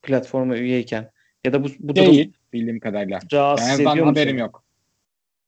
platforma 0.02 0.56
üyeyken? 0.56 1.10
Ya 1.44 1.52
da 1.52 1.64
bu, 1.64 1.68
bu 1.78 1.96
Değil 1.96 2.06
durum 2.06 2.32
bildiğim 2.52 2.80
kadarıyla. 2.80 3.18
Rahatsız 3.32 3.68
yani 3.68 3.82
ediyor 3.82 4.06
haberim 4.06 4.34
musun? 4.34 4.46
yok. 4.46 4.64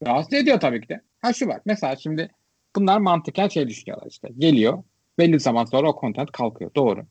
Rahatsız 0.06 0.32
ediyor 0.32 0.60
tabii 0.60 0.80
ki 0.80 0.88
de. 0.88 1.00
Ha 1.22 1.32
şu 1.32 1.46
var. 1.46 1.60
Mesela 1.64 1.96
şimdi 1.96 2.30
bunlar 2.76 2.98
mantıken 2.98 3.48
şey 3.48 3.68
düşünüyorlar 3.68 4.06
işte. 4.10 4.28
Geliyor. 4.38 4.82
Belli 5.18 5.40
zaman 5.40 5.64
sonra 5.64 5.90
o 5.90 6.00
content 6.00 6.32
kalkıyor. 6.32 6.70
Doğru. 6.74 7.06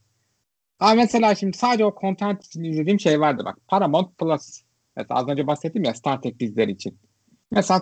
Ama 0.80 0.94
mesela 0.94 1.36
şimdi 1.36 1.58
sadece 1.58 1.86
o 1.86 1.96
content 2.02 2.46
için 2.46 2.64
izlediğim 2.64 3.00
şey 3.00 3.20
vardı 3.20 3.42
bak. 3.46 3.58
Paramount 3.68 4.18
Plus. 4.18 4.62
Mesela 4.96 5.20
az 5.20 5.28
önce 5.28 5.48
bahsettim 5.48 5.84
ya 5.84 5.94
Star 5.94 6.22
Trek 6.22 6.40
dizileri 6.40 6.72
için. 6.72 7.00
Mesela 7.52 7.82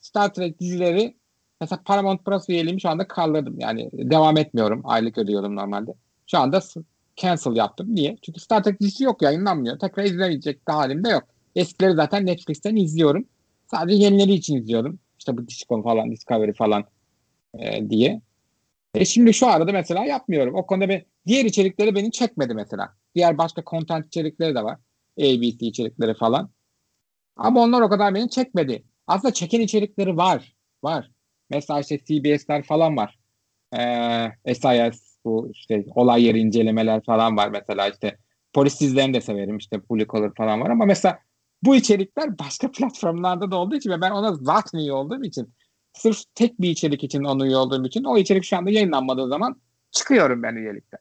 Star 0.00 0.34
Trek 0.34 0.60
dizileri 0.60 1.16
Mesela 1.60 1.82
Paramount 1.84 2.24
Plus 2.24 2.48
üyeliğimi 2.48 2.80
şu 2.80 2.88
anda 2.88 3.08
kaldırdım. 3.08 3.60
Yani 3.60 3.90
devam 3.92 4.36
etmiyorum. 4.36 4.80
Aylık 4.84 5.18
ödüyordum 5.18 5.56
normalde. 5.56 5.94
Şu 6.26 6.38
anda 6.38 6.60
cancel 7.16 7.56
yaptım. 7.56 7.94
Niye? 7.94 8.16
Çünkü 8.22 8.40
Star 8.40 8.62
Trek 8.62 8.80
dizisi 8.80 9.04
yok 9.04 9.22
yayınlanmıyor. 9.22 9.78
Tekrar 9.78 10.04
izlemeyecek 10.04 10.68
de 10.68 10.72
halim 10.72 11.04
de 11.04 11.08
yok. 11.08 11.24
Eskileri 11.56 11.94
zaten 11.94 12.26
Netflix'ten 12.26 12.76
izliyorum. 12.76 13.24
Sadece 13.70 14.04
yenileri 14.04 14.32
için 14.32 14.56
izliyorum. 14.56 14.98
İşte 15.18 15.36
bu 15.36 15.48
Discovery 15.48 15.82
falan, 15.82 16.10
Discovery 16.10 16.52
falan 16.52 16.84
e, 17.58 17.90
diye. 17.90 18.20
E 18.94 19.04
şimdi 19.04 19.34
şu 19.34 19.46
arada 19.46 19.72
mesela 19.72 20.04
yapmıyorum. 20.04 20.54
O 20.54 20.66
konuda 20.66 20.88
ben, 20.88 21.02
diğer 21.26 21.44
içerikleri 21.44 21.94
beni 21.94 22.12
çekmedi 22.12 22.54
mesela. 22.54 22.94
Diğer 23.14 23.38
başka 23.38 23.62
content 23.66 24.06
içerikleri 24.06 24.54
de 24.54 24.64
var. 24.64 24.78
ABC 25.20 25.66
içerikleri 25.66 26.14
falan. 26.14 26.50
Ama 27.36 27.62
onlar 27.62 27.80
o 27.80 27.88
kadar 27.88 28.14
beni 28.14 28.30
çekmedi. 28.30 28.84
Aslında 29.06 29.34
çeken 29.34 29.60
içerikleri 29.60 30.16
var. 30.16 30.54
Var. 30.82 31.10
Mesela 31.50 31.80
işte 31.80 31.98
CBS'ler 31.98 32.62
falan 32.62 32.96
var. 32.96 33.18
Ee, 33.78 34.54
SIS 34.54 35.16
bu 35.24 35.50
işte 35.52 35.84
olay 35.94 36.24
yeri 36.24 36.38
incelemeler 36.38 37.02
falan 37.04 37.36
var 37.36 37.48
mesela 37.48 37.88
işte 37.88 38.16
polis 38.52 38.80
dizilerini 38.80 39.14
de 39.14 39.20
severim 39.20 39.56
işte 39.56 39.80
Blue 39.90 40.06
Collar 40.06 40.34
falan 40.34 40.60
var 40.60 40.70
ama 40.70 40.84
mesela 40.84 41.18
bu 41.66 41.76
içerikler 41.76 42.38
başka 42.38 42.70
platformlarda 42.72 43.50
da 43.50 43.56
olduğu 43.56 43.76
için 43.76 43.90
ve 43.90 44.00
ben 44.00 44.10
ona 44.10 44.34
zaten 44.34 44.78
iyi 44.78 44.92
olduğum 44.92 45.24
için 45.24 45.54
sırf 45.92 46.18
tek 46.34 46.60
bir 46.60 46.70
içerik 46.70 47.04
için 47.04 47.24
onu 47.24 47.46
üye 47.46 47.56
olduğum 47.56 47.86
için 47.86 48.04
o 48.04 48.18
içerik 48.18 48.44
şu 48.44 48.56
anda 48.56 48.70
yayınlanmadığı 48.70 49.28
zaman 49.28 49.60
çıkıyorum 49.90 50.42
ben 50.42 50.54
üyelikten. 50.54 51.00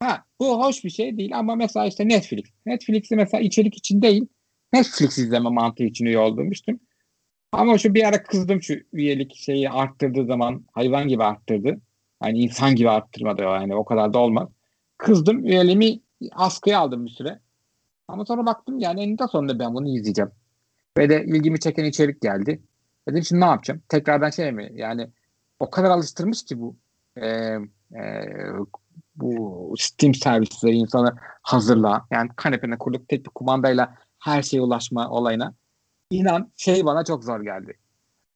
Ha 0.00 0.24
bu 0.40 0.64
hoş 0.64 0.84
bir 0.84 0.90
şey 0.90 1.18
değil 1.18 1.38
ama 1.38 1.54
mesela 1.54 1.86
işte 1.86 2.08
Netflix. 2.08 2.44
Netflix'i 2.66 3.16
mesela 3.16 3.40
içerik 3.42 3.76
için 3.76 4.02
değil 4.02 4.26
Netflix 4.72 5.18
izleme 5.18 5.50
mantığı 5.50 5.84
için 5.84 6.04
üye 6.04 6.18
olduğumuştum. 6.18 6.80
Ama 7.52 7.78
şu 7.78 7.94
bir 7.94 8.04
ara 8.04 8.22
kızdım 8.22 8.62
şu 8.62 8.74
üyelik 8.92 9.34
şeyi 9.34 9.70
arttırdığı 9.70 10.26
zaman 10.26 10.64
hayvan 10.72 11.08
gibi 11.08 11.24
arttırdı. 11.24 11.80
Yani 12.24 12.38
insan 12.38 12.74
gibi 12.74 12.90
arttırmadı 12.90 13.42
yani 13.42 13.76
o 13.76 13.84
kadar 13.84 14.12
da 14.12 14.18
olmaz. 14.18 14.48
Kızdım 14.96 15.46
üyeliğimi 15.46 16.00
askıya 16.32 16.78
aldım 16.78 17.06
bir 17.06 17.10
süre. 17.10 17.40
Ama 18.12 18.24
sonra 18.24 18.46
baktım 18.46 18.78
yani 18.78 19.02
eninde 19.02 19.28
sonunda 19.28 19.58
ben 19.58 19.74
bunu 19.74 19.88
izleyeceğim. 19.88 20.30
Ve 20.98 21.08
de 21.08 21.24
ilgimi 21.24 21.60
çeken 21.60 21.84
içerik 21.84 22.20
geldi. 22.20 22.62
Dedim 23.08 23.24
şimdi 23.24 23.40
ne 23.40 23.46
yapacağım? 23.46 23.82
Tekrardan 23.88 24.30
şey 24.30 24.52
mi? 24.52 24.70
Yani 24.74 25.10
o 25.60 25.70
kadar 25.70 25.90
alıştırmış 25.90 26.44
ki 26.44 26.60
bu 26.60 26.76
e, 27.16 27.26
e, 27.26 28.24
bu 29.16 29.74
Steam 29.78 30.14
servisleri 30.14 30.76
insanı 30.76 31.16
hazırla. 31.42 32.06
Yani 32.10 32.30
kanepene 32.36 32.78
kurup 32.78 33.08
tek 33.08 33.24
bir 33.24 33.30
kumandayla 33.30 33.94
her 34.18 34.42
şeye 34.42 34.60
ulaşma 34.60 35.10
olayına. 35.10 35.54
İnan 36.10 36.52
şey 36.56 36.84
bana 36.84 37.04
çok 37.04 37.24
zor 37.24 37.40
geldi. 37.40 37.78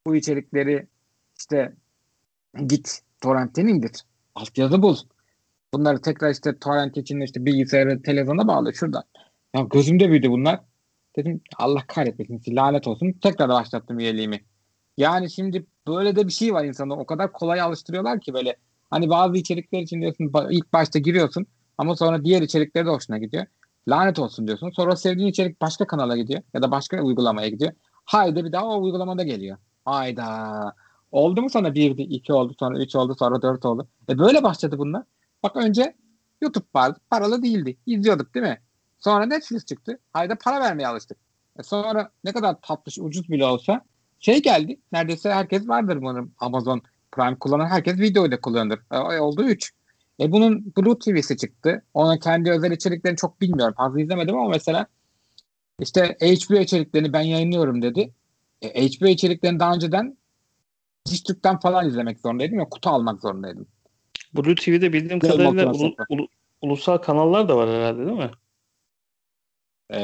Bu 0.07 0.17
içerikleri 0.17 0.89
işte 1.39 1.73
git 2.67 3.01
torrentten 3.21 3.67
indir. 3.67 3.93
Altyazı 4.35 4.83
bul. 4.83 4.97
Bunları 5.75 6.01
tekrar 6.01 6.31
işte 6.31 6.59
torrent 6.59 6.97
için 6.97 7.21
işte 7.21 7.45
bilgisayarı 7.45 8.03
televizyona 8.03 8.49
bağlı 8.49 8.75
şuradan. 8.75 9.05
Ya 9.55 9.63
gözümde 9.63 10.11
büyüdü 10.11 10.31
bunlar. 10.31 10.61
Dedim 11.17 11.41
Allah 11.59 11.81
kahretmesin 11.87 12.57
lanet 12.57 12.89
olsun. 12.89 13.13
Tekrar 13.13 13.49
başlattım 13.49 13.99
üyeliğimi. 13.99 14.45
Yani 14.97 15.31
şimdi 15.31 15.67
böyle 15.89 16.17
de 16.17 16.27
bir 16.27 16.33
şey 16.33 16.55
var 16.55 16.65
insanda. 16.65 16.95
O 16.95 17.07
kadar 17.07 17.33
kolay 17.33 17.61
alıştırıyorlar 17.61 18.21
ki 18.21 18.35
böyle. 18.35 18.57
Hani 18.91 19.11
bazı 19.11 19.37
içerikler 19.37 19.81
için 19.83 20.01
diyorsun 20.01 20.33
ilk 20.51 20.73
başta 20.73 20.99
giriyorsun 20.99 21.47
ama 21.79 21.97
sonra 21.97 22.25
diğer 22.25 22.43
içerikleri 22.43 22.87
de 22.87 22.91
hoşuna 22.91 23.19
gidiyor. 23.19 23.47
Lanet 23.89 24.19
olsun 24.19 24.47
diyorsun. 24.47 24.71
Sonra 24.71 24.97
sevdiğin 24.97 25.29
içerik 25.29 25.61
başka 25.61 25.87
kanala 25.87 26.17
gidiyor 26.17 26.43
ya 26.55 26.63
da 26.63 26.71
başka 26.71 27.03
uygulamaya 27.03 27.49
gidiyor. 27.49 27.73
Haydi 28.05 28.45
bir 28.45 28.53
daha 28.53 28.67
o 28.67 28.83
uygulamada 28.83 29.23
geliyor. 29.23 29.57
Hayda. 29.85 30.75
Oldu 31.13 31.43
mu 31.43 31.51
sana 31.51 31.75
bir, 31.75 31.99
iki 31.99 32.33
oldu, 32.33 32.55
sonra 32.59 32.79
üç 32.79 32.97
oldu, 32.97 33.15
sonra 33.19 33.43
dört 33.43 33.65
oldu. 33.65 33.89
E 34.09 34.19
böyle 34.19 34.43
başladı 34.43 34.79
bunlar. 34.79 35.03
Bak 35.43 35.57
önce 35.57 35.95
YouTube 36.41 36.67
vardı. 36.75 36.99
Paralı 37.11 37.43
değildi. 37.43 37.77
İzliyorduk 37.87 38.35
değil 38.35 38.47
mi? 38.47 38.59
Sonra 39.05 39.27
Netflix 39.27 39.65
çıktı. 39.65 39.99
Hayda 40.13 40.35
para 40.35 40.61
vermeye 40.61 40.89
alıştık. 40.89 41.19
E 41.59 41.63
sonra 41.63 42.11
ne 42.25 42.33
kadar 42.33 42.61
tatlış, 42.63 42.99
ucuz 42.99 43.31
bile 43.31 43.45
olsa 43.45 43.85
şey 44.21 44.43
geldi. 44.43 44.81
Neredeyse 44.93 45.33
herkes 45.33 45.69
vardır 45.69 46.03
bunun 46.03 46.33
Amazon 46.39 46.83
Prime 47.13 47.39
kullanan 47.39 47.67
herkes 47.67 47.99
video 47.99 48.27
ile 48.27 48.41
kullanır. 48.41 48.81
E, 48.93 48.99
oldu 48.99 49.43
3. 49.45 49.73
E 50.21 50.33
bunun 50.33 50.73
Blue 50.77 50.99
TV'si 50.99 51.37
çıktı. 51.37 51.83
Onun 51.95 52.17
kendi 52.17 52.51
özel 52.51 52.71
içeriklerini 52.71 53.17
çok 53.17 53.41
bilmiyorum. 53.41 53.75
Fazla 53.77 54.01
izlemedim 54.01 54.37
ama 54.37 54.49
mesela 54.49 54.87
işte 55.81 56.17
HBO 56.21 56.55
içeriklerini 56.55 57.13
ben 57.13 57.23
yayınlıyorum 57.23 57.83
dedi. 57.83 58.13
E, 58.63 58.89
HBO 58.89 59.07
içeriklerini 59.07 59.61
daha 59.61 59.75
önceden 59.75 60.17
Dijitürk'ten 61.07 61.59
falan 61.59 61.89
izlemek 61.89 62.21
zorundaydım 62.21 62.59
ya 62.59 62.69
kutu 62.69 62.91
almak 62.91 63.23
zorundaydım. 63.23 63.67
Blue 64.37 64.55
TV'de 64.55 64.93
bildiğim 64.93 65.19
Game 65.19 65.33
kadarıyla 65.33 65.73
ulu, 65.73 65.95
ulu, 66.09 66.29
ulusal 66.63 66.99
kanallar 66.99 67.49
da 67.49 67.57
var 67.57 67.71
herhalde 67.71 68.07
değil 68.07 68.19
mi? 68.19 68.31
Ee, 69.91 70.01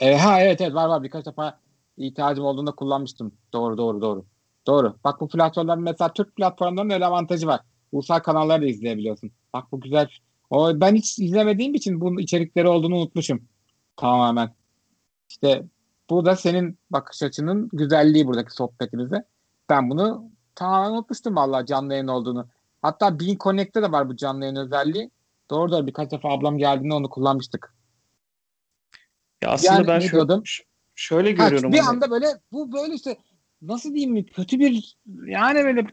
e, 0.00 0.16
ha 0.16 0.40
evet 0.40 0.60
evet 0.60 0.74
var 0.74 0.88
var 0.88 1.02
birkaç 1.02 1.26
defa 1.26 1.60
ihtiyacım 1.96 2.44
olduğunda 2.44 2.72
kullanmıştım. 2.72 3.32
Doğru 3.52 3.78
doğru 3.78 4.00
doğru. 4.00 4.24
Doğru. 4.66 4.96
Bak 5.04 5.20
bu 5.20 5.28
platformların 5.28 5.82
mesela 5.82 6.12
Türk 6.12 6.36
platformlarının 6.36 6.94
öyle 6.94 7.06
avantajı 7.06 7.46
var. 7.46 7.60
Ulusal 7.92 8.20
kanalları 8.20 8.62
da 8.62 8.66
izleyebiliyorsun. 8.66 9.30
Bak 9.52 9.72
bu 9.72 9.80
güzel. 9.80 10.08
O, 10.50 10.80
ben 10.80 10.94
hiç 10.94 11.18
izlemediğim 11.18 11.74
için 11.74 12.00
bunun 12.00 12.18
içerikleri 12.18 12.68
olduğunu 12.68 12.96
unutmuşum. 12.96 13.42
Tamamen. 13.96 14.54
İşte 15.30 15.64
bu 16.10 16.24
da 16.24 16.36
senin 16.36 16.78
bakış 16.90 17.22
açının 17.22 17.68
güzelliği 17.72 18.26
buradaki 18.26 18.52
sohbetimize. 18.52 19.24
Ben 19.68 19.90
bunu 19.90 20.30
tamamen 20.54 20.90
unutmuştum 20.90 21.36
vallahi 21.36 21.66
canlı 21.66 21.92
yayın 21.92 22.08
olduğunu. 22.08 22.48
Hatta 22.82 23.20
Bean 23.20 23.36
Connect'te 23.40 23.82
de 23.82 23.92
var 23.92 24.08
bu 24.08 24.16
canlı 24.16 24.44
yayın 24.44 24.56
özelliği. 24.56 25.10
Doğru 25.50 25.72
da 25.72 25.86
birkaç 25.86 26.10
defa 26.12 26.28
ablam 26.28 26.58
geldiğinde 26.58 26.94
onu 26.94 27.10
kullanmıştık. 27.10 27.74
Ya 29.44 29.50
aslında 29.50 29.74
yani, 29.74 29.86
ben 29.86 30.00
şöyle, 30.00 30.32
şöyle 30.94 31.32
görüyorum. 31.32 31.72
Ha, 31.72 31.76
bir 31.78 31.88
anda 31.88 32.10
böyle 32.10 32.26
bu 32.52 32.72
böyle 32.72 32.94
işte 32.94 33.16
nasıl 33.62 33.94
diyeyim 33.94 34.12
mi 34.12 34.26
kötü 34.26 34.58
bir 34.58 34.98
yani 35.26 35.64
böyle 35.64 35.86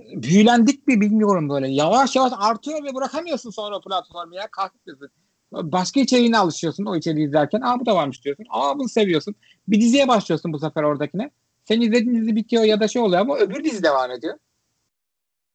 büyülendik 0.00 0.86
mi 0.86 1.00
bilmiyorum 1.00 1.48
böyle. 1.48 1.68
Yavaş 1.68 2.16
yavaş 2.16 2.32
artıyor 2.38 2.84
ve 2.84 2.94
bırakamıyorsun 2.94 3.50
sonra 3.50 3.80
platformu 3.80 4.34
ya 4.34 4.48
kahretmesin. 4.50 5.08
Başka 5.52 6.00
içeriğine 6.00 6.38
alışıyorsun 6.38 6.84
o 6.84 6.96
içeriği 6.96 7.26
izlerken. 7.26 7.60
Aa 7.60 7.80
bu 7.80 7.86
da 7.86 7.94
varmış 7.94 8.24
diyorsun. 8.24 8.46
Aa 8.50 8.78
bunu 8.78 8.88
seviyorsun. 8.88 9.34
Bir 9.68 9.80
diziye 9.80 10.08
başlıyorsun 10.08 10.52
bu 10.52 10.58
sefer 10.58 10.82
oradakine. 10.82 11.30
Sen 11.64 11.80
izlediğin 11.80 12.20
dizi 12.20 12.36
bitiyor 12.36 12.62
ya 12.62 12.80
da 12.80 12.88
şey 12.88 13.02
oluyor 13.02 13.20
ama 13.20 13.36
öbür 13.36 13.64
dizi 13.64 13.82
devam 13.82 14.10
ediyor. 14.10 14.38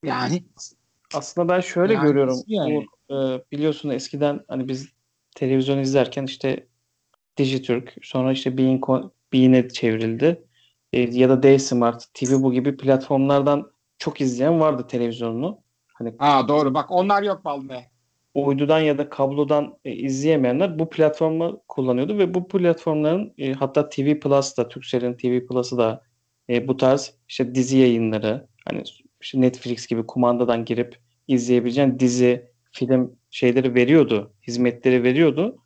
Yani 0.04 0.44
aslında 1.14 1.54
ben 1.54 1.60
şöyle 1.60 1.94
yani, 1.94 2.08
görüyorum. 2.08 2.40
Yani. 2.48 2.88
Bu, 3.10 3.16
e, 3.16 3.44
biliyorsun 3.52 3.90
eskiden 3.90 4.40
hani 4.48 4.68
biz 4.68 4.90
televizyon 5.36 5.78
izlerken 5.78 6.24
işte 6.24 6.68
Dijitürk 7.40 7.96
sonra 8.02 8.32
işte 8.32 8.58
Bein, 8.58 8.82
Bein'e 9.34 9.70
çevrildi. 9.70 10.44
E, 10.94 11.00
ya 11.00 11.30
da 11.30 11.44
D-Smart, 11.44 12.14
TV 12.14 12.32
bu 12.32 12.54
gibi 12.54 12.78
platformlardan 12.78 13.72
çok 13.98 14.22
izleyen 14.22 14.60
vardı 14.60 14.88
televizyonunu. 14.88 15.62
Hani 15.94 16.16
Aa 16.20 16.48
doğru 16.48 16.74
bak 16.74 16.92
onlar 16.92 17.24
yok 17.24 17.46
vallahi. 17.46 17.86
Uydudan 18.34 18.80
ya 18.80 18.98
da 18.98 19.10
kablodan 19.10 19.78
e, 19.86 19.92
izleyemeyenler 19.92 20.80
bu 20.80 20.90
platformu 20.90 21.62
kullanıyordu 21.68 22.18
ve 22.18 22.34
bu 22.34 22.48
platformların 22.48 23.34
e, 23.38 23.54
hatta 23.54 23.90
TV 23.90 24.20
Plus 24.20 24.58
da 24.58 24.68
Turkcell'in 24.68 25.14
TV 25.14 25.48
Plus'ı 25.48 25.78
da 25.78 26.04
e, 26.50 26.68
bu 26.68 26.78
tarz 26.78 27.14
işte 27.28 27.56
dizi 27.56 27.78
yayınları 27.78 28.48
hani 28.70 28.84
işte 29.22 29.42
Netflix 29.42 29.88
gibi 29.88 30.06
kumandadan 30.06 30.66
girip 30.66 30.98
izleyebileceğin 31.28 32.00
dizi, 32.00 32.50
film 32.72 33.16
şeyleri 33.30 33.76
veriyordu, 33.76 34.34
hizmetleri 34.48 35.04
veriyordu. 35.04 35.58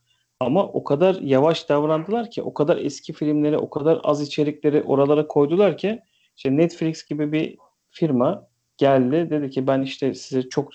Ama 0.44 0.68
o 0.68 0.84
kadar 0.84 1.16
yavaş 1.16 1.70
davrandılar 1.70 2.32
ki, 2.32 2.42
o 2.42 2.54
kadar 2.54 2.78
eski 2.78 3.14
filmleri, 3.14 3.58
o 3.58 3.70
kadar 3.70 4.00
az 4.04 4.22
içerikleri 4.22 4.84
oralara 4.84 5.28
koydular 5.28 5.78
ki 5.78 6.02
işte 6.38 6.58
Netflix 6.58 7.06
gibi 7.06 7.32
bir 7.32 7.58
firma 7.90 8.48
geldi 8.78 9.30
dedi 9.30 9.50
ki 9.50 9.68
ben 9.68 9.82
işte 9.82 10.14
size 10.14 10.50
çok 10.50 10.72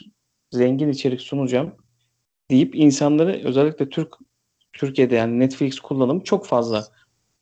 zengin 0.51 0.89
içerik 0.89 1.21
sunacağım 1.21 1.75
deyip 2.51 2.75
insanları 2.75 3.41
özellikle 3.45 3.89
Türk 3.89 4.15
Türkiye'de 4.73 5.15
yani 5.15 5.39
Netflix 5.39 5.81
kullanımı 5.81 6.25
çok 6.25 6.47
fazla. 6.47 6.85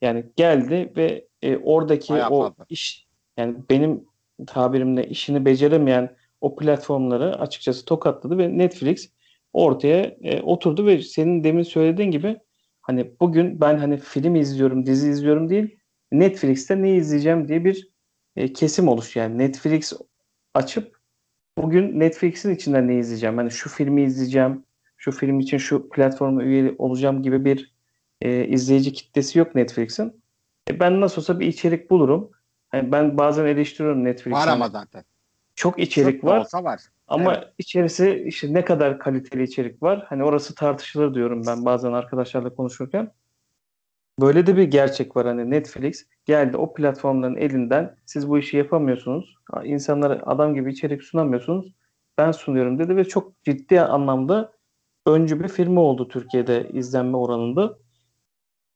Yani 0.03 0.27
geldi 0.37 0.93
ve 0.97 1.27
e, 1.43 1.57
oradaki 1.57 2.13
Bayağı 2.13 2.31
o 2.31 2.43
fazla. 2.43 2.67
iş 2.69 3.07
yani 3.37 3.57
benim 3.71 4.05
tabirimle 4.47 5.09
işini 5.09 5.45
beceremeyen 5.45 6.17
o 6.41 6.57
platformları 6.57 7.39
açıkçası 7.39 7.85
tokatladı 7.85 8.39
ve 8.39 8.59
Netflix 8.59 9.11
ortaya 9.57 10.17
e, 10.23 10.41
oturdu 10.43 10.87
ve 10.87 11.03
senin 11.03 11.45
demin 11.45 11.63
söylediğin 11.63 12.11
gibi 12.11 12.39
hani 12.81 13.13
bugün 13.21 13.61
ben 13.61 13.79
hani 13.79 13.97
film 13.97 14.35
izliyorum, 14.35 14.87
dizi 14.87 15.11
izliyorum 15.11 15.49
değil 15.49 15.79
Netflix'te 16.13 16.83
ne 16.83 16.97
izleyeceğim 16.97 17.49
diye 17.49 17.65
bir 17.65 17.91
e, 18.37 18.53
kesim 18.53 18.89
oluş 18.89 19.17
yani 19.17 19.39
Netflix 19.39 19.93
açıp 20.55 20.97
bugün 21.59 22.01
Netflix'in 22.01 22.55
içinden 22.55 22.89
ne 22.89 22.99
izleyeceğim? 22.99 23.37
Hani 23.37 23.51
şu 23.51 23.71
filmi 23.71 24.03
izleyeceğim, 24.03 24.65
şu 24.97 25.13
film 25.13 25.41
için 25.41 25.59
şu 25.59 25.89
platforma 25.89 26.43
üye 26.43 26.75
olacağım 26.79 27.23
gibi 27.23 27.45
bir 27.45 27.75
e, 28.23 28.47
izleyici 28.47 28.93
kitlesi 28.93 29.39
yok 29.39 29.55
Netflix'in. 29.55 30.23
E, 30.71 30.81
ben 30.81 31.01
nasıl 31.01 31.23
olsa 31.23 31.41
bir 31.41 31.47
içerik 31.47 31.91
bulurum. 31.91 32.31
Yani 32.75 32.93
ben 32.93 33.19
bazen 33.19 33.47
eleştiriyorum 33.47 34.05
Netflix'e. 34.05 34.41
Var 34.41 34.49
ama 34.49 34.69
zaten. 34.69 35.05
Çok 35.57 35.79
içerik 35.79 36.21
çok 36.21 36.31
var. 36.31 36.41
Olsa 36.41 36.65
var. 36.65 36.81
Ama 37.09 37.35
evet. 37.35 37.49
içerisi 37.59 38.25
işte 38.27 38.55
ne 38.55 38.65
kadar 38.65 38.99
kaliteli 38.99 39.43
içerik 39.43 39.83
var. 39.83 40.05
Hani 40.09 40.25
orası 40.25 40.55
tartışılır 40.55 41.15
diyorum 41.15 41.43
ben 41.47 41.65
bazen 41.65 41.93
arkadaşlarla 41.93 42.55
konuşurken. 42.55 43.13
böyle 44.21 44.47
de 44.47 44.57
bir 44.57 44.63
gerçek 44.63 45.17
var 45.17 45.27
hani 45.27 45.51
Netflix 45.51 46.07
geldi 46.25 46.57
o 46.57 46.75
platformların 46.75 47.37
elinden 47.37 47.97
siz 48.07 48.29
bu 48.29 48.39
işi 48.39 48.57
yapamıyorsunuz. 48.57 49.35
İnsanlara 49.65 50.23
adam 50.27 50.55
gibi 50.55 50.73
içerik 50.73 51.03
sunamıyorsunuz. 51.03 51.73
Ben 52.19 52.33
sunuyorum 52.33 52.79
dedi 52.79 52.97
ve 52.97 53.05
çok 53.05 53.43
ciddi 53.45 53.81
anlamda 53.81 54.53
öncü 55.07 55.41
bir 55.41 55.49
firma 55.49 55.81
oldu 55.81 56.09
Türkiye'de 56.09 56.69
izlenme 56.73 57.17
oranında. 57.17 57.79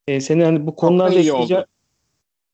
E, 0.07 0.21
senin 0.21 0.45
hani 0.45 0.67
bu 0.67 0.77
konularda 0.77 1.19
ekleyeceğin 1.19 1.65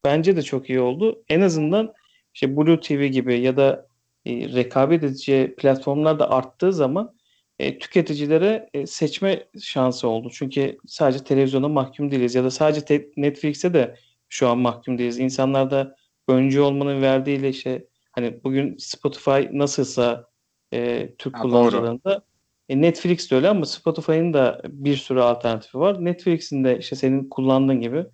bence 0.04 0.36
de 0.36 0.42
çok 0.42 0.70
iyi 0.70 0.80
oldu. 0.80 1.22
En 1.28 1.40
azından 1.40 1.92
işte 2.34 2.56
Blue 2.56 2.80
TV 2.80 3.04
gibi 3.04 3.40
ya 3.40 3.56
da 3.56 3.86
e, 4.26 4.52
rekabet 4.54 5.04
edici 5.04 5.54
platformlar 5.58 6.18
da 6.18 6.30
arttığı 6.30 6.72
zaman 6.72 7.16
e, 7.58 7.78
tüketicilere 7.78 8.70
e, 8.74 8.86
seçme 8.86 9.46
şansı 9.60 10.08
oldu. 10.08 10.30
Çünkü 10.32 10.78
sadece 10.86 11.24
televizyona 11.24 11.68
mahkum 11.68 12.10
değiliz 12.10 12.34
ya 12.34 12.44
da 12.44 12.50
sadece 12.50 13.10
Netflix'e 13.16 13.74
de 13.74 13.96
şu 14.28 14.48
an 14.48 14.58
mahkum 14.58 14.98
değiliz. 14.98 15.18
İnsanlar 15.18 15.70
da 15.70 15.96
öncü 16.28 16.60
olmanın 16.60 17.02
verdiğiyle 17.02 17.48
işte 17.48 17.86
hani 18.12 18.44
bugün 18.44 18.76
Spotify 18.78 19.40
nasılsa 19.52 20.28
e, 20.72 21.10
Türk 21.18 21.36
ha, 21.38 21.42
kullanıcılarında 21.42 22.22
e, 22.68 22.80
Netflix 22.80 23.30
de 23.30 23.34
öyle 23.34 23.48
ama 23.48 23.66
Spotify'ın 23.66 24.32
da 24.32 24.62
bir 24.68 24.96
sürü 24.96 25.20
alternatifi 25.20 25.78
var. 25.78 26.04
Netflix'in 26.04 26.64
de 26.64 26.78
işte 26.78 26.96
senin 26.96 27.28
kullandığın 27.28 27.80
gibi 27.80 28.04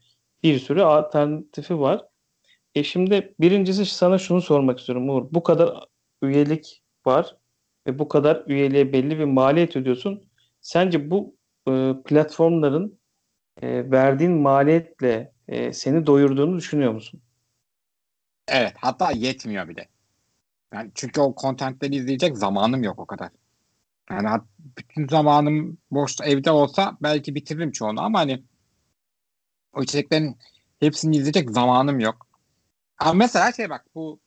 bir 0.42 0.58
sürü 0.58 0.82
alternatifi 0.82 1.80
var. 1.80 2.04
E 2.74 2.84
şimdi 2.84 3.34
birincisi 3.40 3.86
sana 3.86 4.18
şunu 4.18 4.42
sormak 4.42 4.78
istiyorum 4.78 5.08
Uğur. 5.08 5.26
Bu 5.30 5.42
kadar 5.42 5.84
üyelik 6.22 6.82
var 7.06 7.36
ve 7.86 7.98
bu 7.98 8.08
kadar 8.08 8.44
üyeliğe 8.46 8.92
belli 8.92 9.18
bir 9.18 9.24
maliyet 9.24 9.76
ödüyorsun. 9.76 10.24
Sence 10.60 11.10
bu 11.10 11.36
e, 11.68 11.92
platformların 12.04 12.98
e, 13.62 13.90
verdiğin 13.90 14.32
maliyetle 14.32 15.32
e, 15.48 15.72
seni 15.72 16.06
doyurduğunu 16.06 16.56
düşünüyor 16.56 16.92
musun? 16.92 17.22
Evet 18.48 18.74
hatta 18.76 19.10
yetmiyor 19.10 19.68
bile. 19.68 19.88
Yani 20.74 20.90
çünkü 20.94 21.20
o 21.20 21.34
kontentleri 21.34 21.96
izleyecek 21.96 22.38
zamanım 22.38 22.82
yok 22.82 22.98
o 22.98 23.06
kadar. 23.06 23.30
Yani 24.10 24.42
bütün 24.58 25.08
zamanım 25.08 25.78
boş 25.90 26.16
evde 26.24 26.50
olsa 26.50 26.96
belki 27.02 27.34
bitiririm 27.34 27.72
çoğunu 27.72 28.00
ama 28.02 28.18
hani 28.18 28.42
o 29.72 29.82
içeriklerin 29.82 30.38
hepsini 30.80 31.16
izleyecek 31.16 31.50
zamanım 31.50 32.00
yok. 32.00 32.26
Ama 32.98 33.12
mesela 33.12 33.52
şey 33.52 33.70
bak 33.70 33.86
bu 33.94 34.20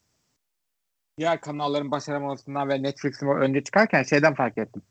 diğer 1.17 1.41
kanalların 1.41 1.91
başaramamasından 1.91 2.69
ve 2.69 2.83
Netflix'in 2.83 3.27
önce 3.27 3.63
çıkarken 3.63 4.03
şeyden 4.03 4.35
fark 4.35 4.57
ettim. 4.57 4.81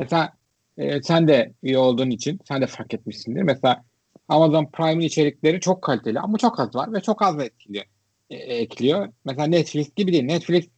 Mesela 0.00 0.32
e, 0.78 1.02
sen 1.02 1.28
de 1.28 1.54
üye 1.62 1.78
olduğun 1.78 2.10
için 2.10 2.40
sen 2.48 2.62
de 2.62 2.66
fark 2.66 2.94
etmişsindir. 2.94 3.42
Mesela 3.42 3.84
Amazon 4.28 4.66
Prime'in 4.66 5.00
içerikleri 5.00 5.60
çok 5.60 5.82
kaliteli 5.82 6.20
ama 6.20 6.38
çok 6.38 6.60
az 6.60 6.74
var 6.74 6.92
ve 6.92 7.00
çok 7.00 7.22
az 7.22 7.40
etkiliyor. 7.40 7.84
E, 8.30 8.36
ekliyor. 8.36 9.12
Mesela 9.24 9.46
Netflix 9.46 9.94
gibi 9.94 10.12
değil. 10.12 10.24
Netflix 10.24 10.68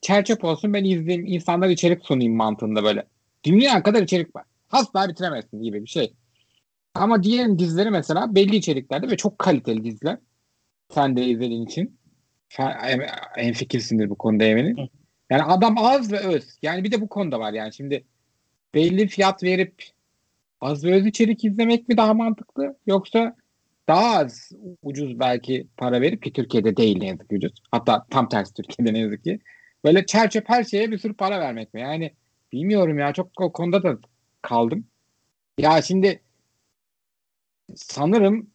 çerçöp 0.00 0.44
olsun 0.44 0.74
ben 0.74 0.84
izleyeyim 0.84 1.26
insanlar 1.26 1.68
içerik 1.68 2.04
sunayım 2.04 2.36
mantığında 2.36 2.84
böyle. 2.84 3.06
Dünya 3.44 3.82
kadar 3.82 4.02
içerik 4.02 4.36
var. 4.36 4.44
Asla 4.70 5.08
bitiremezsin 5.08 5.62
gibi 5.62 5.82
bir 5.82 5.88
şey. 5.88 6.14
Ama 6.94 7.22
diğer 7.22 7.58
dizileri 7.58 7.90
mesela 7.90 8.34
belli 8.34 8.56
içeriklerde 8.56 9.10
ve 9.10 9.16
çok 9.16 9.38
kaliteli 9.38 9.84
diziler. 9.84 10.18
Sen 10.94 11.16
de 11.16 11.24
izlediğin 11.24 11.66
için. 11.66 11.97
En 13.36 13.52
fikirsindir 13.52 14.10
bu 14.10 14.14
konuda 14.18 14.44
eminim. 14.44 14.76
Yani 15.30 15.42
adam 15.42 15.78
az 15.78 16.12
ve 16.12 16.18
öz. 16.18 16.58
Yani 16.62 16.84
bir 16.84 16.92
de 16.92 17.00
bu 17.00 17.08
konuda 17.08 17.40
var 17.40 17.52
yani 17.52 17.74
şimdi 17.74 18.04
belli 18.74 19.08
fiyat 19.08 19.42
verip 19.42 19.84
az 20.60 20.84
ve 20.84 20.94
öz 20.94 21.06
içerik 21.06 21.44
izlemek 21.44 21.88
mi 21.88 21.96
daha 21.96 22.14
mantıklı 22.14 22.76
yoksa 22.86 23.36
daha 23.88 24.18
az 24.18 24.52
ucuz 24.82 25.20
belki 25.20 25.66
para 25.76 26.00
verip 26.00 26.22
ki 26.22 26.32
Türkiye'de 26.32 26.76
değil 26.76 26.98
ne 26.98 27.06
yazık 27.06 27.30
ki 27.30 27.36
ucuz. 27.36 27.52
Hatta 27.70 28.06
tam 28.10 28.28
tersi 28.28 28.54
Türkiye'de 28.54 28.94
ne 28.94 28.98
yazık 28.98 29.24
ki. 29.24 29.40
Böyle 29.84 30.06
çerçep 30.06 30.48
her 30.48 30.64
şeye 30.64 30.90
bir 30.90 30.98
sürü 30.98 31.14
para 31.14 31.40
vermek 31.40 31.74
mi? 31.74 31.80
Yani 31.80 32.12
bilmiyorum 32.52 32.98
ya 32.98 33.12
çok 33.12 33.40
o 33.40 33.52
konuda 33.52 33.82
da 33.82 33.98
kaldım. 34.42 34.86
Ya 35.58 35.82
şimdi 35.82 36.22
sanırım 37.76 38.50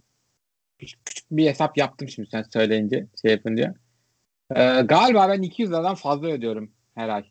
küçük 0.80 1.32
bir 1.32 1.48
hesap 1.48 1.78
yaptım 1.78 2.10
şimdi 2.10 2.30
sen 2.30 2.44
söyleyince 2.44 3.08
şey 3.22 3.32
yapınca. 3.32 3.76
Ee, 4.56 4.82
galiba 4.82 5.30
ben 5.30 5.42
200 5.42 5.72
liradan 5.72 5.96
fazla 5.96 6.28
ödüyorum 6.28 6.72
her 6.96 7.10
ay. 7.10 7.26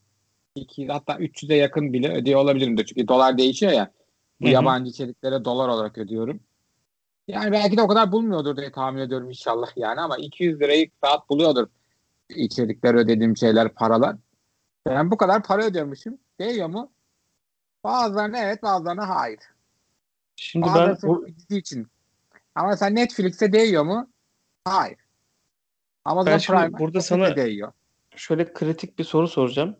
200 0.54 0.90
hatta 0.90 1.14
300'e 1.14 1.56
yakın 1.56 1.92
bile 1.92 2.12
ödüyor 2.12 2.40
olabilirim 2.40 2.76
de 2.76 2.86
çünkü 2.86 3.08
dolar 3.08 3.38
değişiyor 3.38 3.72
ya. 3.72 3.92
Bu 4.40 4.44
Hı-hı. 4.44 4.54
yabancı 4.54 4.90
içeriklere 4.90 5.44
dolar 5.44 5.68
olarak 5.68 5.98
ödüyorum. 5.98 6.40
Yani 7.28 7.52
belki 7.52 7.76
de 7.76 7.82
o 7.82 7.88
kadar 7.88 8.12
bulmuyordur 8.12 8.56
diye 8.56 8.72
tahmin 8.72 9.00
ediyorum 9.00 9.28
inşallah 9.28 9.76
yani 9.76 10.00
ama 10.00 10.16
200 10.16 10.60
lirayı 10.60 10.90
saat 11.04 11.28
buluyordur 11.30 11.68
içerikler 12.36 12.94
ödediğim 12.94 13.36
şeyler 13.36 13.68
paralar. 13.68 14.16
Ben 14.86 15.10
bu 15.10 15.16
kadar 15.16 15.42
para 15.42 15.64
ödüyormuşum. 15.64 16.18
Değiyor 16.40 16.68
mu? 16.68 16.92
Bazılarına 17.84 18.38
evet 18.38 18.62
bazılarına 18.62 19.08
hayır. 19.08 19.40
Şimdi 20.36 20.66
Bazıları 20.66 20.96
ben 21.02 21.08
bu... 21.08 21.26
için. 21.50 21.86
Ama 22.54 22.76
sen 22.76 22.94
Netflix'e 22.94 23.52
değiyor 23.52 23.84
mu? 23.84 24.08
Hayır. 24.64 24.98
Amazon 26.04 26.32
ben 26.32 26.40
Prime 26.40 26.78
burada 26.78 27.00
sana 27.00 27.36
değiyor. 27.36 27.72
şöyle 28.16 28.52
kritik 28.52 28.98
bir 28.98 29.04
soru 29.04 29.28
soracağım. 29.28 29.76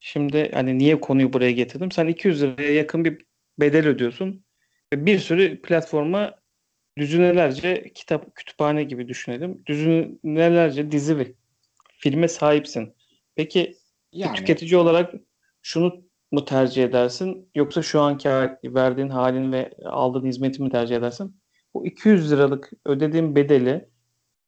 Şimdi 0.00 0.50
hani 0.54 0.78
niye 0.78 1.00
konuyu 1.00 1.32
buraya 1.32 1.52
getirdim? 1.52 1.90
Sen 1.90 2.06
200 2.06 2.42
liraya 2.42 2.72
yakın 2.72 3.04
bir 3.04 3.26
bedel 3.60 3.86
ödüyorsun. 3.86 4.44
Ve 4.92 5.06
bir 5.06 5.18
sürü 5.18 5.62
platforma 5.62 6.34
düzinelerce 6.98 7.92
kitap 7.94 8.34
kütüphane 8.34 8.84
gibi 8.84 9.08
düşünelim. 9.08 9.62
Düzinelerce 9.66 10.92
dizi 10.92 11.18
ve 11.18 11.32
filme 11.98 12.28
sahipsin. 12.28 12.94
Peki 13.36 13.76
yani. 14.12 14.36
tüketici 14.36 14.76
olarak 14.76 15.14
şunu 15.62 16.04
mu 16.32 16.44
tercih 16.44 16.84
edersin 16.84 17.50
yoksa 17.54 17.82
şu 17.82 18.00
anki 18.00 18.28
verdiğin 18.64 19.08
halin 19.08 19.52
ve 19.52 19.70
aldığın 19.84 20.26
hizmeti 20.26 20.62
mi 20.62 20.70
tercih 20.70 20.96
edersin? 20.96 21.36
Bu 21.74 21.86
200 21.86 22.32
liralık 22.32 22.70
ödediğin 22.84 23.36
bedeli 23.36 23.88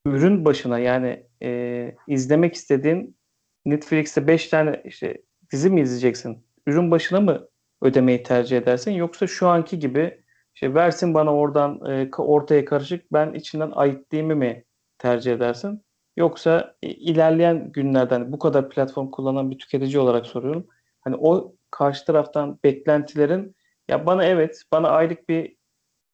ürün 0.07 0.45
başına 0.45 0.79
yani 0.79 1.27
e, 1.43 1.97
izlemek 2.09 2.55
istediğin 2.55 3.17
Netflix'te 3.65 4.27
5 4.27 4.49
tane 4.49 4.83
işte 4.85 5.23
dizi 5.53 5.71
mi 5.71 5.81
izleyeceksin? 5.81 6.47
Ürün 6.67 6.91
başına 6.91 7.21
mı 7.21 7.49
ödemeyi 7.83 8.23
tercih 8.23 8.59
edersin 8.59 8.91
yoksa 8.91 9.27
şu 9.27 9.49
anki 9.49 9.79
gibi 9.79 10.25
işte 10.55 10.75
versin 10.75 11.15
bana 11.15 11.35
oradan 11.35 11.81
e, 11.91 12.11
ortaya 12.19 12.65
karışık 12.65 13.13
ben 13.13 13.33
içinden 13.33 13.71
ayıtlayayım 13.71 14.39
mi 14.39 14.65
tercih 14.99 15.33
edersin? 15.33 15.85
Yoksa 16.17 16.77
ilerleyen 16.83 17.73
günlerden 17.73 18.33
bu 18.33 18.39
kadar 18.39 18.69
platform 18.69 19.11
kullanan 19.11 19.51
bir 19.51 19.59
tüketici 19.59 19.99
olarak 19.99 20.27
soruyorum. 20.27 20.67
Hani 21.01 21.17
o 21.17 21.55
karşı 21.71 22.05
taraftan 22.05 22.59
beklentilerin 22.65 23.57
ya 23.89 24.07
bana 24.07 24.25
evet 24.25 24.63
bana 24.73 24.89
aylık 24.89 25.29
bir 25.29 25.57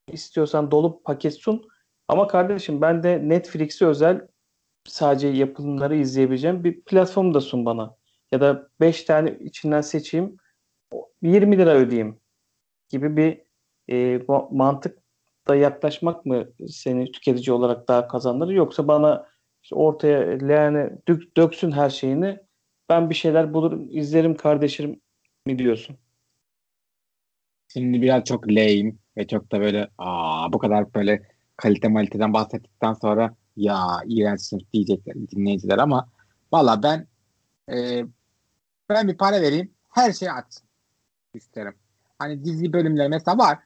istiyorsan 0.08 0.70
dolu 0.70 1.02
paket 1.02 1.34
sun 1.34 1.68
ama 2.10 2.26
kardeşim 2.26 2.80
ben 2.80 3.02
de 3.02 3.28
Netflix'e 3.28 3.86
özel 3.86 4.28
sadece 4.84 5.28
yapımları 5.28 5.96
izleyebileceğim 5.96 6.64
bir 6.64 6.80
platform 6.80 7.34
da 7.34 7.40
sun 7.40 7.64
bana. 7.66 7.96
Ya 8.32 8.40
da 8.40 8.68
5 8.80 9.04
tane 9.04 9.38
içinden 9.40 9.80
seçeyim 9.80 10.36
20 11.22 11.58
lira 11.58 11.74
ödeyeyim 11.74 12.20
gibi 12.88 13.16
bir 13.16 13.40
e, 13.90 14.22
mantıkta 14.50 15.54
yaklaşmak 15.54 16.26
mı 16.26 16.48
seni 16.68 17.12
tüketici 17.12 17.54
olarak 17.54 17.88
daha 17.88 18.08
kazandırır 18.08 18.52
yoksa 18.52 18.88
bana 18.88 19.26
işte 19.62 19.74
ortaya 19.74 20.18
leğene 20.48 20.90
dök, 21.08 21.36
döksün 21.36 21.70
her 21.72 21.90
şeyini 21.90 22.38
ben 22.88 23.10
bir 23.10 23.14
şeyler 23.14 23.54
bulurum 23.54 23.88
izlerim 23.90 24.36
kardeşim 24.36 25.00
mi 25.46 25.58
diyorsun? 25.58 25.96
Şimdi 27.72 28.02
biraz 28.02 28.24
çok 28.24 28.48
lame 28.48 28.92
ve 29.16 29.26
çok 29.26 29.52
da 29.52 29.60
böyle 29.60 29.88
aa 29.98 30.52
bu 30.52 30.58
kadar 30.58 30.94
böyle 30.94 31.39
kalite 31.60 31.88
maliteden 31.88 32.32
bahsettikten 32.32 32.92
sonra 32.92 33.34
ya 33.56 34.00
iğrençsin 34.06 34.66
diyecekler 34.72 35.14
dinleyiciler 35.14 35.78
ama 35.78 36.08
valla 36.52 36.82
ben 36.82 37.06
e, 37.72 38.04
ben 38.88 39.08
bir 39.08 39.16
para 39.16 39.42
vereyim 39.42 39.74
her 39.88 40.12
şeyi 40.12 40.32
açsın 40.32 40.68
isterim. 41.34 41.74
Hani 42.18 42.44
dizi 42.44 42.72
bölümleri 42.72 43.08
mesela 43.08 43.38
var. 43.38 43.58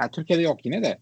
Yani 0.00 0.10
Türkiye'de 0.10 0.42
yok 0.42 0.66
yine 0.66 0.82
de. 0.82 0.98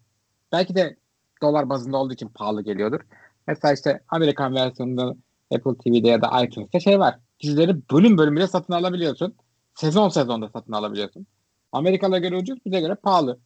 Belki 0.51 0.75
de 0.75 0.97
dolar 1.41 1.69
bazında 1.69 1.97
olduğu 1.97 2.13
için 2.13 2.27
pahalı 2.27 2.61
geliyordur. 2.61 3.01
Mesela 3.47 3.73
işte 3.73 4.03
Amerikan 4.09 4.55
versiyonunda 4.55 5.15
Apple 5.55 5.77
TV'de 5.77 6.07
ya 6.07 6.21
da 6.21 6.43
iTunes'ta 6.43 6.79
şey 6.79 6.99
var. 6.99 7.19
Dizileri 7.39 7.89
bölüm 7.91 8.17
bölüm 8.17 8.35
bile 8.35 8.47
satın 8.47 8.73
alabiliyorsun. 8.73 9.35
Sezon 9.75 10.09
sezonda 10.09 10.49
satın 10.49 10.73
alabiliyorsun. 10.73 11.27
Amerikalılara 11.71 12.19
göre 12.19 12.35
ucuz, 12.35 12.65
bize 12.65 12.79
göre 12.79 12.95
pahalı. 12.95 13.39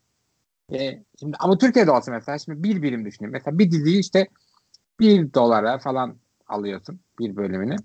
Ee, 0.72 1.04
şimdi 1.20 1.38
ama 1.40 1.58
Türkiye'de 1.58 1.92
olsa 1.92 2.12
mesela 2.12 2.38
şimdi 2.38 2.64
bir 2.64 2.82
birim 2.82 3.06
düşünün. 3.06 3.32
Mesela 3.32 3.60
bir 3.60 3.72
diziyi 3.72 4.00
işte 4.00 4.28
bir 5.00 5.34
dolara 5.34 5.78
falan 5.78 6.18
alıyorsun 6.48 7.00
bir 7.20 7.36
bölümünü. 7.36 7.76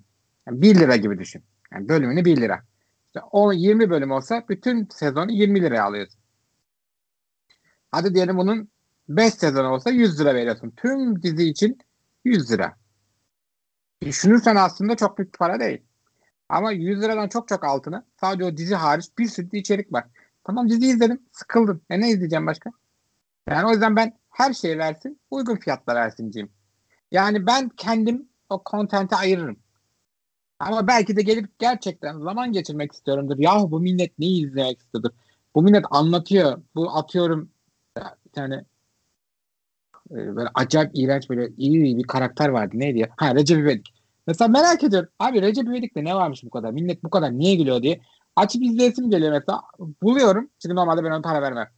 Yani 0.46 0.62
bir 0.62 0.74
lira 0.74 0.96
gibi 0.96 1.18
düşün. 1.18 1.42
Yani 1.72 1.88
bölümünü 1.88 2.24
bir 2.24 2.36
lira. 2.36 2.62
İşte 3.06 3.20
o 3.30 3.52
20 3.52 3.90
bölüm 3.90 4.10
olsa 4.10 4.44
bütün 4.48 4.88
sezonu 4.90 5.32
20 5.32 5.62
liraya 5.62 5.84
alıyorsun. 5.84 6.20
Hadi 7.90 8.14
diyelim 8.14 8.36
bunun 8.36 8.68
5 9.08 9.34
sezon 9.34 9.64
olsa 9.64 9.90
100 9.90 10.20
lira 10.20 10.34
veriyorsun. 10.34 10.72
Tüm 10.76 11.22
dizi 11.22 11.48
için 11.48 11.78
100 12.24 12.52
lira. 12.52 12.76
Düşünürsen 14.02 14.56
aslında 14.56 14.96
çok 14.96 15.18
büyük 15.18 15.38
para 15.38 15.60
değil. 15.60 15.82
Ama 16.48 16.72
100 16.72 17.02
liradan 17.02 17.28
çok 17.28 17.48
çok 17.48 17.64
altına 17.64 18.04
sadece 18.20 18.44
o 18.44 18.56
dizi 18.56 18.74
hariç 18.74 19.06
bir 19.18 19.26
sürü 19.28 19.56
içerik 19.56 19.92
var. 19.92 20.04
Tamam 20.46 20.68
dizi 20.68 20.86
izledim. 20.86 21.22
Sıkıldım. 21.32 21.82
E 21.90 22.00
ne 22.00 22.10
izleyeceğim 22.10 22.46
başka? 22.46 22.70
Yani 23.48 23.66
o 23.66 23.70
yüzden 23.70 23.96
ben 23.96 24.18
her 24.30 24.52
şeyi 24.52 24.78
versin. 24.78 25.20
Uygun 25.30 25.56
fiyatla 25.56 25.94
versinciyim. 25.94 26.50
Yani 27.12 27.46
ben 27.46 27.68
kendim 27.68 28.28
o 28.50 28.62
kontenti 28.62 29.16
ayırırım. 29.16 29.56
Ama 30.58 30.86
belki 30.86 31.16
de 31.16 31.22
gelip 31.22 31.58
gerçekten 31.58 32.18
zaman 32.18 32.52
geçirmek 32.52 32.92
istiyorumdur. 32.92 33.38
Yahu 33.38 33.70
bu 33.70 33.80
millet 33.80 34.18
ne 34.18 34.26
izlemek 34.26 34.78
istiyordur? 34.78 35.10
Bu 35.54 35.62
millet 35.62 35.84
anlatıyor. 35.90 36.62
Bu 36.74 36.90
atıyorum 36.90 37.50
bir 37.96 38.32
tane 38.32 38.64
e, 40.10 40.36
böyle 40.36 40.48
acayip 40.54 40.90
iğrenç 40.94 41.30
böyle 41.30 41.48
iyi 41.56 41.96
bir 41.98 42.04
karakter 42.04 42.48
vardı. 42.48 42.78
Neydi 42.78 42.98
ya? 42.98 43.08
Ha 43.16 43.34
Recep 43.34 43.58
İvedik. 43.58 43.94
Mesela 44.26 44.48
merak 44.48 44.84
ediyorum. 44.84 45.08
Abi 45.18 45.42
Recep 45.42 45.68
İvedik'te 45.68 46.04
ne 46.04 46.14
varmış 46.14 46.44
bu 46.44 46.50
kadar? 46.50 46.70
Millet 46.70 47.04
bu 47.04 47.10
kadar 47.10 47.38
niye 47.38 47.54
gülüyor 47.54 47.82
diye. 47.82 48.00
Açıp 48.36 48.62
izleyesim 48.62 49.10
geliyor 49.10 49.32
mesela. 49.32 49.62
Buluyorum. 50.02 50.50
Çünkü 50.62 50.74
normalde 50.76 51.04
ben 51.04 51.10
ona 51.10 51.22
para 51.22 51.42
vermem. 51.42 51.68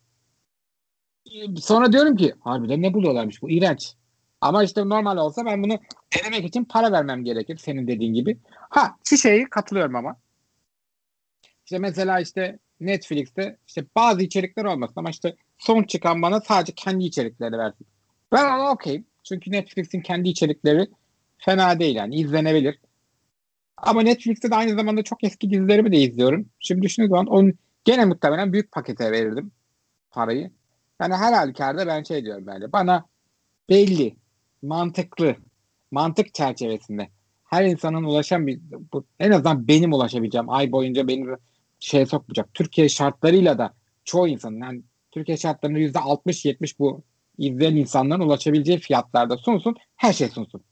Sonra 1.60 1.92
diyorum 1.92 2.16
ki 2.16 2.34
harbiden 2.40 2.82
ne 2.82 2.94
buluyorlarmış 2.94 3.42
bu 3.42 3.50
iğrenç. 3.50 3.94
Ama 4.40 4.62
işte 4.62 4.88
normal 4.88 5.16
olsa 5.16 5.44
ben 5.46 5.62
bunu 5.62 5.78
denemek 6.16 6.44
için 6.44 6.64
para 6.64 6.92
vermem 6.92 7.24
gerekir 7.24 7.56
senin 7.56 7.86
dediğin 7.86 8.14
gibi. 8.14 8.38
Ha 8.50 8.96
şu 9.04 9.16
şeyi 9.16 9.44
katılıyorum 9.50 9.96
ama. 9.96 10.16
İşte 11.64 11.78
mesela 11.78 12.20
işte 12.20 12.58
Netflix'te 12.80 13.56
işte 13.66 13.84
bazı 13.96 14.22
içerikler 14.22 14.64
olmasın 14.64 14.94
ama 14.96 15.10
işte 15.10 15.36
son 15.58 15.82
çıkan 15.82 16.22
bana 16.22 16.40
sadece 16.40 16.72
kendi 16.72 17.04
içerikleri 17.04 17.58
versin. 17.58 17.86
Ben 18.32 18.44
ona 18.44 18.70
okeyim. 18.70 19.04
Çünkü 19.24 19.52
Netflix'in 19.52 20.00
kendi 20.00 20.28
içerikleri 20.28 20.88
fena 21.38 21.80
değil 21.80 21.96
yani 21.96 22.14
izlenebilir. 22.14 22.78
Ama 23.82 24.02
Netflix'te 24.02 24.50
de 24.50 24.54
aynı 24.54 24.74
zamanda 24.74 25.02
çok 25.02 25.24
eski 25.24 25.50
dizilerimi 25.50 25.92
de 25.92 25.96
izliyorum. 25.96 26.48
Şimdi 26.60 26.82
düşündüğüm 26.82 27.10
zaman 27.10 27.26
onun 27.26 27.54
gene 27.84 28.04
muhtemelen 28.04 28.52
büyük 28.52 28.72
pakete 28.72 29.12
verirdim 29.12 29.52
parayı. 30.10 30.50
Yani 31.00 31.14
her 31.14 31.32
halükarda 31.32 31.86
ben 31.86 32.02
şey 32.02 32.24
diyorum 32.24 32.46
böyle. 32.46 32.72
Bana 32.72 33.04
belli, 33.68 34.16
mantıklı, 34.62 35.36
mantık 35.90 36.34
çerçevesinde 36.34 37.08
her 37.44 37.64
insanın 37.64 38.04
ulaşan 38.04 38.46
bir 38.46 38.60
bu, 38.92 39.06
en 39.20 39.30
azından 39.30 39.68
benim 39.68 39.92
ulaşabileceğim 39.92 40.50
ay 40.50 40.72
boyunca 40.72 41.08
beni 41.08 41.26
şeye 41.80 42.06
sokmayacak. 42.06 42.54
Türkiye 42.54 42.88
şartlarıyla 42.88 43.58
da 43.58 43.74
çoğu 44.04 44.28
insanın 44.28 44.60
yani 44.60 44.82
Türkiye 45.10 45.36
şartlarında 45.36 45.78
yüzde 45.78 45.98
60-70 45.98 46.78
bu 46.78 47.02
izleyen 47.38 47.76
insanların 47.76 48.20
ulaşabileceği 48.20 48.78
fiyatlarda 48.78 49.36
sunsun. 49.36 49.76
Her 49.96 50.12
şey 50.12 50.28
sunsun. 50.28 50.62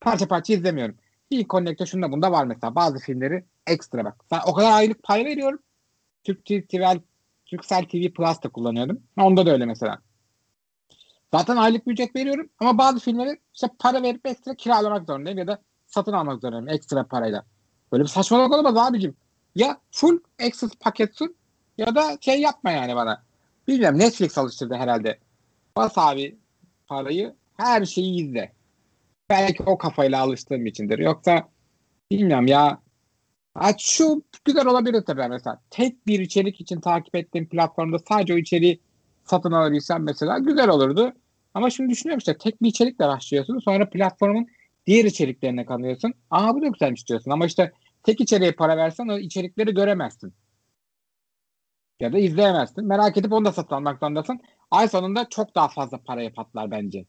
Parça 0.00 0.28
parça 0.28 0.54
izlemiyorum. 0.54 0.96
Bir 1.30 1.48
Connect'te 1.48 1.86
şunda 1.86 2.12
bunda 2.12 2.32
var 2.32 2.44
mesela. 2.44 2.74
Bazı 2.74 2.98
filmleri 2.98 3.44
ekstra 3.66 4.04
bak. 4.04 4.24
Ben 4.30 4.40
o 4.46 4.54
kadar 4.54 4.72
aylık 4.72 5.02
pay 5.02 5.24
veriyorum. 5.24 5.58
Türk 6.24 6.44
TV, 6.44 6.98
Türksel 7.46 7.84
TV 7.84 8.12
Plus 8.12 8.42
da 8.42 8.48
kullanıyordum. 8.48 9.02
Onda 9.16 9.46
da 9.46 9.50
öyle 9.50 9.66
mesela. 9.66 9.98
Zaten 11.34 11.56
aylık 11.56 11.86
bir 11.86 11.92
ücret 11.92 12.16
veriyorum 12.16 12.48
ama 12.60 12.78
bazı 12.78 13.00
filmleri 13.00 13.40
işte 13.54 13.68
para 13.78 14.02
verip 14.02 14.26
ekstra 14.26 14.54
kiralamak 14.54 15.06
zorundayım 15.06 15.38
ya 15.38 15.46
da 15.46 15.62
satın 15.86 16.12
almak 16.12 16.40
zorundayım 16.40 16.68
ekstra 16.68 17.06
parayla. 17.06 17.44
Böyle 17.92 18.04
bir 18.04 18.08
saçmalık 18.08 18.52
olamaz 18.52 18.76
abicim. 18.76 19.16
Ya 19.54 19.80
full 19.90 20.18
access 20.46 20.70
paket 20.80 21.16
sun 21.16 21.36
ya 21.78 21.94
da 21.94 22.18
şey 22.20 22.40
yapma 22.40 22.70
yani 22.70 22.96
bana. 22.96 23.22
Bilmiyorum 23.68 23.98
Netflix 23.98 24.38
alıştırdı 24.38 24.74
herhalde. 24.74 25.18
Bas 25.76 25.98
abi 25.98 26.38
parayı 26.86 27.34
her 27.56 27.84
şeyi 27.84 28.22
izle. 28.22 28.52
Belki 29.30 29.62
o 29.62 29.78
kafayla 29.78 30.20
alıştığım 30.22 30.66
içindir. 30.66 30.98
Yoksa 30.98 31.48
bilmiyorum 32.10 32.46
ya. 32.46 32.82
Ha, 33.54 33.72
şu 33.78 34.22
güzel 34.44 34.66
olabilir 34.66 35.02
tabii 35.06 35.28
mesela. 35.28 35.62
Tek 35.70 36.06
bir 36.06 36.20
içerik 36.20 36.60
için 36.60 36.80
takip 36.80 37.14
ettiğim 37.14 37.48
platformda 37.48 37.98
sadece 37.98 38.34
o 38.34 38.38
içeriği 38.38 38.80
satın 39.24 39.52
alabilsem 39.52 40.02
mesela 40.04 40.38
güzel 40.38 40.68
olurdu. 40.68 41.12
Ama 41.54 41.70
şimdi 41.70 41.90
düşünüyorum 41.90 42.18
işte 42.18 42.38
tek 42.38 42.62
bir 42.62 42.68
içerikle 42.68 43.08
başlıyorsun. 43.08 43.58
Sonra 43.58 43.90
platformun 43.90 44.46
diğer 44.86 45.04
içeriklerine 45.04 45.66
kanıyorsun. 45.66 46.14
Aa 46.30 46.54
bu 46.54 46.62
da 46.62 46.66
güzelmiş 46.68 47.08
diyorsun. 47.08 47.30
Ama 47.30 47.46
işte 47.46 47.72
tek 48.02 48.20
içeriğe 48.20 48.52
para 48.52 48.76
versen 48.76 49.08
o 49.08 49.18
içerikleri 49.18 49.74
göremezsin. 49.74 50.34
Ya 52.00 52.12
da 52.12 52.18
izleyemezsin. 52.18 52.86
Merak 52.86 53.16
edip 53.16 53.32
onu 53.32 53.44
da 53.44 53.52
satın 53.52 53.74
almak 53.76 53.98
zorundasın. 54.00 54.40
Ay 54.70 54.88
sonunda 54.88 55.28
çok 55.28 55.54
daha 55.54 55.68
fazla 55.68 55.98
paraya 55.98 56.32
patlar 56.32 56.70
bence. 56.70 57.06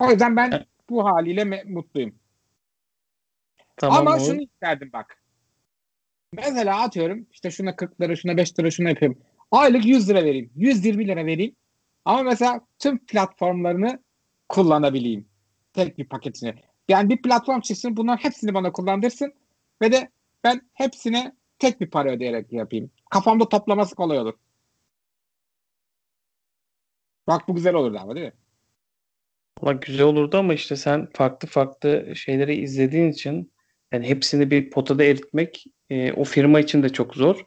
O 0.00 0.10
yüzden 0.10 0.36
ben 0.36 0.66
bu 0.90 1.04
haliyle 1.04 1.64
mutluyum. 1.64 2.14
Tamam, 3.76 3.98
Ama 3.98 4.16
o. 4.16 4.20
şunu 4.20 4.42
isterdim 4.42 4.90
bak. 4.92 5.22
Mesela 6.32 6.82
atıyorum 6.82 7.26
işte 7.32 7.50
şuna 7.50 7.76
40 7.76 8.00
lira 8.00 8.16
şuna 8.16 8.36
5 8.36 8.58
lira 8.58 8.70
şuna 8.70 8.88
yapayım. 8.88 9.18
Aylık 9.50 9.86
100 9.86 10.08
lira 10.08 10.24
vereyim. 10.24 10.50
120 10.56 11.08
lira 11.08 11.26
vereyim. 11.26 11.56
Ama 12.04 12.22
mesela 12.22 12.60
tüm 12.78 13.06
platformlarını 13.06 14.02
kullanabileyim. 14.48 15.28
Tek 15.72 15.98
bir 15.98 16.08
paketini. 16.08 16.54
Yani 16.88 17.10
bir 17.10 17.22
platform 17.22 17.60
çıksın 17.60 17.96
bunların 17.96 18.24
hepsini 18.24 18.54
bana 18.54 18.72
kullandırsın 18.72 19.34
ve 19.82 19.92
de 19.92 20.10
ben 20.44 20.70
hepsine 20.74 21.36
tek 21.58 21.80
bir 21.80 21.90
para 21.90 22.10
ödeyerek 22.10 22.52
yapayım. 22.52 22.90
Kafamda 23.10 23.48
toplaması 23.48 23.94
kolay 23.94 24.18
olur. 24.18 24.34
Bak 27.26 27.48
bu 27.48 27.54
güzel 27.54 27.74
olurdu 27.74 27.98
ama 28.00 28.14
değil 28.16 28.26
mi? 28.26 28.32
Valla 29.62 29.72
güzel 29.72 30.06
olurdu 30.06 30.36
ama 30.38 30.54
işte 30.54 30.76
sen 30.76 31.08
farklı 31.12 31.48
farklı 31.48 32.12
şeyleri 32.16 32.54
izlediğin 32.56 33.12
için 33.12 33.52
yani 33.92 34.08
hepsini 34.08 34.50
bir 34.50 34.70
potada 34.70 35.04
eritmek 35.04 35.64
e, 35.90 36.12
o 36.12 36.24
firma 36.24 36.60
için 36.60 36.82
de 36.82 36.88
çok 36.88 37.14
zor. 37.14 37.46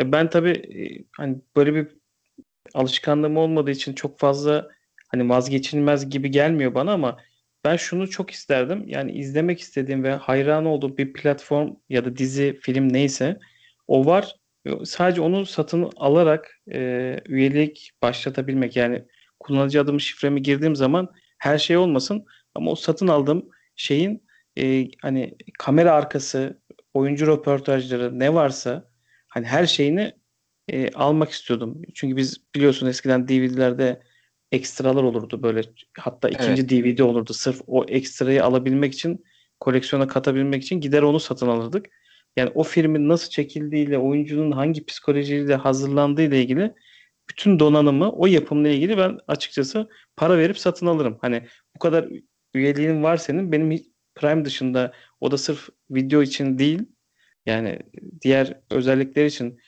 E, 0.00 0.12
ben 0.12 0.30
tabii 0.30 0.50
e, 0.50 1.04
hani 1.16 1.36
böyle 1.56 1.74
bir 1.74 1.88
alışkanlığım 2.74 3.36
olmadığı 3.36 3.70
için 3.70 3.92
çok 3.92 4.18
fazla 4.18 4.68
hani 5.08 5.28
vazgeçilmez 5.28 6.10
gibi 6.10 6.30
gelmiyor 6.30 6.74
bana 6.74 6.92
ama 6.92 7.18
ben 7.64 7.76
şunu 7.76 8.10
çok 8.10 8.30
isterdim. 8.30 8.84
Yani 8.86 9.12
izlemek 9.12 9.60
istediğim 9.60 10.04
ve 10.04 10.12
hayran 10.12 10.64
olduğum 10.64 10.96
bir 10.98 11.12
platform 11.12 11.74
ya 11.88 12.04
da 12.04 12.16
dizi, 12.16 12.58
film 12.62 12.92
neyse 12.92 13.38
o 13.88 14.06
var. 14.06 14.36
Sadece 14.84 15.20
onu 15.20 15.46
satın 15.46 15.90
alarak 15.96 16.60
e, 16.72 17.20
üyelik 17.26 17.90
başlatabilmek. 18.02 18.76
Yani 18.76 19.04
kullanıcı 19.40 19.80
adımı 19.80 20.00
şifremi 20.00 20.42
girdiğim 20.42 20.76
zaman 20.76 21.08
her 21.42 21.58
şey 21.58 21.76
olmasın 21.76 22.24
ama 22.54 22.70
o 22.70 22.74
satın 22.74 23.08
aldığım 23.08 23.48
şeyin 23.76 24.22
e, 24.58 24.88
hani 25.02 25.36
kamera 25.58 25.92
arkası, 25.92 26.60
oyuncu 26.94 27.26
röportajları 27.26 28.18
ne 28.18 28.34
varsa 28.34 28.90
hani 29.28 29.46
her 29.46 29.66
şeyini 29.66 30.12
e, 30.68 30.90
almak 30.90 31.30
istiyordum. 31.30 31.82
Çünkü 31.94 32.16
biz 32.16 32.36
biliyorsun 32.54 32.86
eskiden 32.86 33.28
DVD'lerde 33.28 34.02
ekstralar 34.52 35.02
olurdu 35.02 35.42
böyle 35.42 35.62
hatta 35.98 36.28
ikinci 36.28 36.62
evet. 36.62 36.70
DVD 36.70 36.98
olurdu. 36.98 37.32
Sırf 37.32 37.60
o 37.66 37.84
ekstrayı 37.88 38.44
alabilmek 38.44 38.94
için 38.94 39.24
koleksiyona 39.60 40.06
katabilmek 40.06 40.62
için 40.62 40.80
gider 40.80 41.02
onu 41.02 41.20
satın 41.20 41.48
alırdık. 41.48 41.86
Yani 42.36 42.50
o 42.54 42.62
filmin 42.62 43.08
nasıl 43.08 43.30
çekildiğiyle, 43.30 43.98
oyuncunun 43.98 44.52
hangi 44.52 44.86
psikolojiyle 44.86 45.54
hazırlandığı 45.54 46.22
ile 46.22 46.42
ilgili 46.42 46.74
bütün 47.32 47.58
donanımı 47.58 48.12
o 48.12 48.26
yapımla 48.26 48.68
ilgili 48.68 48.98
ben 48.98 49.18
açıkçası 49.28 49.88
para 50.16 50.38
verip 50.38 50.58
satın 50.58 50.86
alırım. 50.86 51.18
Hani 51.20 51.46
bu 51.74 51.78
kadar 51.78 52.08
üyeliğin 52.54 53.02
var 53.02 53.16
senin. 53.16 53.52
Benim 53.52 53.82
Prime 54.14 54.44
dışında 54.44 54.92
o 55.20 55.30
da 55.30 55.38
sırf 55.38 55.68
video 55.90 56.22
için 56.22 56.58
değil 56.58 56.82
yani 57.46 57.78
diğer 58.22 58.60
özellikler 58.70 59.24
için 59.26 59.58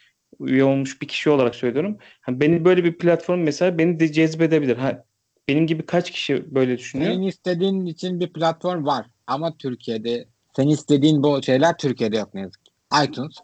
üye 0.41 0.65
olmuş 0.65 1.03
bir 1.03 1.09
kişi 1.09 1.31
olarak 1.31 1.55
söylüyorum. 1.55 1.99
Hani 2.21 2.41
beni 2.41 2.65
böyle 2.65 2.85
bir 2.85 2.99
platform 2.99 3.41
mesela 3.41 3.79
beni 3.79 4.01
de 4.01 4.12
cezbedebilir. 4.12 4.77
Ha, 4.77 5.05
benim 5.49 5.67
gibi 5.67 5.87
kaç 5.87 6.11
kişi 6.11 6.55
böyle 6.55 6.79
düşünüyor? 6.79 7.12
Senin 7.12 7.27
istediğin 7.27 7.87
için 7.87 8.21
bir 8.21 8.33
platform 8.33 8.87
var 8.87 9.07
ama 9.27 9.57
Türkiye'de 9.57 10.25
senin 10.57 10.69
istediğin 10.71 11.23
bu 11.23 11.43
şeyler 11.43 11.77
Türkiye'de 11.79 12.17
yok 12.17 12.35
ne 12.35 12.41
yazık 12.41 12.65
ki. 12.65 12.73
iTunes. 13.05 13.37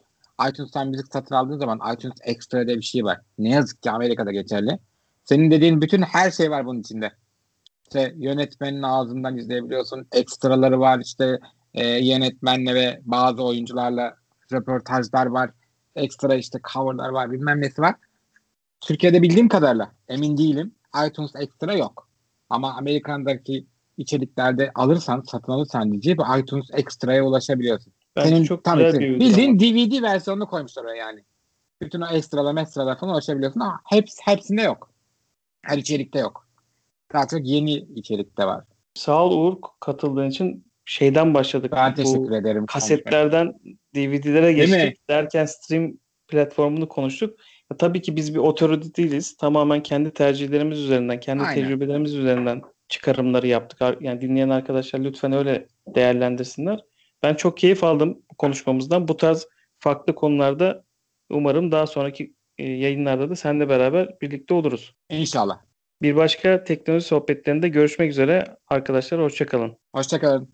iTunes'tan 0.49 0.89
müzik 0.89 1.13
satın 1.13 1.35
aldığın 1.35 1.59
zaman 1.59 1.81
iTunes 1.95 2.17
Extra 2.23 2.67
diye 2.67 2.77
bir 2.77 2.83
şey 2.83 3.05
var. 3.05 3.21
Ne 3.39 3.51
yazık 3.51 3.83
ki 3.83 3.91
Amerika'da 3.91 4.33
geçerli. 4.33 4.79
Senin 5.25 5.51
dediğin 5.51 5.83
bütün 5.83 6.03
her 6.03 6.31
şey 6.31 6.51
var 6.51 6.67
bunun 6.67 6.81
içinde. 6.81 7.13
İşte 7.85 8.15
yönetmenin 8.17 8.83
ağzından 8.83 9.37
izleyebiliyorsun. 9.37 10.07
Ekstraları 10.13 10.81
var 10.81 11.01
işte 11.05 11.39
e, 11.75 11.87
yönetmenle 11.87 12.75
ve 12.75 13.01
bazı 13.03 13.45
oyuncularla 13.45 14.15
röportajlar 14.53 15.27
var 15.27 15.51
ekstra 15.97 16.35
işte 16.35 16.59
coverlar 16.73 17.09
var 17.09 17.31
bilmem 17.31 17.61
nesi 17.61 17.83
var. 17.83 17.95
Türkiye'de 18.81 19.23
bildiğim 19.23 19.49
kadarıyla 19.49 19.93
emin 20.09 20.39
değilim. 20.39 20.75
iTunes 21.07 21.37
ekstra 21.37 21.75
yok. 21.75 22.09
Ama 22.51 22.75
Amerikan'daki 22.75 23.67
içeriklerde 23.97 24.71
alırsan, 24.75 25.21
satın 25.21 25.53
alırsan 25.53 25.93
diyeceği 25.93 26.19
bu 26.19 26.23
iTunes 26.39 26.67
ekstraya 26.73 27.25
ulaşabiliyorsun. 27.25 27.93
Bence 28.17 28.29
Senin 28.29 28.45
çok 28.45 28.65
tam 28.65 28.79
güzel 28.79 29.01
bir 29.01 29.21
bildiğin 29.21 29.59
DVD 29.59 30.03
versiyonunu 30.03 30.47
koymuşlar 30.47 30.85
oraya 30.85 30.97
yani. 30.97 31.25
Bütün 31.83 32.01
o 32.01 32.07
ekstralar, 32.07 32.63
ekstralar 32.63 32.99
falan 32.99 33.13
ulaşabiliyorsun 33.13 33.61
ama 33.61 33.81
hepsi, 33.85 34.23
hepsinde 34.25 34.63
yok. 34.63 34.91
Her 35.63 35.79
içerikte 35.79 36.19
yok. 36.19 36.49
Daha 37.13 37.29
çok 37.29 37.47
yeni 37.47 37.73
içerikte 37.75 38.45
var. 38.45 38.65
Sağ 38.95 39.25
ol 39.25 39.39
Uğur 39.39 39.57
katıldığın 39.81 40.31
için. 40.31 40.65
Şeyden 40.85 41.35
başladık. 41.35 41.73
Ben 41.77 41.93
Bu 41.93 41.97
teşekkür 41.97 42.31
ederim. 42.31 42.67
Kasetlerden 42.67 43.55
DVD'lere 43.95 44.53
geçtik. 44.53 45.09
Derken 45.11 45.45
stream 45.45 45.93
platformunu 46.29 46.89
konuştuk. 46.89 47.39
Ya, 47.71 47.77
tabii 47.77 48.03
ki 48.03 48.17
biz 48.17 48.35
bir 48.35 48.39
otorite 48.39 48.95
değiliz. 48.95 49.37
Tamamen 49.37 49.83
kendi 49.83 50.11
tercihlerimiz 50.11 50.79
üzerinden, 50.79 51.21
kendi 51.21 51.43
Aynen. 51.43 51.55
tecrübelerimiz 51.63 52.15
üzerinden 52.15 52.63
çıkarımları 52.89 53.47
yaptık. 53.47 53.81
Yani 54.01 54.21
dinleyen 54.21 54.49
arkadaşlar 54.49 55.01
lütfen 55.01 55.33
öyle 55.33 55.67
değerlendirsinler. 55.87 56.85
Ben 57.23 57.35
çok 57.35 57.59
keyif 57.59 57.85
aldım 57.85 58.23
konuşmamızdan. 58.39 59.09
Bu 59.09 59.17
tarz 59.17 59.47
farklı 59.79 60.15
konularda 60.15 60.85
umarım 61.31 61.73
daha 61.73 61.87
sonraki 61.87 62.35
e, 62.59 62.65
yayınlarda 62.69 63.31
da 63.31 63.37
seninle 63.37 63.69
beraber 63.69 64.21
birlikte 64.21 64.55
oluruz. 64.55 64.95
İnşallah. 65.11 65.59
Bir 66.03 66.17
başka 66.17 66.65
teknoloji 66.65 67.07
sohbetlerinde 67.07 67.69
görüşmek 67.69 68.11
üzere 68.11 68.57
arkadaşlar. 68.69 69.23
Hoşçakalın. 69.23 69.77
Hoşçakalın. 69.95 70.49